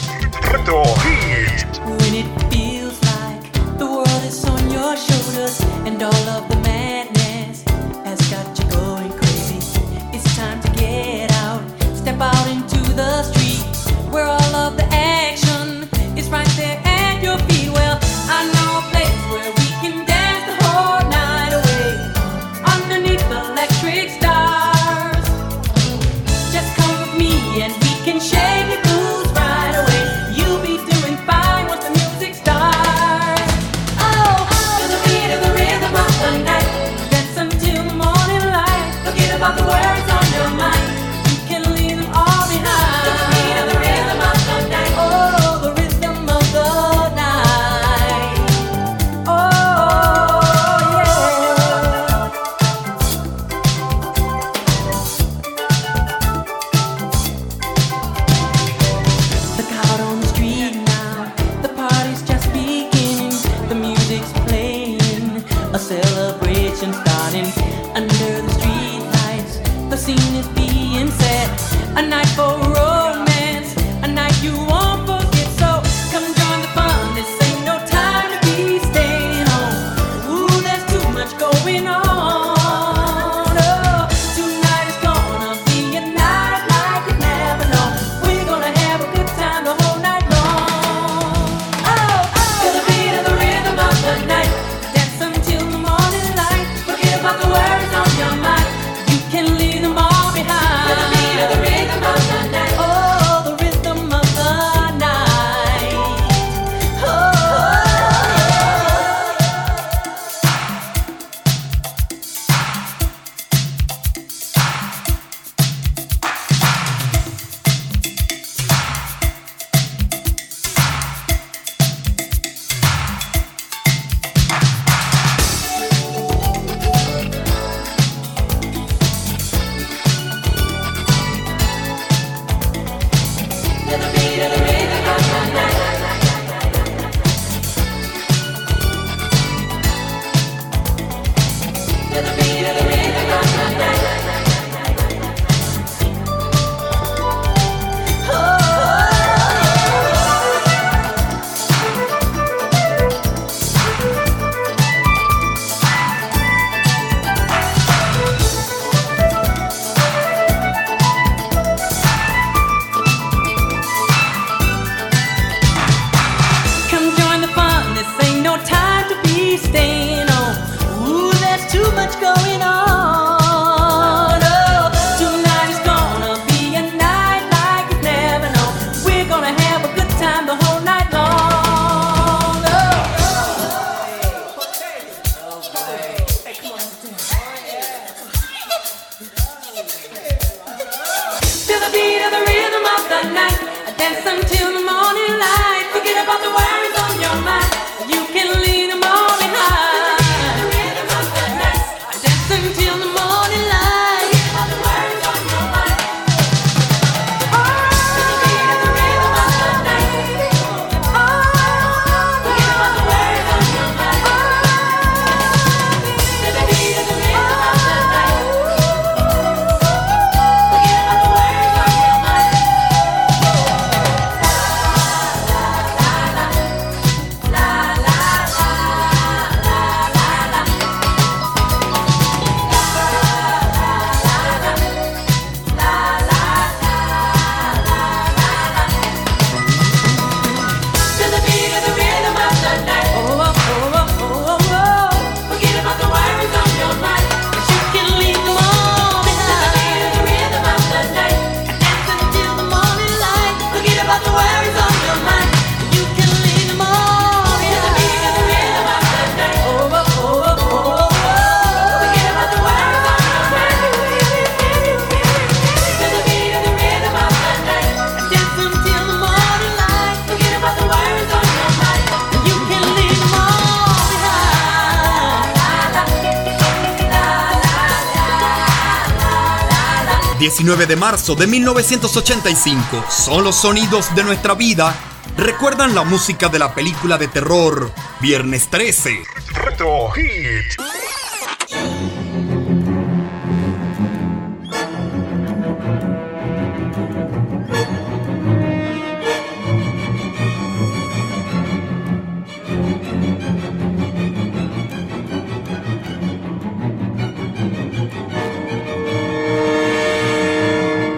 19 280.64 280.86
de 280.86 280.96
marzo 280.96 281.34
de 281.34 281.46
1985. 281.46 283.04
Son 283.10 283.44
los 283.44 283.54
sonidos 283.54 284.14
de 284.14 284.24
nuestra 284.24 284.54
vida. 284.54 284.94
Recuerdan 285.36 285.94
la 285.94 286.04
música 286.04 286.48
de 286.48 286.58
la 286.58 286.74
película 286.74 287.18
de 287.18 287.28
terror 287.28 287.92
Viernes 288.22 288.68
13. 288.70 289.24
Retro 289.52 290.10
Hit. 290.12 290.93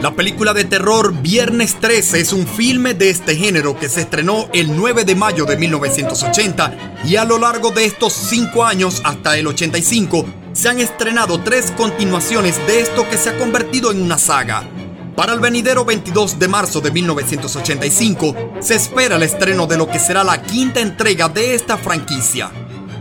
La 0.07 0.15
película 0.15 0.55
de 0.55 0.63
terror 0.63 1.13
Viernes 1.21 1.81
13 1.81 2.21
es 2.21 2.33
un 2.33 2.47
filme 2.47 2.95
de 2.95 3.11
este 3.11 3.35
género 3.35 3.77
que 3.77 3.89
se 3.89 4.03
estrenó 4.03 4.49
el 4.53 4.77
9 4.77 5.05
de 5.05 5.17
mayo 5.17 5.47
de 5.47 5.57
1980 5.57 7.01
y 7.07 7.17
a 7.17 7.25
lo 7.25 7.39
largo 7.39 7.73
de 7.73 7.87
estos 7.87 8.13
5 8.13 8.65
años 8.65 9.03
hasta 9.03 9.37
el 9.37 9.49
85 9.49 10.25
se 10.53 10.69
han 10.69 10.79
estrenado 10.79 11.41
tres 11.41 11.73
continuaciones 11.73 12.57
de 12.69 12.83
esto 12.83 13.05
que 13.11 13.19
se 13.19 13.31
ha 13.31 13.37
convertido 13.37 13.91
en 13.91 14.01
una 14.01 14.17
saga. 14.17 14.63
Para 15.17 15.33
el 15.33 15.41
venidero 15.41 15.85
22 15.85 16.39
de 16.39 16.47
marzo 16.47 16.81
de 16.81 16.93
1985 16.93 18.37
se 18.61 18.77
espera 18.77 19.17
el 19.17 19.25
estreno 19.25 19.67
de 19.67 19.77
lo 19.77 19.89
que 19.89 19.99
será 19.99 20.23
la 20.23 20.41
quinta 20.41 20.79
entrega 20.79 21.29
de 21.29 21.57
esta 21.57 21.77
franquicia. 21.77 22.53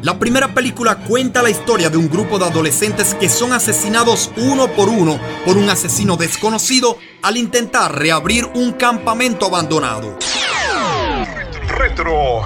La 0.05 0.19
primera 0.19 0.53
película 0.53 0.97
cuenta 0.97 1.41
la 1.41 1.49
historia 1.49 1.89
de 1.89 1.97
un 1.97 2.07
grupo 2.07 2.37
de 2.37 2.45
adolescentes 2.45 3.15
que 3.15 3.27
son 3.27 3.53
asesinados 3.53 4.29
uno 4.37 4.67
por 4.67 4.87
uno 4.87 5.19
por 5.43 5.57
un 5.57 5.67
asesino 5.67 6.15
desconocido 6.15 6.99
al 7.23 7.37
intentar 7.37 7.97
reabrir 7.97 8.45
un 8.53 8.73
campamento 8.73 9.47
abandonado. 9.47 10.19
Retro 11.69 12.43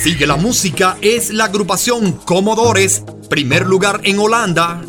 Sigue 0.00 0.28
la 0.28 0.36
música 0.36 0.96
es 1.00 1.30
la 1.30 1.46
agrupación 1.46 2.12
Comodores, 2.24 3.02
primer 3.28 3.66
lugar 3.66 4.02
en 4.04 4.20
Holanda. 4.20 4.80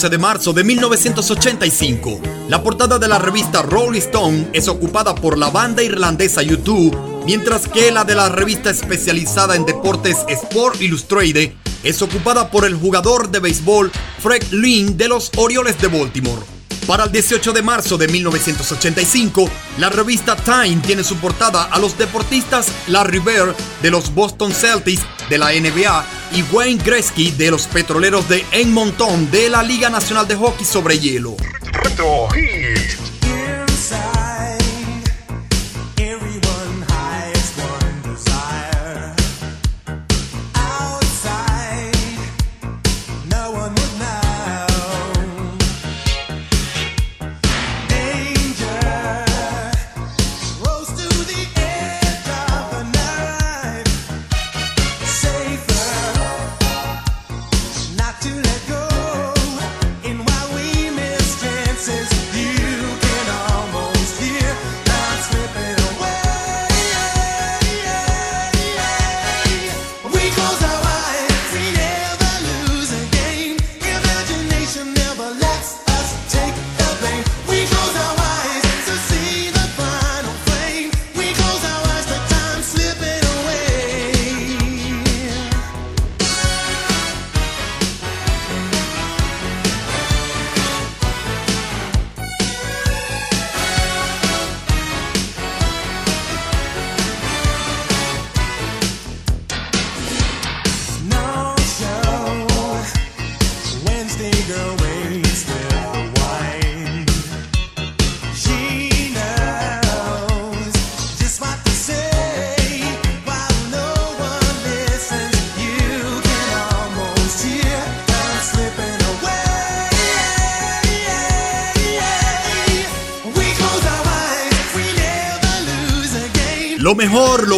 14 0.00 0.16
de 0.16 0.18
marzo 0.18 0.52
de 0.54 0.64
1985. 0.64 2.20
La 2.48 2.62
portada 2.62 2.98
de 2.98 3.06
la 3.06 3.18
revista 3.18 3.60
Rolling 3.60 3.98
Stone 3.98 4.48
es 4.54 4.66
ocupada 4.66 5.14
por 5.14 5.36
la 5.36 5.50
banda 5.50 5.82
irlandesa 5.82 6.42
U2, 6.42 7.24
mientras 7.26 7.68
que 7.68 7.90
la 7.90 8.04
de 8.04 8.14
la 8.14 8.30
revista 8.30 8.70
especializada 8.70 9.56
en 9.56 9.66
deportes 9.66 10.24
Sport 10.26 10.80
Illustrated 10.80 11.52
es 11.82 12.00
ocupada 12.00 12.50
por 12.50 12.64
el 12.64 12.76
jugador 12.76 13.30
de 13.30 13.40
béisbol 13.40 13.92
Fred 14.20 14.42
Lynn 14.52 14.96
de 14.96 15.08
los 15.08 15.30
Orioles 15.36 15.78
de 15.78 15.88
Baltimore. 15.88 16.40
Para 16.86 17.04
el 17.04 17.12
18 17.12 17.52
de 17.52 17.60
marzo 17.60 17.98
de 17.98 18.08
1985, 18.08 19.50
la 19.76 19.90
revista 19.90 20.34
Time 20.34 20.78
tiene 20.78 21.04
su 21.04 21.16
portada 21.16 21.64
a 21.64 21.78
los 21.78 21.98
deportistas 21.98 22.72
Larry 22.86 23.18
Bird 23.18 23.54
de 23.82 23.90
los 23.90 24.14
Boston 24.14 24.52
Celtics 24.52 25.02
de 25.28 25.36
la 25.36 25.50
NBA 25.50 26.19
y 26.32 26.42
Wayne 26.52 26.82
Gretzky 26.82 27.30
de 27.32 27.50
los 27.50 27.66
Petroleros 27.66 28.28
de 28.28 28.44
Edmonton 28.52 29.30
de 29.30 29.48
la 29.48 29.62
Liga 29.62 29.90
Nacional 29.90 30.26
de 30.28 30.36
Hockey 30.36 30.64
sobre 30.64 30.98
Hielo. 30.98 31.36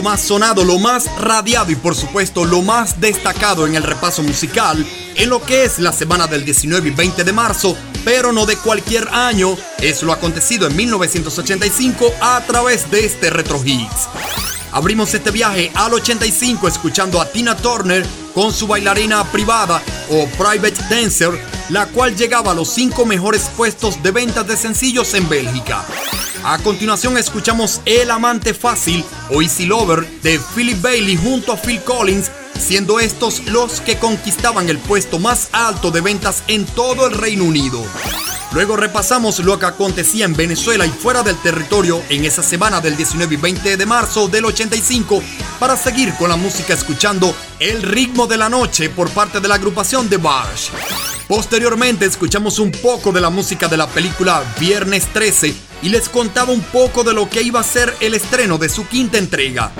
Más 0.02 0.20
sonado, 0.20 0.64
lo 0.64 0.78
más 0.78 1.06
radiado 1.18 1.70
y 1.70 1.76
por 1.76 1.94
supuesto 1.94 2.44
lo 2.44 2.62
más 2.62 3.00
destacado 3.00 3.66
en 3.66 3.74
el 3.74 3.82
repaso 3.82 4.22
musical 4.22 4.86
en 5.16 5.30
lo 5.30 5.42
que 5.42 5.64
es 5.64 5.78
la 5.78 5.92
semana 5.92 6.26
del 6.26 6.44
19 6.44 6.88
y 6.88 6.90
20 6.90 7.24
de 7.24 7.32
marzo, 7.32 7.76
pero 8.04 8.32
no 8.32 8.46
de 8.46 8.56
cualquier 8.56 9.08
año, 9.08 9.56
es 9.78 10.02
lo 10.02 10.12
acontecido 10.12 10.66
en 10.66 10.76
1985 10.76 12.12
a 12.20 12.40
través 12.46 12.90
de 12.90 13.06
este 13.06 13.30
Retro 13.30 13.60
Hits. 13.64 14.08
Abrimos 14.72 15.12
este 15.12 15.30
viaje 15.30 15.70
al 15.74 15.92
85 15.94 16.66
escuchando 16.66 17.20
a 17.20 17.30
Tina 17.30 17.56
Turner 17.56 18.06
con 18.34 18.52
su 18.52 18.66
bailarina 18.66 19.22
privada 19.30 19.82
o 20.08 20.26
Private 20.28 20.82
Dancer, 20.88 21.38
la 21.68 21.86
cual 21.86 22.16
llegaba 22.16 22.52
a 22.52 22.54
los 22.54 22.70
5 22.70 23.04
mejores 23.04 23.50
puestos 23.56 24.02
de 24.02 24.10
ventas 24.10 24.46
de 24.46 24.56
sencillos 24.56 25.12
en 25.14 25.28
Bélgica. 25.28 25.84
A 26.44 26.58
continuación 26.58 27.16
escuchamos 27.18 27.80
El 27.84 28.10
Amante 28.10 28.52
Fácil 28.52 29.04
o 29.30 29.42
Easy 29.42 29.64
Lover 29.64 30.04
de 30.22 30.40
Philip 30.54 30.82
Bailey 30.82 31.16
junto 31.16 31.52
a 31.52 31.56
Phil 31.56 31.80
Collins, 31.82 32.32
siendo 32.58 32.98
estos 32.98 33.46
los 33.46 33.80
que 33.80 33.96
conquistaban 33.96 34.68
el 34.68 34.78
puesto 34.78 35.20
más 35.20 35.50
alto 35.52 35.92
de 35.92 36.00
ventas 36.00 36.42
en 36.48 36.66
todo 36.66 37.06
el 37.06 37.14
Reino 37.14 37.44
Unido. 37.44 37.80
Luego 38.52 38.76
repasamos 38.76 39.38
lo 39.38 39.56
que 39.56 39.66
acontecía 39.66 40.24
en 40.24 40.34
Venezuela 40.34 40.84
y 40.84 40.90
fuera 40.90 41.22
del 41.22 41.36
territorio 41.36 42.02
en 42.08 42.24
esa 42.24 42.42
semana 42.42 42.80
del 42.80 42.96
19 42.96 43.34
y 43.34 43.38
20 43.38 43.76
de 43.76 43.86
marzo 43.86 44.26
del 44.26 44.44
85 44.44 45.22
para 45.60 45.76
seguir 45.76 46.12
con 46.16 46.28
la 46.28 46.36
música 46.36 46.74
escuchando 46.74 47.36
El 47.60 47.82
ritmo 47.82 48.26
de 48.26 48.36
la 48.36 48.48
noche 48.48 48.90
por 48.90 49.08
parte 49.10 49.38
de 49.38 49.46
la 49.46 49.54
agrupación 49.54 50.08
The 50.08 50.16
Barge. 50.16 50.72
Posteriormente 51.28 52.04
escuchamos 52.04 52.58
un 52.58 52.72
poco 52.72 53.12
de 53.12 53.20
la 53.20 53.30
música 53.30 53.68
de 53.68 53.76
la 53.76 53.86
película 53.86 54.42
Viernes 54.58 55.06
13 55.12 55.71
y 55.82 55.88
les 55.88 56.08
contaba 56.08 56.52
un 56.52 56.62
poco 56.62 57.04
de 57.04 57.12
lo 57.12 57.28
que 57.28 57.42
iba 57.42 57.60
a 57.60 57.64
ser 57.64 57.94
el 58.00 58.14
estreno 58.14 58.56
de 58.58 58.68
su 58.68 58.86
quinta 58.86 59.18
entrega. 59.18 59.72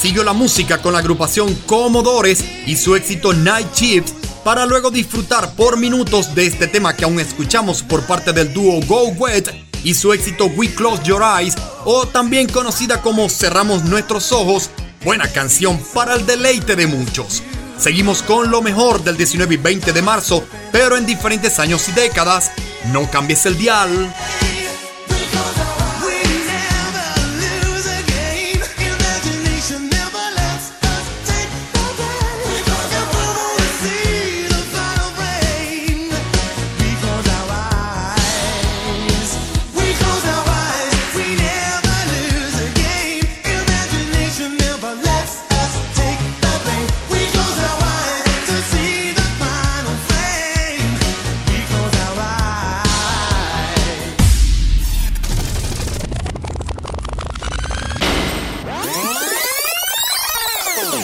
Siguió 0.00 0.22
la 0.22 0.32
música 0.32 0.78
con 0.78 0.92
la 0.92 1.00
agrupación 1.00 1.54
Comodores 1.66 2.44
y 2.66 2.76
su 2.76 2.94
éxito 2.94 3.32
Night 3.32 3.72
Chips 3.72 4.14
para 4.44 4.66
luego 4.66 4.90
disfrutar 4.90 5.54
por 5.54 5.76
minutos 5.76 6.34
de 6.34 6.46
este 6.46 6.66
tema 6.66 6.94
que 6.94 7.04
aún 7.04 7.20
escuchamos 7.20 7.82
por 7.82 8.06
parte 8.06 8.32
del 8.32 8.52
dúo 8.52 8.80
Go 8.86 9.08
Wet 9.08 9.52
y 9.82 9.94
su 9.94 10.12
éxito 10.12 10.46
We 10.46 10.72
Close 10.74 11.02
Your 11.04 11.22
Eyes 11.22 11.54
o 11.84 12.06
también 12.06 12.48
conocida 12.48 13.00
como 13.02 13.28
Cerramos 13.28 13.84
Nuestros 13.84 14.32
Ojos, 14.32 14.70
buena 15.04 15.28
canción 15.28 15.80
para 15.94 16.14
el 16.14 16.26
deleite 16.26 16.76
de 16.76 16.86
muchos. 16.86 17.42
Seguimos 17.78 18.22
con 18.22 18.50
lo 18.50 18.60
mejor 18.60 19.02
del 19.02 19.16
19 19.16 19.54
y 19.54 19.56
20 19.56 19.92
de 19.94 20.02
marzo, 20.02 20.44
pero 20.70 20.98
en 20.98 21.06
diferentes 21.06 21.58
años 21.58 21.88
y 21.88 21.92
décadas. 21.92 22.50
No 22.92 23.10
cambies 23.10 23.46
el 23.46 23.56
dial. 23.56 24.14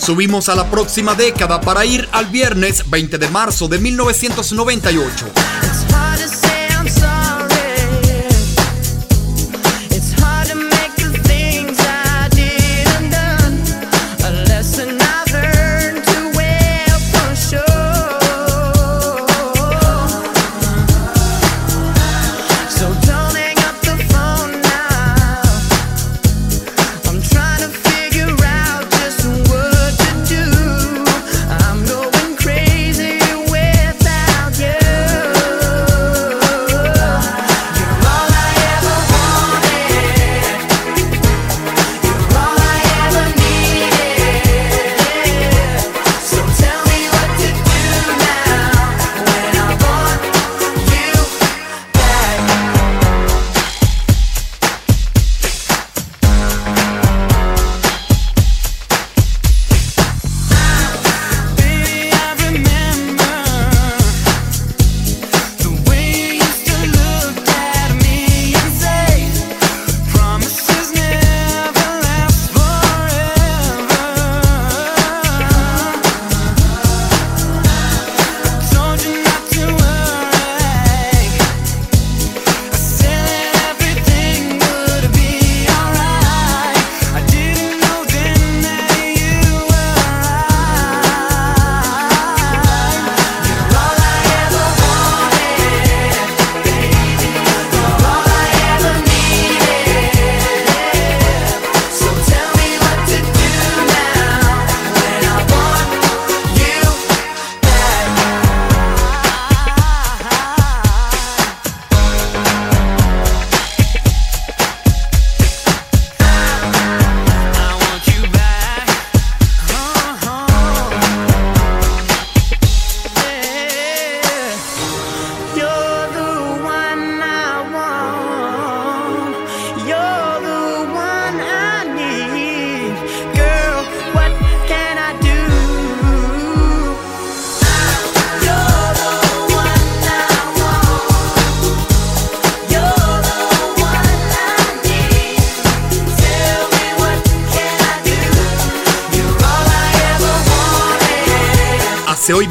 Subimos 0.06 0.48
a 0.48 0.54
la 0.54 0.70
próxima 0.70 1.16
década 1.16 1.60
para 1.60 1.84
ir 1.84 2.08
al 2.12 2.26
viernes 2.26 2.88
20 2.88 3.18
de 3.18 3.28
marzo 3.28 3.66
de 3.66 3.80
1998. 3.80 5.55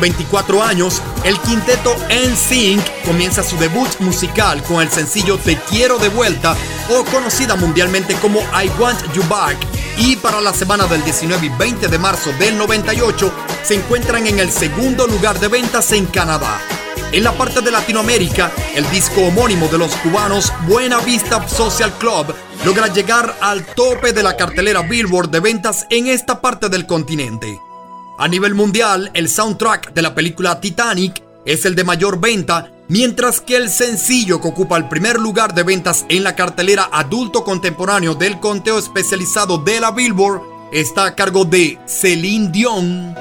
24 0.06 0.62
años, 0.62 1.02
el 1.24 1.40
quinteto 1.40 1.96
NSYNC 2.12 3.06
comienza 3.06 3.42
su 3.42 3.58
debut 3.58 3.90
musical 4.02 4.62
con 4.62 4.84
el 4.84 4.92
sencillo 4.92 5.40
Te 5.40 5.58
quiero 5.58 5.98
de 5.98 6.10
vuelta 6.10 6.56
o 6.92 7.04
conocida 7.06 7.56
mundialmente 7.56 8.14
como 8.18 8.40
I 8.42 8.70
Want 8.80 9.02
You 9.16 9.24
Back 9.28 9.58
y 9.98 10.16
para 10.18 10.42
la 10.42 10.54
semana 10.54 10.86
del 10.86 11.04
19 11.04 11.48
y 11.48 11.50
20 11.50 11.88
de 11.88 11.98
marzo 11.98 12.32
del 12.34 12.56
98 12.56 13.34
se 13.64 13.74
encuentran 13.74 14.28
en 14.28 14.38
el 14.38 14.52
segundo 14.52 15.08
lugar 15.08 15.40
de 15.40 15.48
ventas 15.48 15.92
en 15.92 16.06
Canadá. 16.06 16.62
En 17.12 17.24
la 17.24 17.32
parte 17.32 17.62
de 17.62 17.72
Latinoamérica, 17.72 18.52
el 18.76 18.88
disco 18.92 19.22
homónimo 19.22 19.68
de 19.70 19.80
los 19.80 19.96
cubanos 19.96 20.54
Buena 20.68 21.00
Vista 21.00 21.48
Social 21.48 21.92
Club 21.98 22.28
logra 22.64 22.94
llegar 22.94 23.36
al 23.42 23.66
tope 23.66 24.14
de 24.14 24.22
la 24.22 24.38
cartelera 24.38 24.84
Billboard 24.84 25.32
de 25.32 25.40
ventas 25.40 25.88
en 25.90 26.06
esta 26.06 26.42
parte 26.42 26.70
del 26.70 26.86
continente. 26.86 27.55
A 28.18 28.30
nivel 28.30 28.56
mundial, 28.56 29.12
el 29.14 29.28
soundtrack 29.28 29.94
de 29.94 30.02
la 30.02 30.16
película 30.16 30.62
Titanic 30.62 31.22
es 31.44 31.66
el 31.66 31.76
de 31.76 31.84
mayor 31.84 32.22
venta, 32.22 32.72
mientras 32.88 33.42
que 33.42 33.58
el 33.58 33.70
sencillo 33.70 34.40
que 34.40 34.48
ocupa 34.48 34.78
el 34.78 34.88
primer 34.88 35.20
lugar 35.20 35.54
de 35.54 35.64
ventas 35.64 36.06
en 36.08 36.24
la 36.24 36.34
cartelera 36.34 36.90
adulto 36.94 37.44
contemporáneo 37.44 38.16
del 38.16 38.40
conteo 38.40 38.80
especializado 38.80 39.58
de 39.58 39.82
la 39.82 39.92
Billboard 39.92 40.42
está 40.72 41.06
a 41.06 41.16
cargo 41.16 41.44
de 41.44 41.78
Celine 41.88 42.50
Dion. 42.52 43.15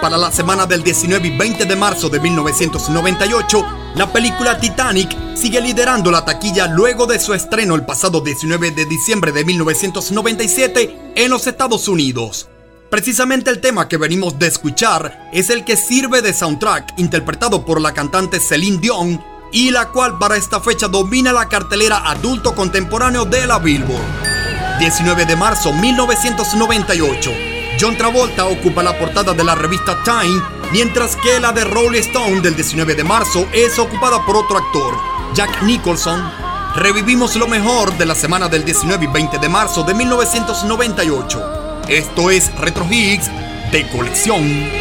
Para 0.00 0.16
la 0.16 0.30
semana 0.30 0.66
del 0.66 0.82
19 0.82 1.28
y 1.28 1.36
20 1.36 1.64
de 1.64 1.76
marzo 1.76 2.08
de 2.08 2.20
1998, 2.20 3.66
la 3.94 4.12
película 4.12 4.58
Titanic 4.58 5.16
sigue 5.34 5.60
liderando 5.60 6.10
la 6.10 6.24
taquilla 6.24 6.66
luego 6.66 7.06
de 7.06 7.18
su 7.18 7.34
estreno 7.34 7.74
el 7.74 7.84
pasado 7.84 8.20
19 8.20 8.70
de 8.70 8.86
diciembre 8.86 9.32
de 9.32 9.44
1997 9.44 11.12
en 11.14 11.30
los 11.30 11.46
Estados 11.46 11.88
Unidos. 11.88 12.48
Precisamente 12.90 13.50
el 13.50 13.60
tema 13.60 13.88
que 13.88 13.96
venimos 13.96 14.38
de 14.38 14.46
escuchar 14.46 15.28
es 15.32 15.50
el 15.50 15.64
que 15.64 15.76
sirve 15.76 16.22
de 16.22 16.32
soundtrack 16.32 16.94
interpretado 16.98 17.64
por 17.64 17.80
la 17.80 17.92
cantante 17.92 18.40
Celine 18.40 18.78
Dion 18.78 19.22
y 19.52 19.70
la 19.70 19.88
cual 19.88 20.18
para 20.18 20.36
esta 20.36 20.60
fecha 20.60 20.88
domina 20.88 21.32
la 21.32 21.48
cartelera 21.48 22.08
adulto 22.10 22.54
contemporáneo 22.54 23.24
de 23.24 23.46
la 23.46 23.58
Billboard. 23.58 24.78
19 24.78 25.26
de 25.26 25.36
marzo 25.36 25.72
1998. 25.72 27.47
John 27.80 27.96
Travolta 27.96 28.46
ocupa 28.46 28.82
la 28.82 28.98
portada 28.98 29.34
de 29.34 29.44
la 29.44 29.54
revista 29.54 30.02
Time, 30.02 30.42
mientras 30.72 31.14
que 31.14 31.38
la 31.38 31.52
de 31.52 31.62
Rolling 31.62 32.00
Stone 32.00 32.40
del 32.40 32.56
19 32.56 32.94
de 32.96 33.04
marzo 33.04 33.46
es 33.52 33.78
ocupada 33.78 34.24
por 34.26 34.36
otro 34.36 34.58
actor, 34.58 34.98
Jack 35.34 35.62
Nicholson. 35.62 36.28
Revivimos 36.74 37.36
lo 37.36 37.46
mejor 37.46 37.96
de 37.96 38.06
la 38.06 38.16
semana 38.16 38.48
del 38.48 38.64
19 38.64 39.04
y 39.04 39.08
20 39.08 39.38
de 39.38 39.48
marzo 39.48 39.84
de 39.84 39.94
1998. 39.94 41.82
Esto 41.88 42.30
es 42.30 42.52
Retro 42.56 42.86
Hits 42.90 43.30
de 43.70 43.88
colección. 43.88 44.77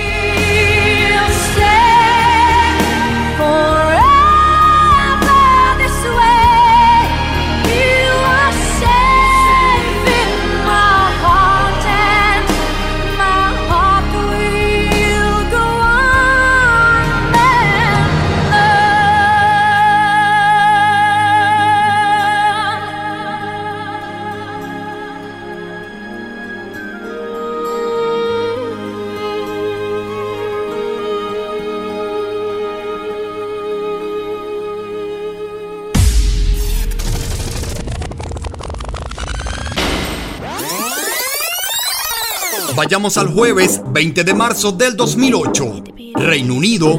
Vayamos 42.87 43.17
al 43.17 43.27
jueves 43.33 43.81
20 43.91 44.23
de 44.23 44.33
marzo 44.33 44.71
del 44.71 44.95
2008. 44.95 45.83
Reino 46.15 46.53
Unido. 46.53 46.97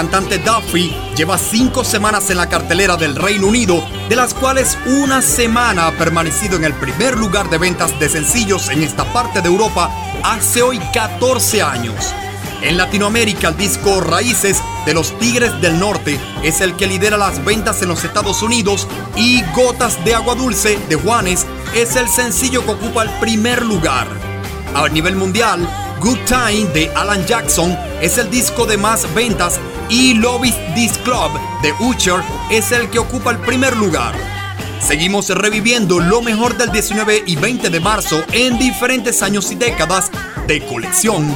Cantante 0.00 0.38
Duffy 0.38 0.96
lleva 1.14 1.36
cinco 1.36 1.84
semanas 1.84 2.30
en 2.30 2.38
la 2.38 2.48
cartelera 2.48 2.96
del 2.96 3.14
Reino 3.14 3.48
Unido, 3.48 3.86
de 4.08 4.16
las 4.16 4.32
cuales 4.32 4.78
una 4.86 5.20
semana 5.20 5.88
ha 5.88 5.92
permanecido 5.92 6.56
en 6.56 6.64
el 6.64 6.72
primer 6.72 7.18
lugar 7.18 7.50
de 7.50 7.58
ventas 7.58 8.00
de 8.00 8.08
sencillos 8.08 8.70
en 8.70 8.82
esta 8.82 9.04
parte 9.12 9.42
de 9.42 9.48
Europa 9.48 9.90
hace 10.22 10.62
hoy 10.62 10.78
14 10.94 11.60
años. 11.60 12.14
En 12.62 12.78
Latinoamérica 12.78 13.48
el 13.48 13.58
disco 13.58 14.00
Raíces 14.00 14.62
de 14.86 14.94
los 14.94 15.18
Tigres 15.18 15.60
del 15.60 15.78
Norte 15.78 16.18
es 16.42 16.62
el 16.62 16.76
que 16.76 16.86
lidera 16.86 17.18
las 17.18 17.44
ventas 17.44 17.82
en 17.82 17.88
los 17.90 18.02
Estados 18.02 18.40
Unidos 18.40 18.88
y 19.16 19.42
Gotas 19.54 20.02
de 20.02 20.14
Agua 20.14 20.34
Dulce 20.34 20.78
de 20.88 20.96
Juanes 20.96 21.44
es 21.74 21.96
el 21.96 22.08
sencillo 22.08 22.64
que 22.64 22.70
ocupa 22.70 23.02
el 23.02 23.10
primer 23.20 23.62
lugar. 23.66 24.06
A 24.74 24.88
nivel 24.88 25.16
mundial, 25.16 25.68
Good 26.00 26.20
Time 26.24 26.64
de 26.72 26.90
Alan 26.96 27.26
Jackson 27.26 27.76
es 28.00 28.16
el 28.16 28.30
disco 28.30 28.64
de 28.64 28.78
más 28.78 29.12
ventas 29.14 29.60
y 29.90 30.12
Is 30.12 30.54
This 30.74 30.98
Club 30.98 31.32
de 31.62 31.72
Usher 31.80 32.22
es 32.48 32.70
el 32.70 32.88
que 32.90 33.00
ocupa 33.00 33.32
el 33.32 33.38
primer 33.38 33.76
lugar. 33.76 34.14
Seguimos 34.80 35.28
reviviendo 35.30 35.98
lo 35.98 36.22
mejor 36.22 36.56
del 36.56 36.70
19 36.70 37.24
y 37.26 37.34
20 37.36 37.70
de 37.70 37.80
marzo 37.80 38.22
en 38.32 38.56
diferentes 38.56 39.20
años 39.22 39.50
y 39.50 39.56
décadas 39.56 40.10
de 40.46 40.64
colección. 40.64 41.28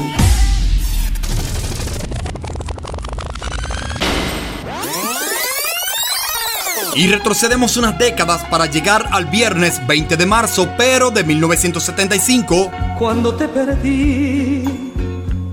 Y 6.95 7.09
retrocedemos 7.09 7.77
unas 7.77 7.99
décadas 7.99 8.45
para 8.45 8.67
llegar 8.67 9.09
al 9.11 9.27
viernes 9.27 9.85
20 9.85 10.17
de 10.17 10.27
marzo, 10.27 10.69
pero 10.79 11.11
de 11.11 11.25
1975. 11.25 12.71
Cuando 13.01 13.35
te 13.35 13.49
perdí, 13.49 14.63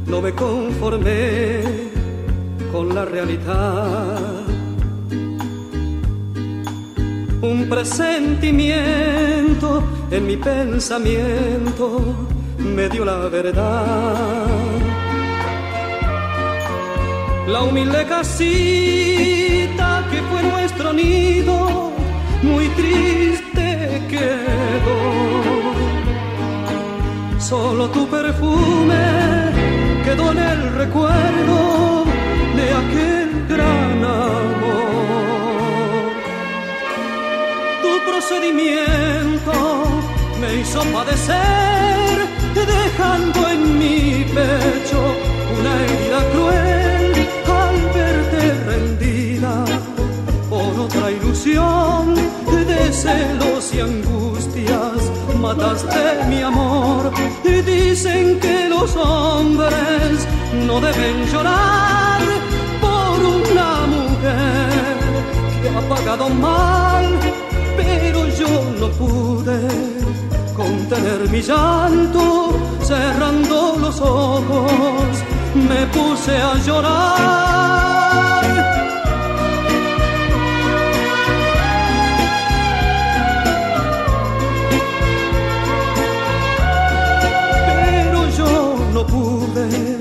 no 0.05 0.21
me 0.21 0.33
conformé 0.35 1.90
con 2.81 2.89
la 2.95 3.05
realidad. 3.05 4.17
Un 7.43 7.69
presentimiento 7.69 9.83
en 10.09 10.25
mi 10.25 10.35
pensamiento 10.35 11.85
me 12.57 12.89
dio 12.89 13.05
la 13.05 13.17
verdad. 13.37 14.47
La 17.53 17.61
humilde 17.61 18.03
casita 18.15 20.03
que 20.09 20.19
fue 20.29 20.41
nuestro 20.41 20.91
nido, 20.91 21.91
muy 22.41 22.67
triste 22.79 24.01
quedó. 24.09 24.99
Solo 27.37 27.91
tu 27.91 28.07
perfume 28.07 29.03
quedó 30.03 30.31
en 30.31 30.39
el 30.39 30.73
recuerdo 30.73 32.00
de 32.61 32.69
aquel 32.81 33.29
gran 33.53 34.03
amor. 34.03 34.91
Tu 37.83 37.93
procedimiento 38.09 39.53
me 40.41 40.49
hizo 40.59 40.81
padecer, 40.97 42.13
dejando 42.75 43.39
en 43.55 43.61
mi 43.79 44.25
pecho 44.37 45.01
una 45.57 45.73
herida 45.83 46.19
cruel 46.33 47.13
al 47.63 47.77
verte 47.97 48.41
rendida 48.71 49.55
por 50.49 50.71
otra 50.85 51.05
ilusión 51.11 52.15
de 52.69 52.93
celos 52.93 53.73
y 53.73 53.79
angustias. 53.79 54.99
Mataste 55.39 56.05
mi 56.29 56.41
amor 56.41 57.11
y 57.43 57.55
dicen 57.73 58.39
que 58.39 58.69
los 58.69 58.95
hombres 58.95 60.27
no 60.67 60.79
deben 60.79 61.25
llorar 61.31 62.40
ha 65.69 65.81
pagado 65.95 66.29
mal, 66.29 67.05
pero 67.77 68.27
yo 68.27 68.47
no 68.79 68.89
pude 68.89 69.59
contener 70.55 71.29
mi 71.29 71.41
llanto, 71.41 72.53
cerrando 72.81 73.77
los 73.79 73.99
ojos, 74.01 75.23
me 75.55 75.85
puse 75.87 76.37
a 76.37 76.55
llorar. 76.65 78.41
Pero 87.67 88.29
yo 88.37 88.75
no 88.93 89.05
pude 89.05 89.99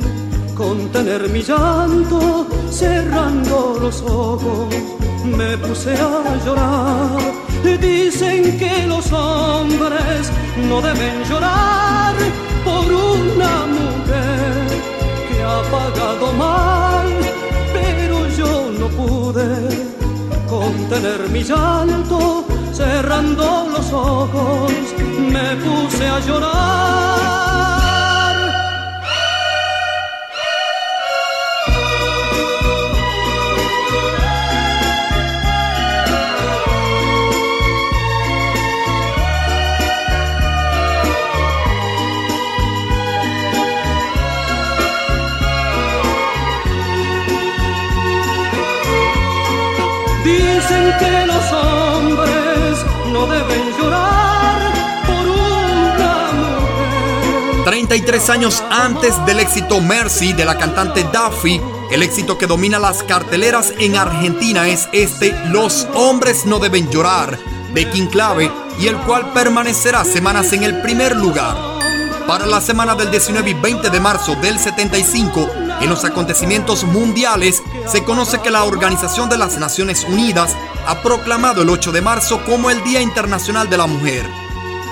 contener 0.54 1.28
mi 1.28 1.42
llanto, 1.42 2.46
cerrando 2.70 3.78
los 3.80 4.02
ojos, 4.02 4.74
me 5.24 5.56
puse 5.58 5.92
a 5.94 6.36
llorar. 6.44 7.50
Dicen 7.80 8.58
que 8.58 8.86
los 8.86 9.10
hombres 9.12 10.30
no 10.68 10.80
deben 10.80 11.24
llorar 11.28 12.14
por 12.64 12.84
una 12.86 13.66
mujer 13.76 14.66
que 15.28 15.42
ha 15.42 15.62
pagado 15.70 16.32
mal, 16.32 17.06
pero 17.72 18.28
yo 18.38 18.70
no 18.78 18.88
pude 18.88 19.90
contener 20.48 21.28
mi 21.30 21.42
llanto, 21.42 22.44
cerrando 22.72 23.68
los 23.72 23.92
ojos, 23.92 24.72
me 25.32 25.56
puse 25.64 26.06
a 26.06 26.20
llorar. 26.20 27.79
33 57.70 58.30
años 58.30 58.64
antes 58.68 59.24
del 59.26 59.38
éxito 59.38 59.80
Mercy 59.80 60.32
de 60.32 60.44
la 60.44 60.58
cantante 60.58 61.04
Duffy, 61.04 61.60
el 61.92 62.02
éxito 62.02 62.36
que 62.36 62.48
domina 62.48 62.80
las 62.80 63.04
carteleras 63.04 63.72
en 63.78 63.94
Argentina 63.94 64.66
es 64.66 64.88
este 64.90 65.32
Los 65.50 65.86
hombres 65.94 66.46
no 66.46 66.58
deben 66.58 66.90
llorar 66.90 67.38
de 67.72 67.88
King 67.88 68.08
Clave 68.08 68.50
y 68.80 68.88
el 68.88 68.96
cual 68.96 69.32
permanecerá 69.32 70.04
semanas 70.04 70.52
en 70.52 70.64
el 70.64 70.82
primer 70.82 71.14
lugar. 71.14 71.56
Para 72.26 72.44
la 72.46 72.60
semana 72.60 72.96
del 72.96 73.08
19 73.12 73.50
y 73.50 73.54
20 73.54 73.88
de 73.88 74.00
marzo 74.00 74.34
del 74.34 74.58
75, 74.58 75.48
en 75.80 75.88
los 75.88 76.04
acontecimientos 76.04 76.82
mundiales, 76.82 77.62
se 77.86 78.02
conoce 78.02 78.40
que 78.40 78.50
la 78.50 78.64
Organización 78.64 79.28
de 79.28 79.38
las 79.38 79.58
Naciones 79.58 80.02
Unidas 80.02 80.56
ha 80.88 81.00
proclamado 81.02 81.62
el 81.62 81.70
8 81.70 81.92
de 81.92 82.02
marzo 82.02 82.44
como 82.44 82.68
el 82.68 82.82
Día 82.82 83.00
Internacional 83.00 83.70
de 83.70 83.76
la 83.76 83.86
Mujer. 83.86 84.39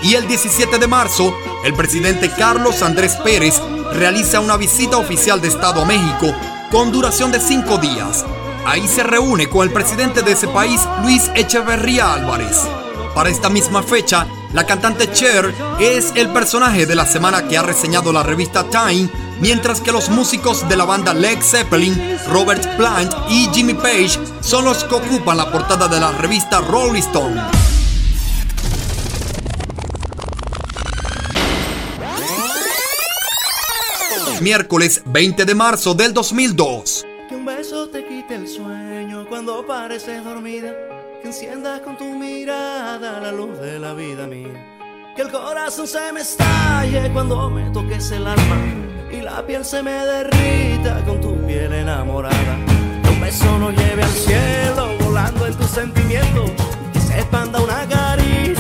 Y 0.03 0.15
el 0.15 0.29
17 0.29 0.79
de 0.79 0.87
marzo, 0.87 1.37
el 1.65 1.75
presidente 1.75 2.31
Carlos 2.31 2.83
Andrés 2.83 3.17
Pérez 3.17 3.61
realiza 3.93 4.41
una 4.41 4.57
visita 4.57 4.97
oficial 4.97 5.41
de 5.41 5.49
Estado 5.49 5.83
a 5.83 5.85
México 5.85 6.33
con 6.71 6.93
duración 6.93 7.33
de 7.33 7.41
cinco 7.41 7.79
días. 7.79 8.25
Ahí 8.65 8.87
se 8.87 9.03
reúne 9.03 9.49
con 9.49 9.67
el 9.67 9.73
presidente 9.73 10.23
de 10.23 10.33
ese 10.33 10.47
país, 10.49 10.81
Luis 11.03 11.31
Echeverría 11.35 12.15
Álvarez. 12.15 12.63
Para 13.15 13.31
esta 13.31 13.49
misma 13.49 13.83
fecha, 13.83 14.27
la 14.53 14.67
cantante 14.67 15.11
Cher 15.11 15.53
es 15.81 16.13
el 16.15 16.29
personaje 16.29 16.87
de 16.87 16.95
la 16.95 17.07
semana 17.07 17.49
que 17.49 17.59
ha 17.59 17.63
reseñado 17.63 18.13
la 18.13 18.23
revista 18.23 18.65
Time, 18.65 19.09
mientras 19.41 19.81
que 19.81 19.93
los 19.93 20.11
músicos 20.11 20.69
de 20.69 20.77
la 20.77 20.85
banda 20.85 21.15
Led 21.15 21.43
Zeppelin, 21.43 22.19
Robert 22.29 22.77
Plant 22.77 23.15
y 23.29 23.49
Jimmy 23.53 23.75
Page 23.75 24.19
son 24.41 24.65
los 24.65 24.85
que 24.85 24.95
ocupan 24.95 25.39
la 25.39 25.51
portada 25.51 25.89
de 25.89 25.99
la 25.99 26.13
revista 26.13 26.61
Rolling 26.61 27.01
Stone. 27.01 27.58
Miércoles 34.41 35.03
20 35.05 35.45
de 35.45 35.55
marzo 35.55 35.95
del 35.95 36.15
2002. 36.15 37.07
Que 37.29 37.35
un 37.35 37.45
beso 37.45 37.89
te 37.89 38.07
quite 38.07 38.37
el 38.37 38.47
sueño 38.47 39.27
cuando 39.29 39.67
pareces 39.67 40.25
dormida. 40.25 40.73
Que 41.21 41.29
enciendas 41.29 41.81
con 41.81 41.97
tu 41.97 42.05
mirada 42.05 43.21
la 43.21 43.33
luz 43.33 43.59
de 43.59 43.81
la 43.81 43.95
vida 43.95 44.29
mía. 44.29 45.13
Que 45.17 45.23
el 45.23 45.33
corazón 45.33 45.89
se 45.89 46.13
me 46.13 46.21
estalle 46.21 47.11
cuando 47.13 47.51
me 47.51 47.69
toques 47.71 48.13
el 48.13 48.27
alma. 48.27 48.57
Y 49.11 49.23
la 49.23 49.45
piel 49.45 49.65
se 49.65 49.83
me 49.83 49.93
derrita 49.93 51.05
con 51.05 51.21
tu 51.21 51.35
piel 51.45 51.73
enamorada. 51.73 52.59
Que 53.03 53.11
un 53.11 53.21
beso 53.21 53.59
nos 53.59 53.75
lleve 53.75 54.05
al 54.05 54.11
cielo 54.11 54.89
volando 55.01 55.47
en 55.47 55.55
tus 55.55 55.71
sentimientos. 55.71 56.51
Que 56.93 57.01
se 57.01 57.19
expanda 57.19 57.61
una 57.61 57.89
caricia 57.89 58.58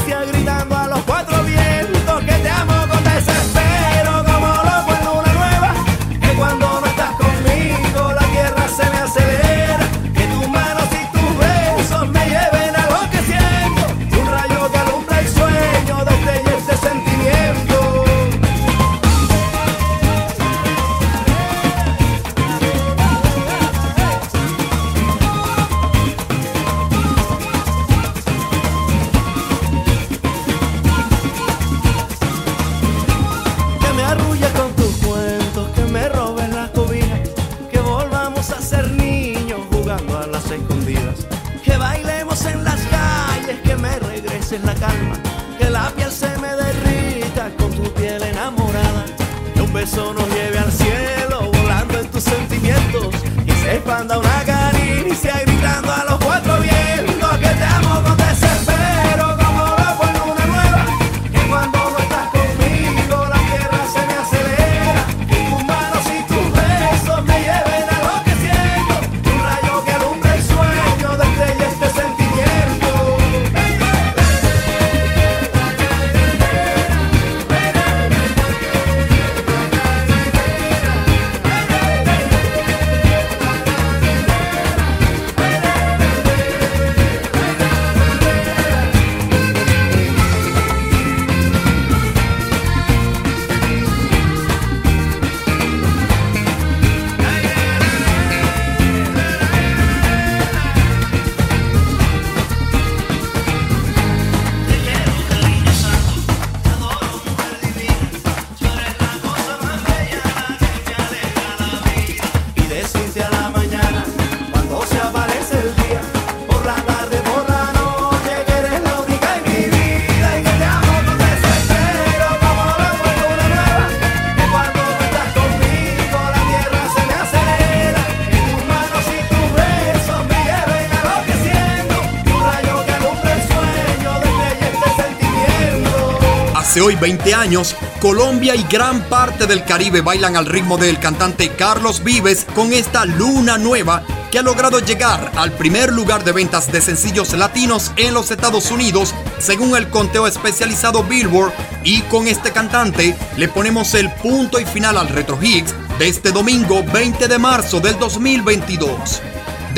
hoy 136.88 136.94
20 136.94 137.34
años, 137.34 137.76
Colombia 138.00 138.56
y 138.56 138.62
gran 138.62 139.02
parte 139.10 139.46
del 139.46 139.62
Caribe 139.62 140.00
bailan 140.00 140.36
al 140.36 140.46
ritmo 140.46 140.78
del 140.78 140.98
cantante 140.98 141.50
Carlos 141.50 142.02
Vives 142.02 142.46
con 142.54 142.72
esta 142.72 143.04
luna 143.04 143.58
nueva 143.58 144.02
que 144.30 144.38
ha 144.38 144.42
logrado 144.42 144.78
llegar 144.80 145.30
al 145.36 145.52
primer 145.52 145.92
lugar 145.92 146.24
de 146.24 146.32
ventas 146.32 146.72
de 146.72 146.80
sencillos 146.80 147.34
latinos 147.34 147.92
en 147.96 148.14
los 148.14 148.30
Estados 148.30 148.70
Unidos, 148.70 149.14
según 149.38 149.76
el 149.76 149.88
conteo 149.90 150.26
especializado 150.26 151.04
Billboard. 151.04 151.52
Y 151.84 152.00
con 152.02 152.26
este 152.26 152.52
cantante 152.52 153.14
le 153.36 153.48
ponemos 153.48 153.92
el 153.92 154.10
punto 154.10 154.58
y 154.58 154.64
final 154.64 154.96
al 154.96 155.08
Retro 155.08 155.38
Hits 155.42 155.74
de 155.98 156.08
este 156.08 156.32
domingo 156.32 156.82
20 156.84 157.28
de 157.28 157.38
marzo 157.38 157.80
del 157.80 157.98
2022. 157.98 159.20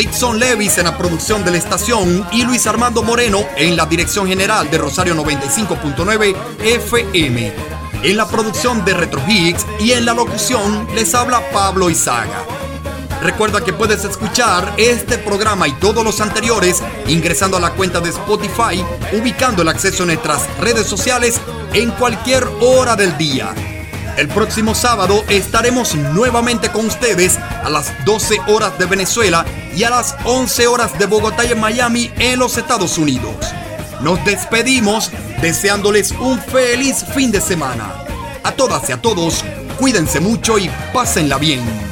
Dixon 0.00 0.38
Levis 0.38 0.78
en 0.78 0.84
la 0.84 0.96
producción 0.96 1.44
de 1.44 1.50
la 1.50 1.58
estación 1.58 2.26
y 2.32 2.42
Luis 2.42 2.66
Armando 2.66 3.02
Moreno 3.02 3.44
en 3.54 3.76
la 3.76 3.84
dirección 3.84 4.26
general 4.26 4.70
de 4.70 4.78
Rosario 4.78 5.14
95.9 5.14 6.34
FM. 6.58 7.52
En 8.04 8.16
la 8.16 8.26
producción 8.26 8.82
de 8.82 8.94
Retro 8.94 9.20
Hits 9.28 9.66
y 9.78 9.92
en 9.92 10.06
la 10.06 10.14
locución 10.14 10.88
les 10.94 11.14
habla 11.14 11.42
Pablo 11.50 11.90
Izaga. 11.90 12.46
Recuerda 13.20 13.62
que 13.62 13.74
puedes 13.74 14.02
escuchar 14.06 14.72
este 14.78 15.18
programa 15.18 15.68
y 15.68 15.72
todos 15.72 16.02
los 16.02 16.22
anteriores 16.22 16.82
ingresando 17.06 17.58
a 17.58 17.60
la 17.60 17.72
cuenta 17.72 18.00
de 18.00 18.08
Spotify, 18.08 18.82
ubicando 19.12 19.60
el 19.60 19.68
acceso 19.68 20.04
en 20.04 20.06
nuestras 20.06 20.48
redes 20.60 20.86
sociales 20.86 21.38
en 21.74 21.90
cualquier 21.90 22.48
hora 22.62 22.96
del 22.96 23.18
día. 23.18 23.54
El 24.16 24.28
próximo 24.28 24.74
sábado 24.74 25.24
estaremos 25.28 25.94
nuevamente 25.94 26.70
con 26.70 26.86
ustedes 26.86 27.38
a 27.38 27.68
las 27.68 27.92
12 28.06 28.40
horas 28.48 28.78
de 28.78 28.86
Venezuela 28.86 29.44
y 29.80 29.84
a 29.84 29.88
las 29.88 30.14
11 30.24 30.66
horas 30.66 30.98
de 30.98 31.06
Bogotá 31.06 31.46
y 31.46 31.52
en 31.52 31.58
Miami 31.58 32.10
en 32.18 32.38
los 32.38 32.58
Estados 32.58 32.98
Unidos. 32.98 33.34
Nos 34.02 34.22
despedimos 34.26 35.10
deseándoles 35.40 36.12
un 36.12 36.38
feliz 36.38 37.02
fin 37.14 37.30
de 37.30 37.40
semana. 37.40 38.04
A 38.44 38.52
todas 38.52 38.86
y 38.90 38.92
a 38.92 39.00
todos, 39.00 39.42
cuídense 39.78 40.20
mucho 40.20 40.58
y 40.58 40.70
pásenla 40.92 41.38
bien. 41.38 41.89